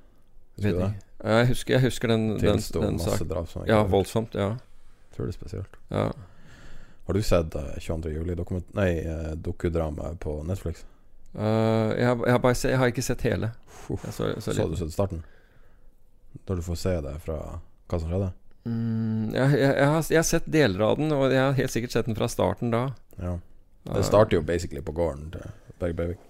[0.60, 0.96] Husker du det?
[1.20, 4.36] Jeg husker, jeg husker den, den, den, den han Ja, voldsomt.
[4.36, 4.58] Ja.
[5.16, 5.80] Tror det er spesielt.
[5.92, 6.10] ja.
[7.10, 8.12] Har du sett uh, 22.
[8.14, 8.66] juli dokument...
[8.78, 8.92] Nei,
[9.42, 10.84] dokudramaet på Netflix?
[11.34, 11.42] Uh,
[11.98, 13.50] jeg, har, jeg, har bare se, jeg har ikke sett hele.
[13.90, 15.24] Jeg så, så Så du sett starten?
[16.46, 17.40] Da du får se det fra
[17.90, 18.30] hva som skjedde?
[18.70, 21.98] Mm, jeg, jeg, har, jeg har sett deler av den, og jeg har helt sikkert
[21.98, 22.84] sett den fra starten da.
[23.18, 23.36] Ja.
[23.90, 26.24] Det starter jo basically på gården til Berg Breivik.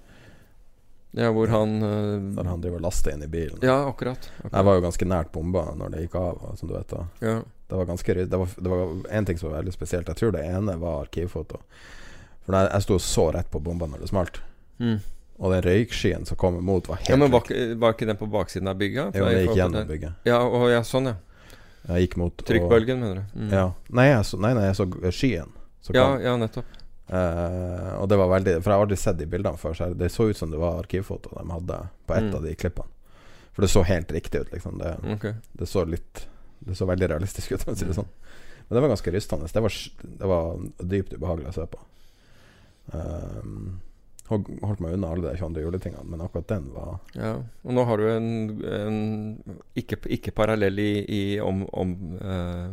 [1.12, 3.60] Ja, hvor han uh, Der han driver og laster inn i bilen.
[3.66, 4.32] Ja, akkurat.
[4.38, 4.54] akkurat.
[4.54, 6.96] Jeg var jo ganske nært bomba når det gikk av, som du vet.
[6.96, 7.40] da Ja.
[7.70, 10.08] Det var ganske Det var, det var en ting som var veldig spesielt.
[10.08, 11.62] Jeg tror det ene var arkivfoto.
[12.46, 14.42] For jeg, jeg sto så rett på bomba når det smalt.
[14.82, 14.98] Mm.
[15.40, 17.46] Og den røykskyen som kom imot, var helt ja, Men var,
[17.80, 19.16] var ikke den på baksiden av bygget?
[19.16, 20.26] Jo, det gikk gjennom bygget.
[20.28, 21.16] Ja, og, ja, sånn, ja.
[21.90, 23.38] Jeg gikk mot Trykkbølgen, mener du?
[23.40, 23.54] Mm.
[23.54, 23.64] Ja.
[23.96, 25.54] Nei, jeg så, nei, nei, jeg så skyen.
[25.86, 26.76] Så Ja, ja, nettopp.
[27.10, 30.12] Eh, og det var veldig For jeg har aldri sett de bildene før, så det
[30.14, 32.36] så ut som det var arkivfoto de hadde på ett Mm.
[32.36, 32.92] av de klippene.
[33.54, 34.78] For det så helt riktig ut, liksom.
[34.78, 35.34] Det, okay.
[35.54, 36.28] det så litt
[36.60, 38.10] Det så veldig realistisk ut, for å si det sånn.
[38.68, 39.48] Men det var ganske rystende.
[39.54, 39.74] Det var,
[40.24, 40.46] det var
[40.94, 41.80] dypt ubehagelig å se på.
[42.94, 43.80] Um,
[44.30, 45.62] holdt meg unna alle de 22.
[45.66, 47.32] juletingene, men akkurat den var Ja,
[47.64, 48.28] og nå har du en,
[48.70, 48.98] en
[49.78, 51.90] ikke, ikke parallell i, i om, om
[52.22, 52.70] uh,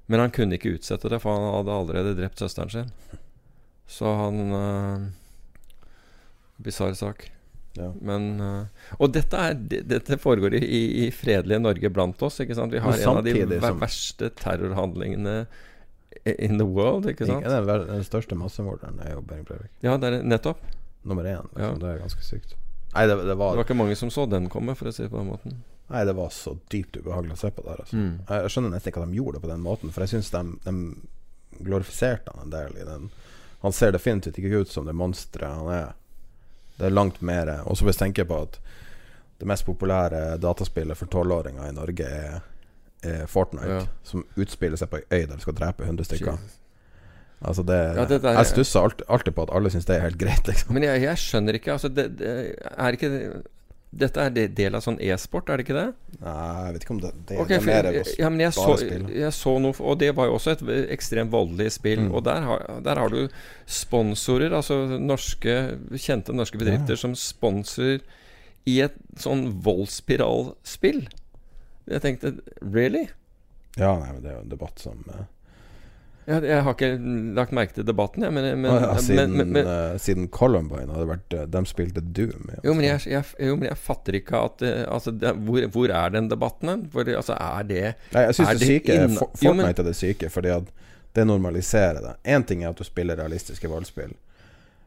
[0.06, 2.90] Men han kunne ikke utsette det, for han hadde allerede drept søsteren sin.
[3.90, 5.06] Så han uh,
[6.62, 7.30] Bisarr sak.
[7.76, 7.90] Ja.
[8.00, 8.66] Men uh,
[9.02, 12.40] Og dette, er, dette foregår i, i, fredelige Norge blant oss.
[12.40, 12.72] Ikke sant?
[12.72, 15.40] Vi har en av de som- verste terrorhandlingene
[16.24, 17.44] in the world, ikke sant?
[17.44, 19.70] Ikke Den, den største massemorderen er jo Behring Breivik.
[19.84, 20.62] Ja, det er nettopp.
[21.06, 21.44] Nummer én.
[21.52, 21.62] Liksom.
[21.62, 21.74] Ja.
[21.82, 22.56] Det er ganske sykt.
[22.94, 25.04] Nei, det, det Det var var ikke mange som så den komme, for å si
[25.04, 25.58] det på den måten.
[25.88, 27.82] Nei, det var så dypt ubehagelig å se på der.
[27.84, 27.96] Altså.
[27.96, 28.14] Mm.
[28.28, 30.30] Jeg, jeg skjønner nesten ikke at de gjorde det på den måten, for jeg syns
[30.34, 33.06] de, de glorifiserte han en del i den.
[33.62, 35.94] Han ser definitivt ikke ut som det monsteret han er.
[36.76, 38.58] Det er langt mer Og så hvis jeg tenker på at
[39.40, 42.42] det mest populære dataspillet for tolvåringer i Norge er,
[43.04, 43.80] er Fortnite, Ja.
[44.04, 46.32] som utspiller seg på ei øy der du skal drepe 100 stykker.
[46.36, 46.58] Jesus.
[47.46, 50.00] Altså det, Ja, det der- Jeg stusser alltid, alltid på at alle syns det er
[50.00, 50.72] helt greit, liksom.
[50.74, 53.42] Men jeg, jeg skjønner ikke altså det, det Er ikke
[53.96, 55.86] Dette er del av sånn e-sport, er det ikke det?
[56.20, 56.34] Nei,
[56.66, 58.74] jeg vet ikke om det, det, okay, det er mer ja, men jeg så,
[59.12, 60.62] jeg så noe Og det var jo også et
[60.94, 62.06] ekstremt voldelig spill.
[62.06, 62.14] Mm.
[62.16, 63.20] Og der har, der har du
[63.66, 65.56] sponsorer, altså norske
[65.96, 68.02] kjente norske bedrifter som sponser
[68.66, 71.04] i et sånn voldsspiralspill.
[71.86, 73.06] Jeg tenkte Really?
[73.76, 75.26] Ja, nei, men det er jo en debatt som eh,
[76.26, 76.88] Jeg, jeg har ikke
[77.36, 80.90] lagt merke til debatten, jeg, men, men, ah, ja, siden, men, men, eh, siden Columbine
[80.90, 82.48] hadde vært eh, De spilte Doom.
[82.64, 85.94] jo, men jeg, jeg, jo, men jeg fatter ikke at eh, altså, det, hvor, hvor
[86.00, 86.82] er den debatten hen?
[87.06, 87.82] Altså, er det
[88.16, 89.14] Nei, jeg syns det syke inn...
[89.20, 90.72] For- Fortnite er det syke, fordi at
[91.16, 92.16] det normaliserer det.
[92.34, 94.10] Én ting er at du spiller realistiske voldsspill.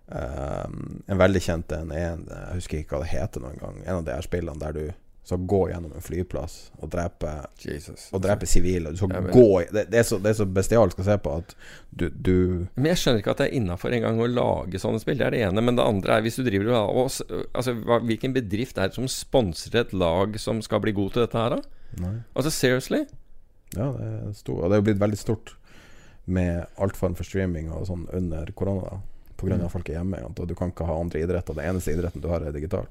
[0.09, 3.79] Um, en veldig kjent en, en Jeg husker ikke hva det heter noen gang.
[3.85, 4.83] En av de her spillene der du
[5.29, 7.31] skal gå gjennom en flyplass og drepe
[7.63, 8.07] Jesus.
[8.13, 8.91] Og drepe sivile.
[8.91, 11.17] Du skal Ja, men- gå det, det, er så, det er så bestialsk å se
[11.21, 11.55] på at
[11.91, 12.33] du, du
[12.75, 15.17] Men jeg skjønner ikke at det er innafor engang å lage sånne spill.
[15.21, 15.61] Det er det ene.
[15.65, 17.13] Men det andre er hvis du driver og,
[17.53, 17.73] Altså,
[18.09, 21.55] hvilken bedrift er det som sponser et lag som skal bli god til dette her,
[21.57, 21.61] da?
[22.03, 22.15] Nei.
[22.35, 23.05] Altså, seriously?
[23.77, 24.63] Ja, det er stort.
[24.63, 25.55] og det er jo blitt veldig stort
[26.29, 28.89] med alt form for streaming og sånn under korona.
[28.97, 28.99] da
[29.39, 29.65] På grunn av Mm.
[29.69, 30.19] at folk er hjemme.
[30.27, 31.55] Og du kan ikke ha andre idretter.
[31.55, 32.85] Den eneste idretten du har, er digital.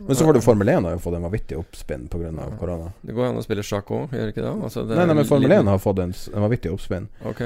[0.00, 2.30] Men så får du Formel 1 har jo fått en vanvittig oppspinn pga.
[2.58, 2.92] korona.
[3.02, 4.52] Det går an å spille sjakk òg, gjør det ikke det?
[4.64, 7.08] Altså, det Nei, nei, men Formel 1 har fått en, en vanvittig oppspinn.
[7.28, 7.42] Ok.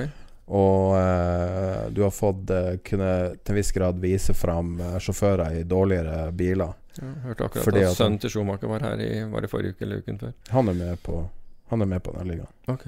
[0.55, 3.11] Og eh, du har fått eh, kunne
[3.43, 6.75] til en viss grad vise fram eh, sjåfører i dårligere biler.
[7.01, 9.83] Ja, hørte akkurat Fordi at sønnen til Schumacher var her i, var i forrige uke
[9.89, 10.35] eller uken før.
[10.55, 11.25] Han er med på
[11.73, 12.53] Han er med på den ligaen.
[12.69, 12.85] Ok.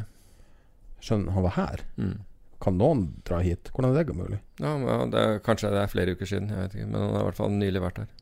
[1.00, 1.82] Skjønner, han var her.
[1.96, 2.18] Mm.
[2.62, 3.70] Kan noen dra hit?
[3.74, 4.38] Hvordan er det mulig?
[4.62, 6.86] Ja, men, det er, kanskje det er flere uker siden, jeg vet ikke.
[6.92, 8.14] Men han har i hvert fall nylig vært her.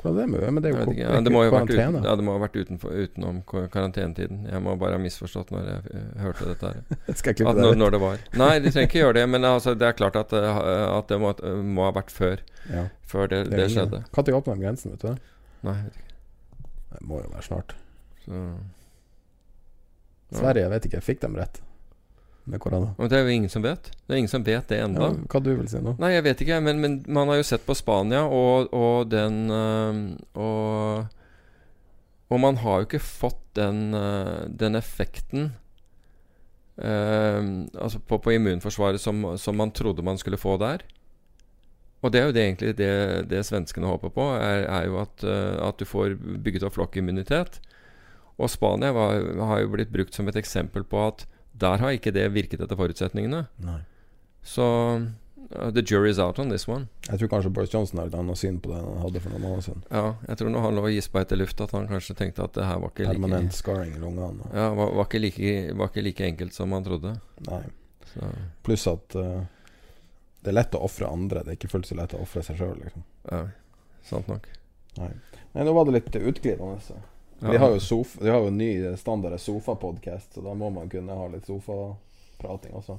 [0.00, 0.50] Hvordan er det mulig?
[0.56, 2.00] Men det er jo ja, det må jo vært, karantene.
[2.00, 3.40] uten, ja, det må ha vært utenfor, utenom
[3.74, 4.40] karantenetiden.
[4.48, 6.80] Jeg må bare ha misforstått når jeg eh, hørte dette her.
[7.10, 8.24] Jeg At det når, når det var.
[8.40, 9.26] Nei, de trenger ikke gjøre det.
[9.34, 10.60] Men altså, det er klart at, eh,
[10.96, 11.34] at det må,
[11.76, 12.44] må ha vært før.
[12.72, 12.88] Ja.
[13.12, 14.02] Før det, det, det, skjedde.
[14.08, 15.16] Når åpner de grensen, vet du det?
[15.68, 16.06] Nei, jeg vet ikke.
[16.90, 17.76] Det må jo være snart.
[18.26, 18.44] Så,
[20.30, 20.38] Ja.
[20.38, 21.00] Sverige, jeg vet ikke.
[21.02, 21.56] Fikk de rett
[22.50, 22.90] med korona?
[22.98, 23.90] Men det er jo ingen som vet.
[24.04, 25.06] Det er ingen som vet det ennå.
[25.06, 25.94] Ja, hva du vil si nå?
[26.02, 29.40] Nei, jeg vet ikke, men, men man har jo sett på Spania, og, og den
[29.54, 30.00] øh,
[30.34, 31.06] og,
[32.30, 35.50] og man har jo ikke fått den, øh, den effekten
[36.78, 37.40] øh,
[37.74, 40.84] altså på, på immunforsvaret som, som man trodde man skulle få der.
[42.00, 42.92] Og det er jo det egentlig det,
[43.28, 47.58] det svenskene håper på, er, er jo at, at du får bygget opp flokkimmunitet.
[48.40, 49.20] Og Spania var,
[49.50, 52.78] har jo blitt brukt som et eksempel på at der har ikke det virket etter
[52.78, 53.44] forutsetningene.
[53.64, 53.80] Nei.
[54.46, 54.66] Så
[54.96, 56.88] uh, the jury is out on this one.
[57.08, 59.44] Jeg tror kanskje Boris Johnson har et annet syn på det han hadde for noen
[59.44, 59.84] måneder siden.
[59.90, 62.56] Ja, jeg tror når han lå og gispa etter luft, at han kanskje tenkte at
[62.56, 64.50] det her var ikke Permanent like scarring i lungene.
[64.54, 67.16] Ja, var, var, ikke like, var ikke like enkelt som han trodde.
[67.50, 67.64] Nei.
[68.10, 68.30] Så,
[68.66, 69.42] Pluss at uh,
[70.40, 71.44] det er lett å ofre andre.
[71.44, 73.04] Det er ikke fullt så lett å ofre seg sjøl, liksom.
[73.28, 73.44] ja,
[74.08, 74.48] sant nok.
[74.98, 75.12] Nei.
[75.52, 77.00] Nei, nå var det litt utglidende.
[77.40, 81.16] De har jo, sofa, vi har jo ny standard sofapodkast, så da må man kunne
[81.16, 82.98] ha litt sofaprating også.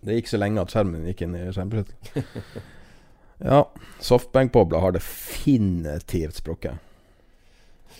[0.00, 2.68] Det gikk så lenge at skjermen gikk inn i skjermbeskyttelsen.
[3.50, 3.62] ja,
[4.04, 6.84] softbank-bobla har definitivt sprukket.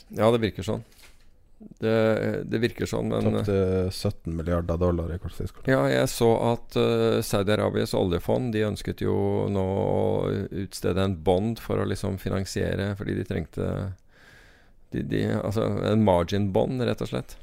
[0.08, 0.84] Ja, det virker sånn.
[1.58, 5.66] Det, det virker sånn, men Tapte 17 milliarder dollar i korttidsskort.
[5.66, 9.16] Ja, jeg så at uh, Saudi-Arabias oljefond De ønsket jo
[9.50, 10.04] nå å
[10.62, 13.66] utstede en bond for å liksom finansiere Fordi de trengte
[14.94, 17.36] de, de, Altså en margin bond, rett og slett.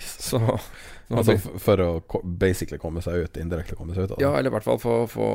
[0.00, 0.40] Så
[1.12, 4.24] Altså for å basically komme seg ut, indirekte komme seg ut av det.
[4.24, 5.28] Ja, eller i hvert fall få, få,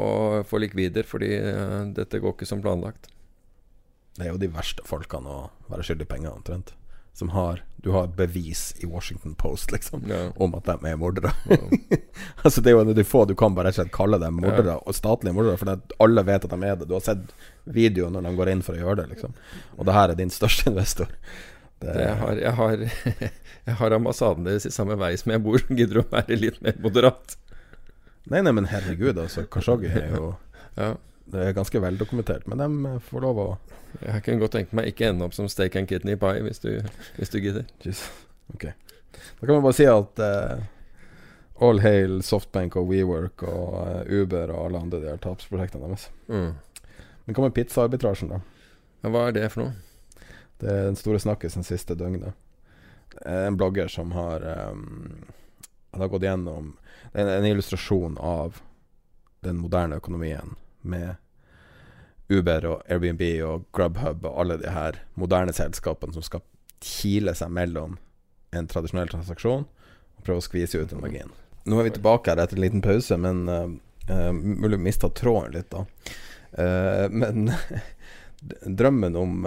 [0.50, 3.12] få likvider, fordi uh, dette går ikke som planlagt.
[4.18, 5.42] Det er jo de verste folkene å
[5.72, 6.74] være skyldig penger, omtrent.
[7.16, 10.32] Som har Du har bevis i Washington Post, liksom, Ja.
[10.36, 11.32] om at de er mordere.
[12.44, 14.20] altså Det er jo en av de få du kan bare rett og slett kalle
[14.20, 16.90] dem mordere, og statlige mordere, for alle vet at de er det.
[16.90, 17.32] Du har sett
[17.74, 19.36] videoer når de går inn for å gjøre det, liksom.
[19.78, 21.12] Og det her er din største investor.
[21.80, 22.82] Det, jeg, har, jeg, har,
[23.70, 26.80] jeg har ambassaden deres i samme vei som jeg bor, gidder å være litt mer
[26.84, 27.38] moderat.
[28.30, 29.46] Nei, nei, men herregud, altså.
[29.50, 30.34] Khashoggi er jo
[30.80, 30.94] Ja.
[31.30, 33.48] Det er ganske veldokumentert, men de får lov å
[34.02, 36.72] Jeg kunne godt tenke meg ikke ende opp som steak and kidney pie, hvis du,
[37.18, 37.66] hvis du gidder.
[37.84, 38.02] Jeez.
[38.54, 38.66] Ok.
[38.70, 40.62] Da kan vi bare si at uh,
[41.66, 46.08] all hail Softbank og WeWork og uh, Uber og alle andre de her tapsprosjektene deres.
[46.30, 46.52] Mm.
[47.30, 48.40] Men hva med pizzaarbitrasjen, da?
[49.04, 50.24] Ja, hva er det for noe?
[50.58, 52.34] Det er den store snakkisen siste døgnet.
[53.22, 55.28] En blogger som har um,
[55.92, 56.72] Han har gått gjennom
[57.14, 58.58] er en illustrasjon av
[59.46, 61.22] den moderne økonomien med
[62.34, 66.42] Uber og Airbnb og Grubhub og alle de her moderne selskapene som skal
[66.82, 68.00] kile seg mellom
[68.58, 71.30] en tradisjonell transaksjon og prøve å skvise ut en margin.
[71.70, 75.54] Nå er vi tilbake her etter en liten pause, men uh, mulig vi mista tråden
[75.54, 75.86] litt, da.
[76.54, 77.52] Uh, men
[78.80, 79.46] drømmen om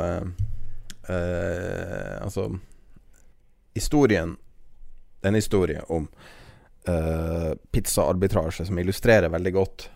[1.03, 2.45] Altså
[3.75, 4.37] Historien
[5.23, 6.09] en historie om
[6.89, 9.91] uh, pizzaarbitrasje som illustrerer veldig godt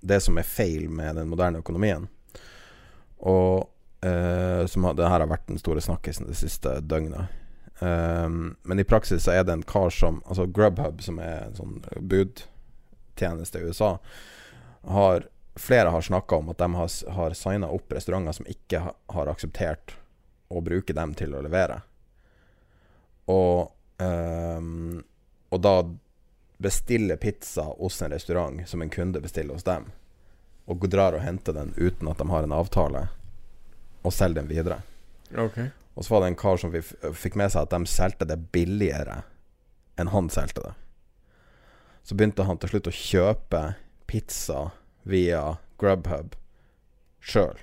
[0.00, 2.08] det som er feil med den moderne økonomien.
[3.18, 3.68] Og
[4.06, 7.30] uh, som har, det her har vært den store snakkisen det siste døgnet.
[7.82, 11.56] Um, men i praksis så er det en kar som Altså Grubhub, som er en
[11.56, 13.96] sånn budtjeneste i USA,
[14.86, 18.94] har Flere har snakka om at de har, har signa opp restauranter som ikke ha,
[19.12, 19.96] har akseptert
[20.48, 21.80] å bruke dem til å levere.
[23.32, 25.02] Og, um,
[25.52, 25.74] og da
[26.62, 29.90] bestille pizza hos en restaurant som en kunde bestiller hos dem,
[30.70, 33.06] og drar og henter den uten at de har en avtale,
[34.02, 34.80] og selger den videre.
[35.32, 35.70] Okay.
[35.94, 39.22] Og så var det en kar som fikk med seg at de solgte det billigere
[40.00, 40.72] enn han solgte det.
[42.02, 43.62] Så begynte han til slutt å kjøpe
[44.10, 44.70] pizza
[45.02, 46.36] via Grubhub
[47.22, 47.58] sjøl,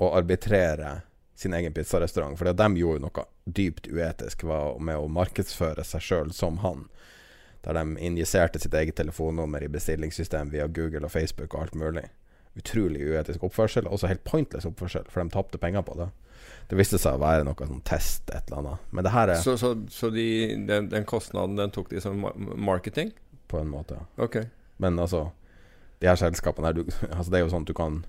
[0.00, 1.00] og arbitrere
[1.40, 2.38] sin egen pizzarestaurant.
[2.38, 6.86] For de gjorde noe dypt uetisk med å markedsføre seg sjøl som han.
[7.64, 12.06] Der de injiserte sitt eget telefonnummer i bestillingssystem via Google og Facebook og alt mulig.
[12.58, 16.08] Utrolig uetisk oppførsel, også helt pointless oppførsel, for de tapte penger på det.
[16.70, 18.86] Det viste seg å være noe sånn test, et eller annet.
[18.90, 20.26] Men det her er Så, så, så de,
[20.68, 22.24] den, den, kostnaden, den tok de som
[22.56, 23.12] marketing?
[23.50, 24.24] På en måte, ja.
[24.24, 24.48] Okay.
[24.80, 25.28] Men altså,
[26.00, 26.84] de her selskapene her, du,
[27.16, 28.00] altså det er jo sånn at du kan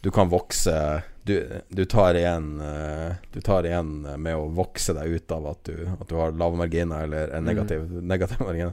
[0.00, 5.10] du kan vokse du, du, tar igjen eh, Du tar igjen med å vokse deg
[5.18, 8.06] ut av at du, at du har lave marginer eller en negativ, mm.
[8.08, 8.72] negativ marginer.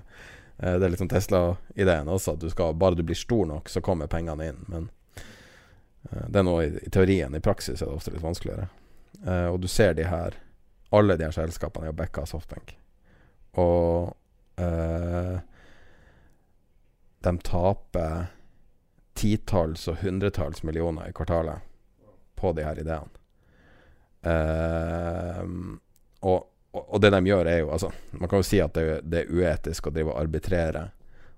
[0.57, 3.82] Eh, det er liksom Tesla-ideen også, at du skal, bare du blir stor nok, så
[3.84, 4.61] kommer pengene inn.
[4.72, 4.88] Men
[5.18, 7.36] eh, det er noe i, i, teorien.
[7.36, 8.69] I praksis er det ofte litt vanskeligere.
[9.49, 10.36] og du ser de her
[10.91, 12.76] Alle de her selskapene er jo backa av Softbank.
[13.57, 14.14] Og
[17.26, 18.28] de taper
[19.16, 21.64] titalls og hundretalls millioner i kvartalet
[22.36, 23.22] på de her ideene.
[24.26, 25.78] Uh,
[26.26, 29.20] og, og, det de gjør, er jo altså, Man kan jo si at det, det
[29.20, 30.88] er uetisk å drive og arbitrere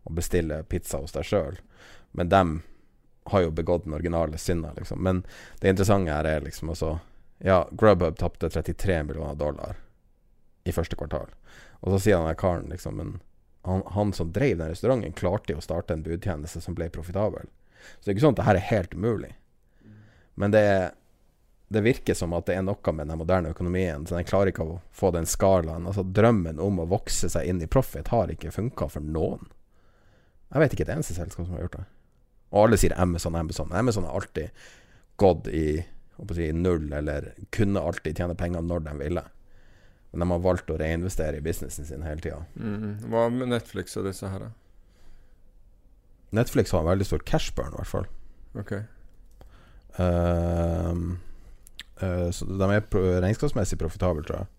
[0.08, 1.58] og bestille pizza hos deg sjøl,
[2.16, 2.42] men de
[3.28, 5.04] har jo begått den originale synda, liksom.
[5.04, 5.26] Men
[5.60, 7.00] det interessante her er liksom altså
[7.44, 9.76] Ja, Grubhub tapte 33 millioner dollar
[10.64, 11.28] i første kvartal.
[11.84, 13.12] Og så sier han der karen liksom Men
[13.68, 17.49] han, han som drev den restauranten, klarte å starte en budtjeneste som ble profitabel.
[17.99, 19.34] Så det er ikke sånn at det her er helt umulig.
[20.39, 20.64] Men det,
[21.73, 24.06] det virker som at det er noe med den moderne økonomien.
[24.07, 25.88] Så den klarer ikke å få den skalaen.
[25.89, 29.49] Altså Drømmen om å vokse seg inn i profit har ikke funka for noen.
[30.53, 31.85] Jeg vet ikke et eneste selskap som har gjort det.
[32.53, 33.73] Og alle sier Amazon, Amazon.
[33.76, 34.68] Amazon har alltid
[35.19, 35.68] gått i
[36.34, 39.23] si, null, eller kunne alltid tjene penger når de ville.
[40.12, 42.40] Men de har valgt å reinvestere i businessen sin hele tida.
[42.56, 43.10] Mm.
[43.12, 44.50] Hva med Netflix og disse her?
[46.36, 48.08] Netflix har en veldig stor cashburn, i hvert fall.
[48.58, 48.72] Ok
[50.00, 50.94] uh,
[52.02, 52.88] uh, Så de er
[53.24, 54.54] regnskapsmessig profitable, tror jeg.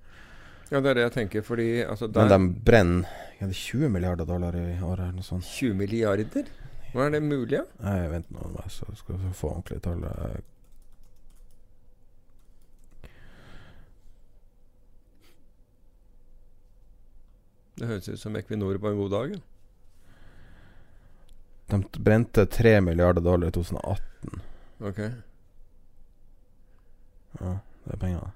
[0.69, 3.93] Ja, det er det jeg tenker, fordi altså, Men de brenner ja, det er 20
[3.95, 5.47] milliarder dollar i året, eller noe sånt.
[5.47, 6.49] 20 milliarder?
[6.93, 7.55] Hva er det mulig?
[7.55, 7.65] Ja?
[7.85, 10.03] Nei, vent nå, så skal vi få ordentlige tall.
[17.79, 19.37] Det høres ut som Equinor på en god dag.
[19.37, 19.41] Ja.
[21.69, 24.41] De brente 3 milliarder dollar i 2018.
[24.81, 24.99] Ok.
[27.41, 28.31] Ja, det er penger.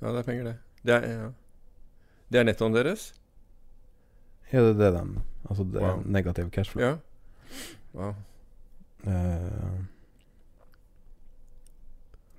[0.00, 0.56] Ja, det er penger, det.
[0.86, 1.30] Det er, ja.
[2.28, 3.08] det er nettoen deres?
[4.52, 5.90] Ja, det er det de Altså det wow.
[5.90, 6.84] er negativ cashflow.
[6.84, 6.96] Ja.
[7.94, 8.14] Wow.
[9.06, 9.84] Uh,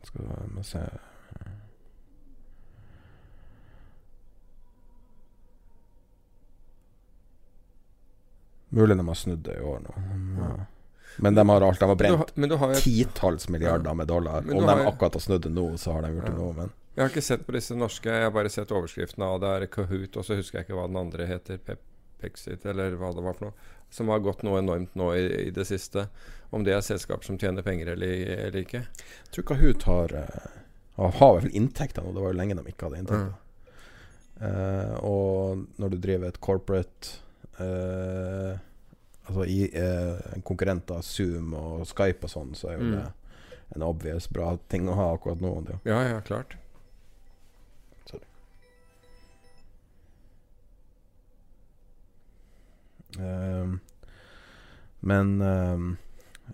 [0.04, 0.22] skal
[0.56, 0.80] vi se
[8.78, 9.94] Mulig de har snudd det i år nå.
[10.38, 10.56] Ja.
[11.18, 11.80] Men de har alt.
[11.80, 14.46] De har brent du har, du titalls milliarder med dollar.
[14.46, 17.04] Om de akkurat har snudd det nå, så har de gjort det nå, men Jeg
[17.04, 18.10] har ikke sett på disse norske.
[18.10, 20.88] Jeg har bare sett overskriftene av det er Kahoot, og så husker jeg ikke hva
[20.90, 21.62] den andre heter.
[21.62, 21.82] Pep
[22.18, 23.74] Pexit, eller hva det var for noe.
[23.94, 26.08] Som har gått noe enormt nå i, i det siste.
[26.50, 28.82] Om det er selskap som tjener penger eller, eller ikke.
[28.88, 30.48] Jeg tror Kahoot har uh,
[30.98, 32.16] Har i hvert fall inntekter nå.
[32.16, 33.36] Det var jo lenge de ikke hadde inntekter.
[33.36, 33.44] Mm.
[34.38, 37.14] Uh, og når du driver et corporate
[37.62, 38.58] uh,
[39.28, 42.94] Altså i eh, konkurrenter, Zoom og Skype og sånn, så er jo mm.
[42.96, 45.52] det en obvious bra ting å ha akkurat nå.
[45.68, 45.82] Det.
[45.90, 46.56] Ja, ja, klart.
[53.20, 53.80] Ehm,
[55.00, 55.90] men ehm,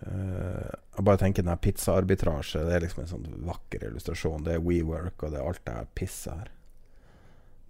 [0.00, 4.44] eh, jeg bare tenker den her pizzaarbitrasje Det er liksom en sånn vakker illustrasjon.
[4.46, 6.52] Det er WeWork, og det er alt det her pisset her.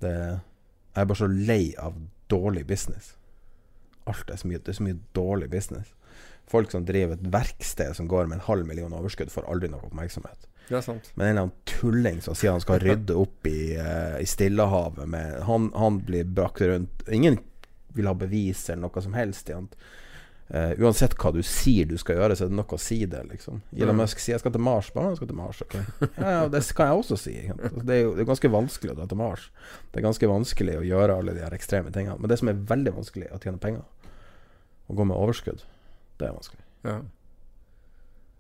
[0.05, 1.97] Det, jeg er bare så lei av
[2.31, 3.15] dårlig business.
[4.11, 5.93] Alt er så mye, det er så mye dårlig business.
[6.51, 9.87] Folk som driver et verksted som går med en halv million overskudd, får aldri noe
[9.89, 10.49] oppmerksomhet.
[10.69, 11.11] Det er sant.
[11.15, 15.09] Men en eller annen tulling som sier han skal rydde opp i, uh, i Stillehavet
[15.09, 17.37] med, han, han blir brakt rundt Ingen
[17.95, 19.51] vil ha bevis eller noe som helst.
[20.49, 23.23] Eh, uansett hva du sier du skal gjøre, så er det nok å si det.
[23.31, 23.97] liksom Elon.
[23.97, 24.91] Musk sier jeg skal til Mars.
[24.93, 25.85] Bare han skal til Mars, Okay.
[26.19, 27.37] Ja, ja, det kan jeg også si.
[27.55, 29.49] Altså, Det er jo det er ganske vanskelig å dra til Mars.
[29.93, 32.19] Det er ganske vanskelig å gjøre alle de her ekstreme tingene.
[32.21, 33.87] Men det som er veldig vanskelig, er å tjene penger.
[34.89, 35.65] Å gå med overskudd.
[36.21, 36.65] Det er vanskelig.
[36.85, 37.01] Ja.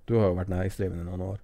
[0.04, 1.42] Du har jo vært næringsdrivende i noen år.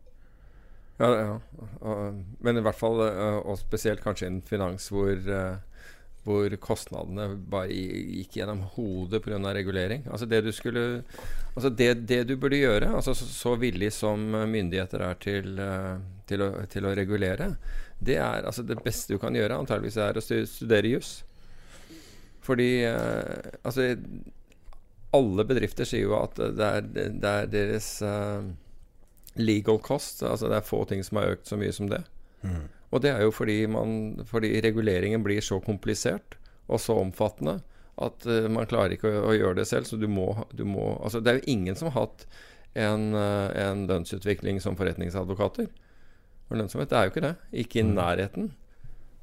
[1.01, 1.97] Ja, ja.
[2.45, 5.87] Men i hvert fall, eh, og spesielt kanskje innen finans, hvor, eh,
[6.27, 9.55] hvor kostnadene bare gikk gjennom hodet pga.
[9.55, 10.05] regulering.
[10.11, 11.05] Altså det du skulle
[11.57, 15.97] Altså det, det du burde gjøre, altså så, så villig som myndigheter er til, eh,
[16.29, 17.57] til, å, til å regulere,
[17.99, 21.25] det er altså det beste du kan gjøre, antageligvis er å studere juss.
[22.41, 23.97] Fordi altså
[25.16, 28.45] alle bedrifter sier jo at det er, det er deres uh,
[29.41, 30.23] legal cost.
[30.27, 32.03] Altså det er få ting som har økt så mye som det.
[32.43, 32.69] Mm.
[32.91, 36.39] Og det er jo fordi, man, fordi reguleringen blir så komplisert
[36.70, 37.59] og så omfattende
[38.01, 39.91] at uh, man klarer ikke å, å gjøre det selv.
[39.91, 42.27] Så du må, du må altså Det er jo ingen som har hatt
[42.78, 45.70] en, uh, en lønnsutvikling som forretningsadvokater.
[46.51, 47.37] Og lønnsomhet det er jo ikke det.
[47.65, 48.53] Ikke i nærheten.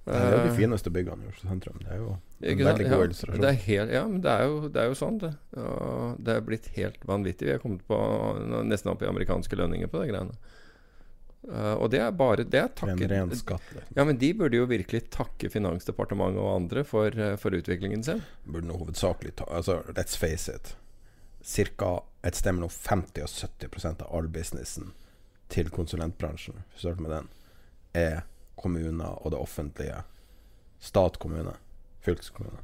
[0.08, 1.80] Det er jo de Eh, fineste byggene i Oslo sentrum.
[1.84, 3.42] Det er jo en veldig god Ja, illustrasjon.
[3.44, 5.34] Det er helt, ja, men det er jo, det er jo sånn, det.
[5.60, 7.50] Og det er blitt helt vanvittig.
[7.50, 7.98] Vi er kommet på
[8.64, 10.38] nesten opp i amerikanske lønninger på de greiene.
[11.48, 13.64] Uh, og det er bare Det er en ren skatt.
[13.72, 13.94] Liksom.
[13.96, 18.24] Ja, men de burde jo virkelig takke Finansdepartementet og andre for, eh, for utviklingen sin.
[18.44, 20.76] Burde noe hovedsakelig ta Altså, let's face it.
[21.42, 24.92] Cirka et sted mellom 50 og 70% av all businessen
[25.48, 27.30] til konsulentbransjen, hvis du med den,
[27.96, 28.26] er
[28.58, 30.02] kommuner og det offentlige.
[30.80, 31.54] Stat, kommune,
[32.06, 32.60] fylkeskommune.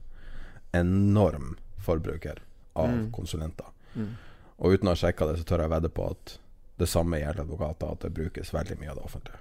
[0.73, 1.55] Enorm
[1.85, 2.41] forbruker
[2.75, 3.11] av Mm.
[3.11, 3.65] konsulenter.
[3.95, 4.15] Mm.
[4.57, 6.37] Og uten å ha sjekka det, så tør jeg vedde på at
[6.77, 9.37] det samme gjelder advokater, at det brukes veldig mye av det offentlige.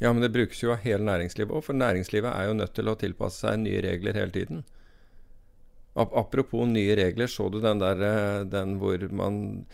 [0.00, 2.88] Ja, men det brukes jo av hele næringslivet òg, for næringslivet er jo nødt til
[2.88, 4.64] å tilpasse seg nye regler hele tiden.
[5.96, 9.66] Ap apropos nye regler, så du den der eh, Den hvor man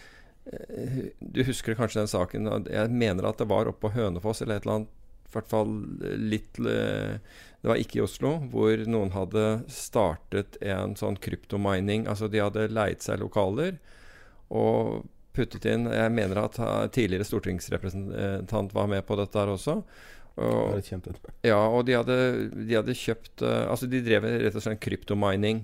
[0.46, 4.56] eh, Du husker kanskje den saken Jeg mener at det var oppe på Hønefoss eller
[4.56, 4.88] et eller annet
[5.24, 5.72] i hvert fall
[6.20, 7.16] litt eh,
[7.60, 12.06] Det var ikke i Oslo, hvor noen hadde startet en sånn kryptomining.
[12.10, 13.80] Altså de hadde leid seg lokaler
[14.54, 19.80] og puttet inn Jeg mener at eh, tidligere stortingsrepresentant var med på dette her også.
[20.34, 20.80] Og,
[21.46, 22.16] ja, og de hadde,
[22.50, 25.62] de hadde kjøpt eh, Altså, de drev rett og slett kryptomining.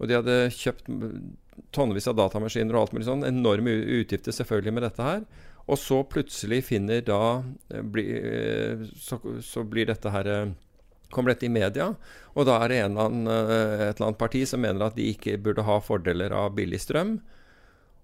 [0.00, 1.34] Og de hadde kjøpt mm,
[1.76, 3.26] tonnevis av datamaskiner og alt mulig sånn.
[3.28, 5.26] Enorme utgifter selvfølgelig med dette her.
[5.66, 7.42] Og så plutselig finner da
[7.74, 10.54] eh, bli, eh, så, så blir dette her eh,
[11.14, 11.92] Kommer dette i media,
[12.34, 15.36] og da er det eller annen, et eller annet parti som mener at de ikke
[15.38, 17.12] burde ha fordeler av billig strøm.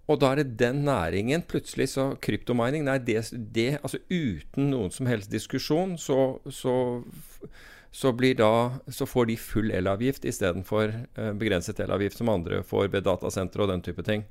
[0.07, 4.95] Og da er det den næringen plutselig så Kryptomining Nei, det, det Altså uten noen
[4.95, 6.77] som helst diskusjon, så, så,
[7.91, 8.53] så blir da
[8.87, 10.95] Så får de full elavgift istedenfor
[11.43, 14.23] begrenset elavgift som andre får ved datasentre og den type ting.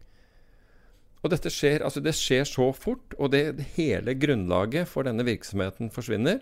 [1.22, 3.44] Og dette skjer Altså, det skjer så fort, og det,
[3.78, 6.42] hele grunnlaget for denne virksomheten forsvinner.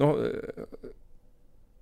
[0.00, 0.90] Nå, øh,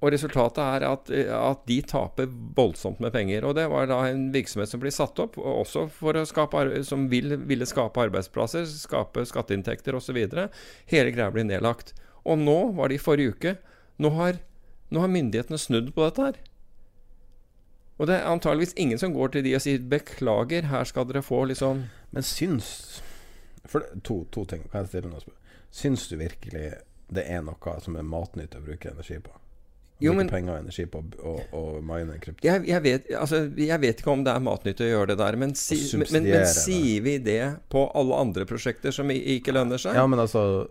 [0.00, 3.44] og resultatet er at, at de taper voldsomt med penger.
[3.44, 7.04] Og det var da en virksomhet som blir satt opp, også for å skape, som
[7.12, 10.22] vil, ville skape arbeidsplasser, skape skatteinntekter osv.
[10.88, 11.92] Hele greia blir nedlagt.
[12.24, 13.54] Og nå, var det i forrige uke,
[14.00, 14.40] nå har,
[14.88, 16.40] nå har myndighetene snudd på dette her.
[18.00, 21.20] Og det er antageligvis ingen som går til de og sier 'beklager, her skal dere
[21.22, 21.82] få' liksom
[22.12, 23.02] Men syns
[23.66, 24.62] For to, to ting.
[24.72, 25.36] Kan jeg stille noe spørsmål?
[25.70, 26.72] Syns du virkelig
[27.12, 29.30] det er noe som er matnyttig å bruke energi på?
[29.30, 32.40] Å Jo, bruke men- penger og energi på å- å å mine krypto?
[32.42, 35.36] jeg, jeg, vet, altså, jeg vet ikke om det er matnyttig å gjøre det der,
[35.36, 39.76] men, si, men, men, men sier vi det på alle andre prosjekter som ikke lønner
[39.78, 39.94] seg?
[39.94, 40.68] Ja, men altså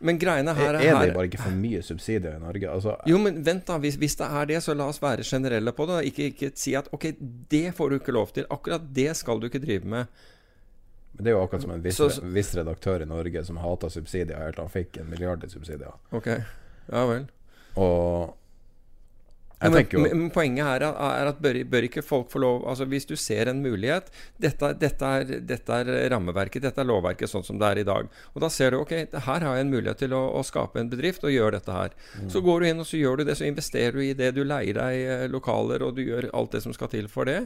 [0.00, 2.70] Men greiene her Er, er det bare ikke for mye subsidier i Norge?
[2.72, 5.72] Altså, Jo, men vent da, hvis, hvis det er det, så la oss være generelle
[5.76, 5.98] på det.
[6.08, 7.04] Ikke, ikke si at ok,
[7.52, 8.46] det får du ikke lov til.
[8.50, 10.06] Akkurat det skal du ikke drive med.
[11.12, 13.90] men det er jo akkurat som en viss, Så- viss redaktør i Norge som hata
[13.90, 15.92] subsidier, helt til han fikk en milliard i subsidier.
[16.12, 16.26] Ok,
[16.92, 17.26] ja vel.
[17.76, 18.36] Og
[19.60, 22.62] Jeg men, jo men, poenget poenget er, er at bør, bør ikke folk få lov
[22.70, 24.06] Altså Hvis du ser en mulighet
[24.40, 28.08] dette, dette, er, dette er rammeverket, dette er lovverket sånn som det er i dag.
[28.32, 30.88] Og da ser du ok, her har jeg en mulighet til å, å skape en
[30.92, 31.92] bedrift og gjøre dette her.
[32.16, 32.30] Mm.
[32.32, 34.32] Så går du inn og så gjør du det, så investerer du i det.
[34.36, 37.42] Du leier deg eh, lokaler, og du gjør alt det som skal til for det.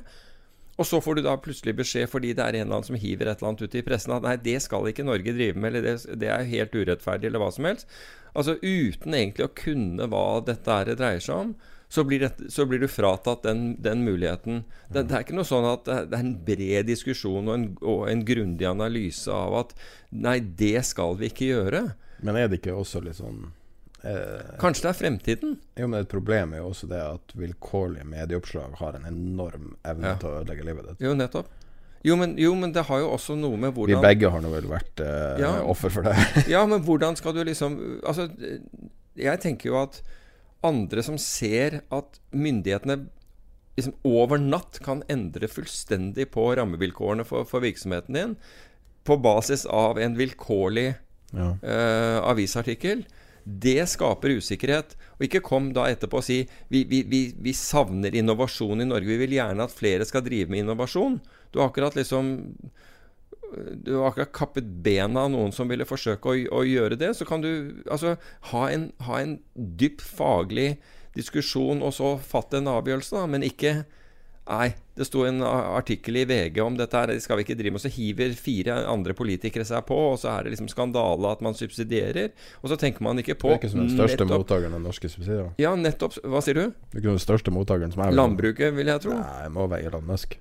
[0.78, 3.28] Og så får du da plutselig beskjed fordi det er en eller annen som hiver
[3.30, 5.86] et eller annet ut i pressen at nei, det skal ikke Norge drive med, eller
[5.86, 7.90] det, det er helt urettferdig, eller hva som helst.
[8.34, 11.54] Altså uten egentlig å kunne hva dette her dreier seg om,
[11.88, 14.64] så blir, det, så blir du fratatt den, den muligheten.
[14.90, 18.08] Det, det er ikke noe sånn at det er- en bred diskusjon og en, og
[18.10, 19.74] en grundig analyse av at
[20.10, 21.84] nei, det skal vi ikke gjøre.
[22.24, 23.44] Men er det ikke også litt sånn
[24.02, 25.52] eh, Kanskje det er fremtiden?
[25.78, 30.14] Jo, men et problem er jo også det at vilkårlige medieoppslag har en enorm evne
[30.14, 30.16] Ja.
[30.18, 31.04] til å ødelegge livet ditt.
[31.04, 31.52] Jo, nettopp.
[32.04, 34.66] Jo men, jo, men det har jo også noe med Vi begge har nå vel
[34.68, 35.54] vært eh, Ja.
[35.62, 36.16] offer for det.
[36.52, 38.26] Ja, men hvordan skal du liksom Altså,
[39.16, 40.02] jeg tenker jo at
[40.64, 43.04] andre som ser at myndighetene
[43.76, 48.36] liksom over natt kan endre fullstendig på rammevilkårene for, for virksomheten din,
[49.04, 50.94] på basis av en vilkårlig
[51.34, 51.50] Ja.
[51.58, 53.02] uh, avisartikkel,
[53.44, 54.94] det skaper usikkerhet.
[55.18, 56.38] Og ikke kom da etterpå og si
[56.70, 59.10] vi, vi, vi, vi savner innovasjon i Norge.
[59.10, 61.18] Vi vil gjerne at flere skal drive med innovasjon.
[61.52, 62.30] Du har akkurat liksom
[63.84, 67.12] du har akkurat kappet bena av noen som ville forsøke å, å gjøre det.
[67.18, 68.16] Så kan du altså
[68.52, 70.74] ha en, ha en dyp faglig
[71.14, 73.26] diskusjon og så fatte en avgjørelse, da.
[73.30, 73.84] Men ikke
[74.44, 77.78] Nei, det sto en artikkel i VG om dette her, det skal vi ikke drive
[77.78, 77.80] med.
[77.80, 81.56] Så hiver fire andre politikere seg på, og så er det liksom skandale at man
[81.56, 82.34] subsidierer.
[82.60, 84.82] Og så tenker man ikke Det på er ikke som den største nettopp- mottakeren av
[84.84, 85.48] norske subsidier.
[85.64, 86.18] Ja, nettopp.
[86.28, 86.64] Hva sier du?
[86.92, 89.16] Det er ikke den største mottakeren som er Landbruket, vil jeg tro.
[89.16, 90.36] Nei, det må være Elon Musk.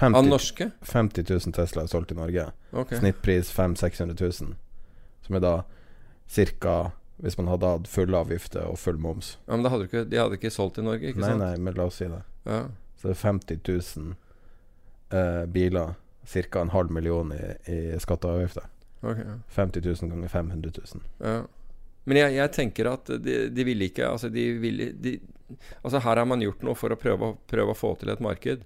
[0.00, 0.70] Av norske?
[0.82, 2.44] 50 000 Tesla er solgt i Norge.
[2.72, 2.98] Okay.
[3.00, 4.54] Snittpris 500 000-600 000.
[5.26, 5.54] Som er da
[6.60, 6.76] ca.
[7.18, 9.32] Hvis man hadde hatt fulle avgifter og full moms.
[9.48, 11.42] Ja, Men hadde ikke, de hadde ikke solgt i Norge, ikke Nei, sant?
[11.42, 12.20] nei, men la oss si det.
[12.46, 12.60] Ja.
[13.00, 14.14] Så det er 50 000
[15.10, 15.96] eh, biler.
[16.28, 16.60] Ca.
[16.60, 18.68] en halv million i, i skatter og avgifter.
[19.00, 19.38] Okay, ja.
[19.56, 21.02] 50 000 ganger 500 000.
[21.24, 21.42] Ja.
[22.04, 25.18] Men jeg, jeg tenker at de, de ville ikke Altså, de ville de,
[25.82, 28.64] Altså, her har man gjort noe for å prøve, prøve å få til et marked.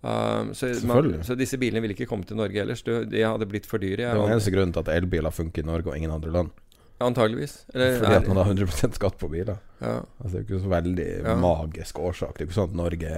[0.00, 2.80] Um, så, man, så disse bilene ville ikke kommet til Norge ellers.
[2.86, 3.98] De hadde blitt for dyre.
[4.00, 6.50] Det er den eneste grunnen til at elbiler funker i Norge og ingen andre land.
[7.00, 7.64] antageligvis.
[7.74, 9.56] Eller, Fordi at man har 100% skatt på biler.
[9.80, 9.98] Ja.
[10.20, 11.36] Altså, det er jo ikke så veldig Ja.
[11.36, 12.34] magisk årsak.
[12.36, 13.12] Det er jo ikke sånn at Norge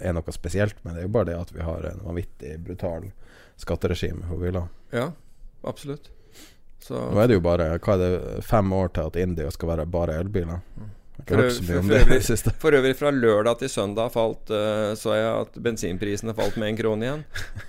[0.00, 3.08] er, noe spesielt, men det er jo bare det at vi har en vanvittig brutal
[3.58, 4.68] skatteregime for biler.
[4.92, 5.10] ja,
[5.64, 6.10] absolutt.
[6.80, 9.68] Så Nå er det jo bare Hva er det fem år til at India skal
[9.68, 10.60] være bare elbiler?
[10.78, 10.86] Ikke
[11.26, 12.22] For, øvrig,
[12.62, 16.78] for øvrig, fra lørdag til søndag falt uh, så jeg at bensinprisene falt med en
[16.78, 17.24] krone igjen.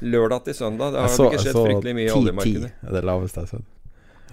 [0.05, 0.93] Lørdag til søndag.
[0.93, 2.71] Det har så, ikke skjedd fryktelig mye i 10-10 oljemarkedet.
[2.87, 3.75] er det laveste jeg har sett.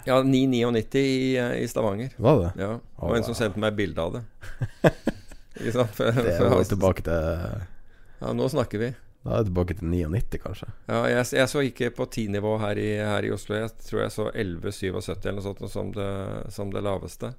[0.07, 2.13] Ja, 9,99 i, eh, i Stavanger.
[2.23, 2.53] Var det?
[2.63, 2.69] Ja.
[3.01, 4.23] Og Og en som sendte meg bilde av det.
[5.57, 7.15] Det er var tilbake til
[8.21, 8.91] ja, nå snakker vi.
[9.25, 10.69] Da er det tilbake til 99, kanskje.
[10.87, 13.57] Ja, jeg, jeg så ikke på 10-nivå her, i- her i Oslo.
[13.57, 16.11] Jeg tror jeg så 11,77 eller noe sånt som det,
[16.55, 17.33] som det laveste.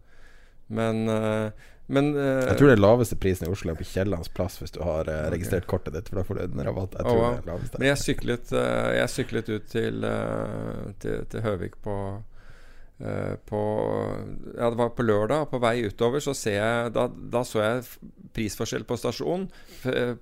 [0.68, 1.52] Men, eh,
[1.86, 4.82] men eh, Jeg tror det laveste prisen i Oslo er på Kiellands plass hvis du
[4.84, 6.98] har eh, registrert kortet ditt, for da får du en rabatt.
[7.00, 7.62] Jeg tror oh, wow.
[7.62, 7.78] det er.
[7.80, 8.56] Men jeg syklet,
[9.00, 10.10] jeg syklet ut til,
[11.04, 12.00] til, til Høvik på
[12.98, 13.60] på
[14.58, 15.44] Ja, det var på lørdag.
[15.52, 17.84] På vei utover så ser jeg Da, da så jeg
[18.34, 19.44] prisforskjell på stasjon.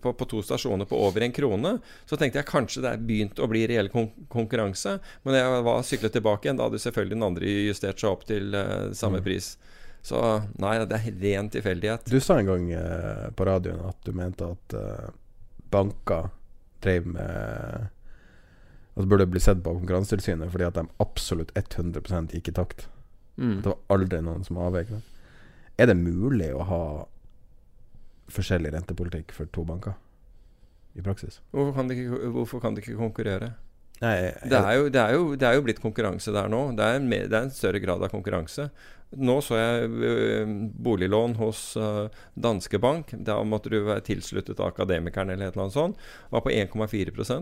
[0.03, 1.72] På, på to stasjoner på over en krone.
[2.03, 4.97] Så tenkte jeg kanskje det er begynt å bli reell kon konkurranse.
[5.23, 8.27] Men da jeg var syklet tilbake igjen, da hadde selvfølgelig den andre justert seg opp
[8.27, 9.30] til uh, samme Mm.
[10.06, 10.22] Så
[10.61, 12.10] nei, det er ren tilfeldighet.
[12.14, 15.07] Du sa en gang eh, på radioen at du mente at eh,
[15.73, 16.30] banker
[16.86, 17.88] drev med
[18.95, 22.86] At det burde bli sett på Konkurransetilsynet fordi at de absolutt 100 gikk i takt.
[23.36, 23.64] Mm.
[23.64, 24.94] Det var aldri noen som avvek.
[24.94, 25.02] det.
[25.82, 26.84] Er det mulig å ha
[28.32, 29.98] forskjellig rentepolitikk for to banker
[30.94, 31.41] i praksis?
[31.52, 33.56] Hvorfor kan de ikke, kan de ikke konkurrere?
[34.01, 36.65] Nei, Det er, jo, det, er jo, det er jo blitt konkurranse der nå.
[36.76, 38.67] Det er, mer, det er en større grad av konkurranse.
[39.15, 40.49] Nå så jeg
[40.84, 43.13] boliglån hos ø, Danske Bank.
[43.23, 46.03] Da måtte du være tilsluttet av Akademikeren eller et eller annet sånt.
[46.34, 47.39] Var på 1,4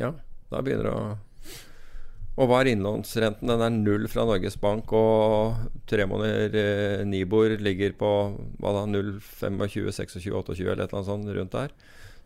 [0.00, 0.12] Ja,
[0.50, 1.16] da begynner det å
[2.38, 3.50] Og er innlånsrenten?
[3.50, 8.10] Den er null fra Norges Bank, og tre måneder eh, Nibor ligger på
[8.62, 11.74] hva da, 0,25, 26, 28 eller et eller annet sånt rundt der.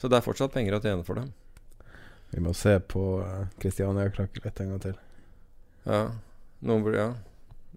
[0.01, 1.33] Så det er fortsatt penger å tjene for dem.
[2.33, 4.97] Vi må se på uh, Kristiania-krakkelet en gang til.
[5.85, 6.07] Ja,
[6.65, 7.11] noen burde, ja.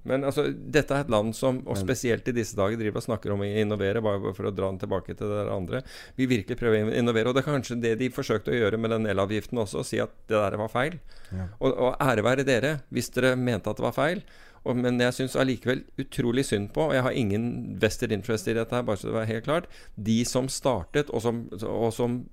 [0.05, 3.33] Men altså, dette er et land som, og spesielt i disse dager, driver og snakker
[3.33, 5.81] om å innovere, bare for å dra den tilbake til det andre.
[6.19, 8.93] Vi virkelig prøver å innovere, og det er kanskje det de forsøkte å gjøre med
[8.93, 10.99] den elavgiften også, å si at det der var feil.
[11.31, 11.47] Ja.
[11.57, 14.21] Og, og ære være dere hvis dere mente at det var feil.
[14.65, 17.47] Og, men jeg syns allikevel utrolig synd på, og jeg har ingen
[17.81, 21.21] vested interest i dette, her, bare så det var helt klart, de som startet, og
[21.21, 22.23] som, og som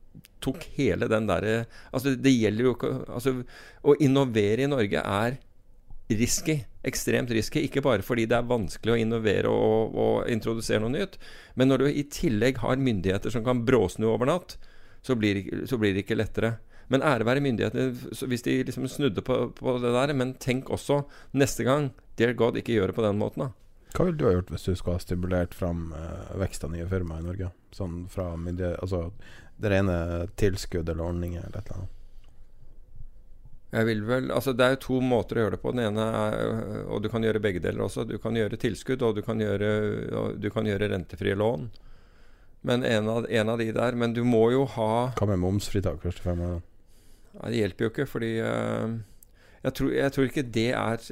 [0.45, 3.33] tok hele den derre Altså, det gjelder jo ikke altså,
[3.81, 5.39] Å innovere i Norge er
[6.13, 6.59] risky.
[6.85, 7.63] Ekstremt risky.
[7.65, 11.17] Ikke bare fordi det er vanskelig å innovere og, og introdusere noe nytt,
[11.57, 14.59] men når du i tillegg har myndigheter som kan bråsnu over natt,
[15.03, 16.57] så blir, så blir det ikke lettere.
[16.89, 20.15] Men ære være myndighetene hvis de liksom snudde på, på, det der.
[20.17, 21.03] Men tenk også
[21.33, 23.47] neste gang Dear God, ikke gjør det på den måten.
[23.47, 23.53] da.
[23.93, 26.89] Hva ville du ha gjort hvis du skulle ha stimulert fram uh, vekst av nye
[26.89, 27.49] firmaer i Norge?
[27.73, 28.79] Sånn fra myndighet...
[28.85, 29.11] Altså
[29.63, 29.97] det rene
[30.37, 31.99] tilskudd eller ordninger eller et eller annet?
[33.73, 35.73] Jeg vil vel, altså Det er jo to måter å gjøre det på.
[35.73, 38.05] Den ene er, Og du kan gjøre begge deler også.
[38.09, 39.71] Du kan gjøre tilskudd, og du kan gjøre,
[40.37, 41.71] du kan gjøre rentefrie lån.
[42.69, 46.03] Men en av, en av, de der Men du må jo ha Hva med momsfritak
[46.05, 46.61] første fem årene?
[47.33, 48.99] Det hjelper jo ikke, fordi uh,
[49.63, 51.07] jeg, tror, jeg, tror, ikke det er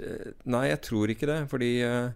[0.44, 1.38] Nei, jeg tror ikke det.
[1.52, 2.12] Fordi uh,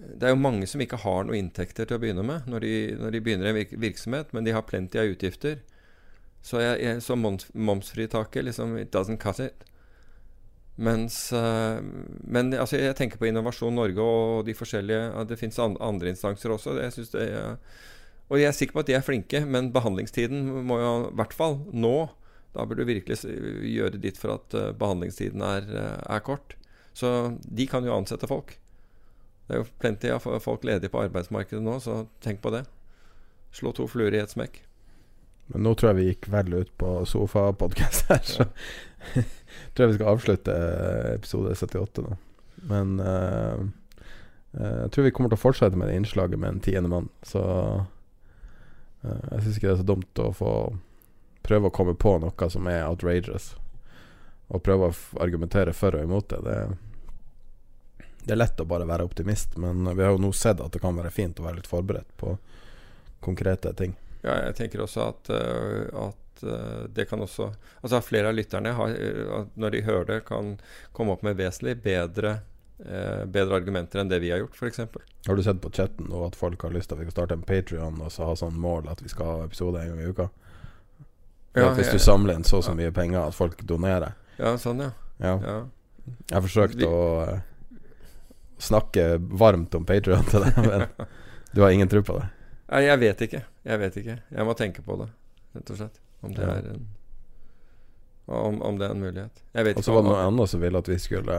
[0.00, 2.74] det er jo mange som ikke har noe inntekter til å begynne med når de,
[3.00, 5.60] når de begynner en virksomhet, men de har plenty av utgifter.
[6.40, 9.66] Så, jeg, så moms, momsfritaket liksom It doesn't cut it.
[10.80, 11.26] Mens
[12.24, 16.78] Men altså, jeg tenker på Innovasjon Norge og de forskjellige Det fins andre instanser også.
[16.80, 17.26] Jeg det
[18.30, 21.34] og jeg er sikker på at de er flinke, men behandlingstiden må jo i hvert
[21.34, 21.94] fall nå
[22.54, 26.56] Da bør du virkelig gjøre ditt for at uh, behandlingstiden er, uh, er kort.
[26.96, 28.56] Så de kan jo ansette folk.
[29.46, 32.64] Det er jo plenty av folk ledige på arbeidsmarkedet nå, så tenk på det.
[33.54, 34.60] Slå to fluer i ett smekk.
[35.50, 38.46] Men nå tror jeg vi gikk vel ut på sofapodkast her, så
[39.74, 40.56] tror jeg vi skal avslutte
[41.16, 42.18] episode 78 nå.
[42.70, 43.64] Men uh,
[44.54, 47.10] jeg tror vi kommer til å fortsette med det innslaget med en tiende mann.
[47.26, 47.82] Så uh,
[49.02, 50.54] jeg syns ikke det er så dumt å få
[51.42, 53.54] prøve å komme på noe som er outrageous.
[54.50, 56.40] Og prøve å argumentere for og imot det.
[56.46, 56.60] Det
[58.24, 60.82] det er lett å bare være optimist, men vi har jo nå sett at det
[60.82, 62.36] kan være fint å være litt forberedt på
[63.24, 63.96] konkrete ting.
[64.20, 67.46] Ja, jeg tenker også at, uh, at uh, det kan også
[67.80, 70.58] Altså flere av lytterne, har, uh, når de hører det, kan
[70.96, 72.40] komme opp med vesentlig bedre,
[72.80, 74.78] bedre argumenter enn det vi har gjort, f.eks.
[75.26, 77.36] Har du sett på chatten nå at folk har lyst til at vi skal starte
[77.36, 80.08] en Patrion og så ha sånn mål at vi skal ha episode en gang i
[80.08, 80.30] uka?
[81.58, 84.14] Ja, hvis du samler inn så og så mye penger at folk donerer.
[84.38, 84.92] Ja, sånn, ja.
[85.18, 85.54] ja.
[86.06, 86.98] Jeg har forsøkt å
[88.60, 90.86] snakke varmt om Patrion til deg, men
[91.54, 92.28] du har ingen tro på det?
[92.70, 93.42] Nei, jeg vet ikke.
[93.66, 94.16] Jeg vet ikke.
[94.30, 95.08] Jeg må tenke på det,
[95.56, 96.00] rett og slett.
[96.20, 96.84] Om det, er, en,
[98.28, 99.42] om, om det er en mulighet.
[99.74, 101.38] Og så var det noen andre som ville at vi skulle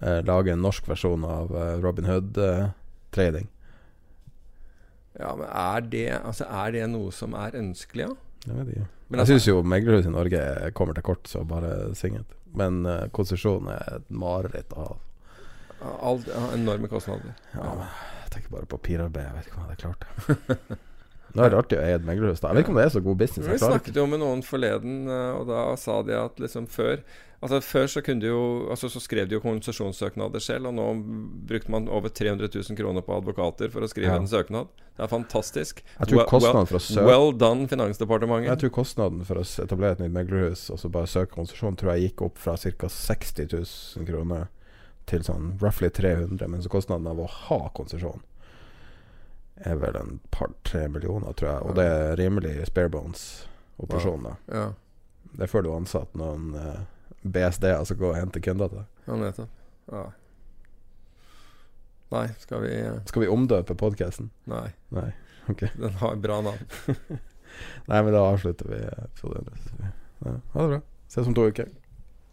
[0.00, 3.50] eh, lage en norsk versjon av eh, Robin Hood-trading.
[3.52, 8.16] Eh, ja, men er det, altså, er det noe som er ønskelig, ja?
[8.46, 8.88] Jeg vet ikke.
[9.08, 10.40] Men jeg syns jo meglerhus i Norge
[10.76, 12.26] kommer til kort, så bare syng det.
[12.58, 14.98] Men uh, konsesjon er et mareritt å ha.
[16.02, 16.20] All,
[16.56, 17.36] enorme kostnader.
[17.54, 17.72] Ja,
[18.24, 19.28] jeg tenker bare på papirarbeid.
[19.28, 20.78] Jeg vet ikke om jeg hadde klart det.
[21.36, 22.40] Nå er det artig å eie et meglerhus.
[22.40, 23.48] Jeg vet ikke om det er så god business.
[23.50, 27.02] Vi snakket jo med noen forleden, eh, og da sa de at liksom før
[27.38, 28.38] Altså Før så jo
[28.70, 30.86] Altså så skrev de jo konsesjonssøknader selv, og nå
[31.46, 34.18] brukte man over 300 000 kroner på advokater for å skrive ja.
[34.18, 34.66] en søknad.
[34.96, 35.84] Det er fantastisk.
[36.00, 38.50] Jeg tror kostnaden for å søke Well done, Finansdepartementet.
[38.50, 41.94] Jeg tror kostnaden for å etablere et nytt meglerhus og så bare søke konsesjon, tror
[41.94, 42.90] jeg gikk opp fra ca.
[42.90, 44.48] 60 000 kroner
[45.08, 48.26] til sånn roughly 300, men så kostnaden av å ha konsesjon
[49.66, 51.62] er vel en par-tre millioner, tror jeg.
[51.66, 54.28] Og det er rimelig sparebones-operasjon.
[54.28, 54.36] Ja.
[54.54, 54.68] ja.
[55.32, 56.84] Det er før du har ansatt noen eh,
[57.22, 58.90] BSD, altså gå og hente kunder til deg.
[59.06, 59.48] Ja, nettopp.
[59.92, 60.04] Ja.
[62.12, 63.00] Nei, skal vi uh...
[63.08, 64.30] Skal vi omdøpe podkasten?
[64.48, 64.68] Nei.
[64.90, 65.10] Nei.
[65.48, 65.68] Okay.
[65.82, 66.62] Den har bra navn.
[67.90, 68.80] Nei, men da avslutter vi.
[68.84, 70.80] Ja, ha det bra.
[71.08, 71.68] Ses om to uker.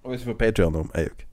[0.03, 1.25] Og hvis vi får Patrion om ei uke.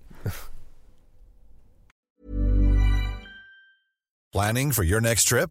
[4.33, 5.51] Planning for your next trip?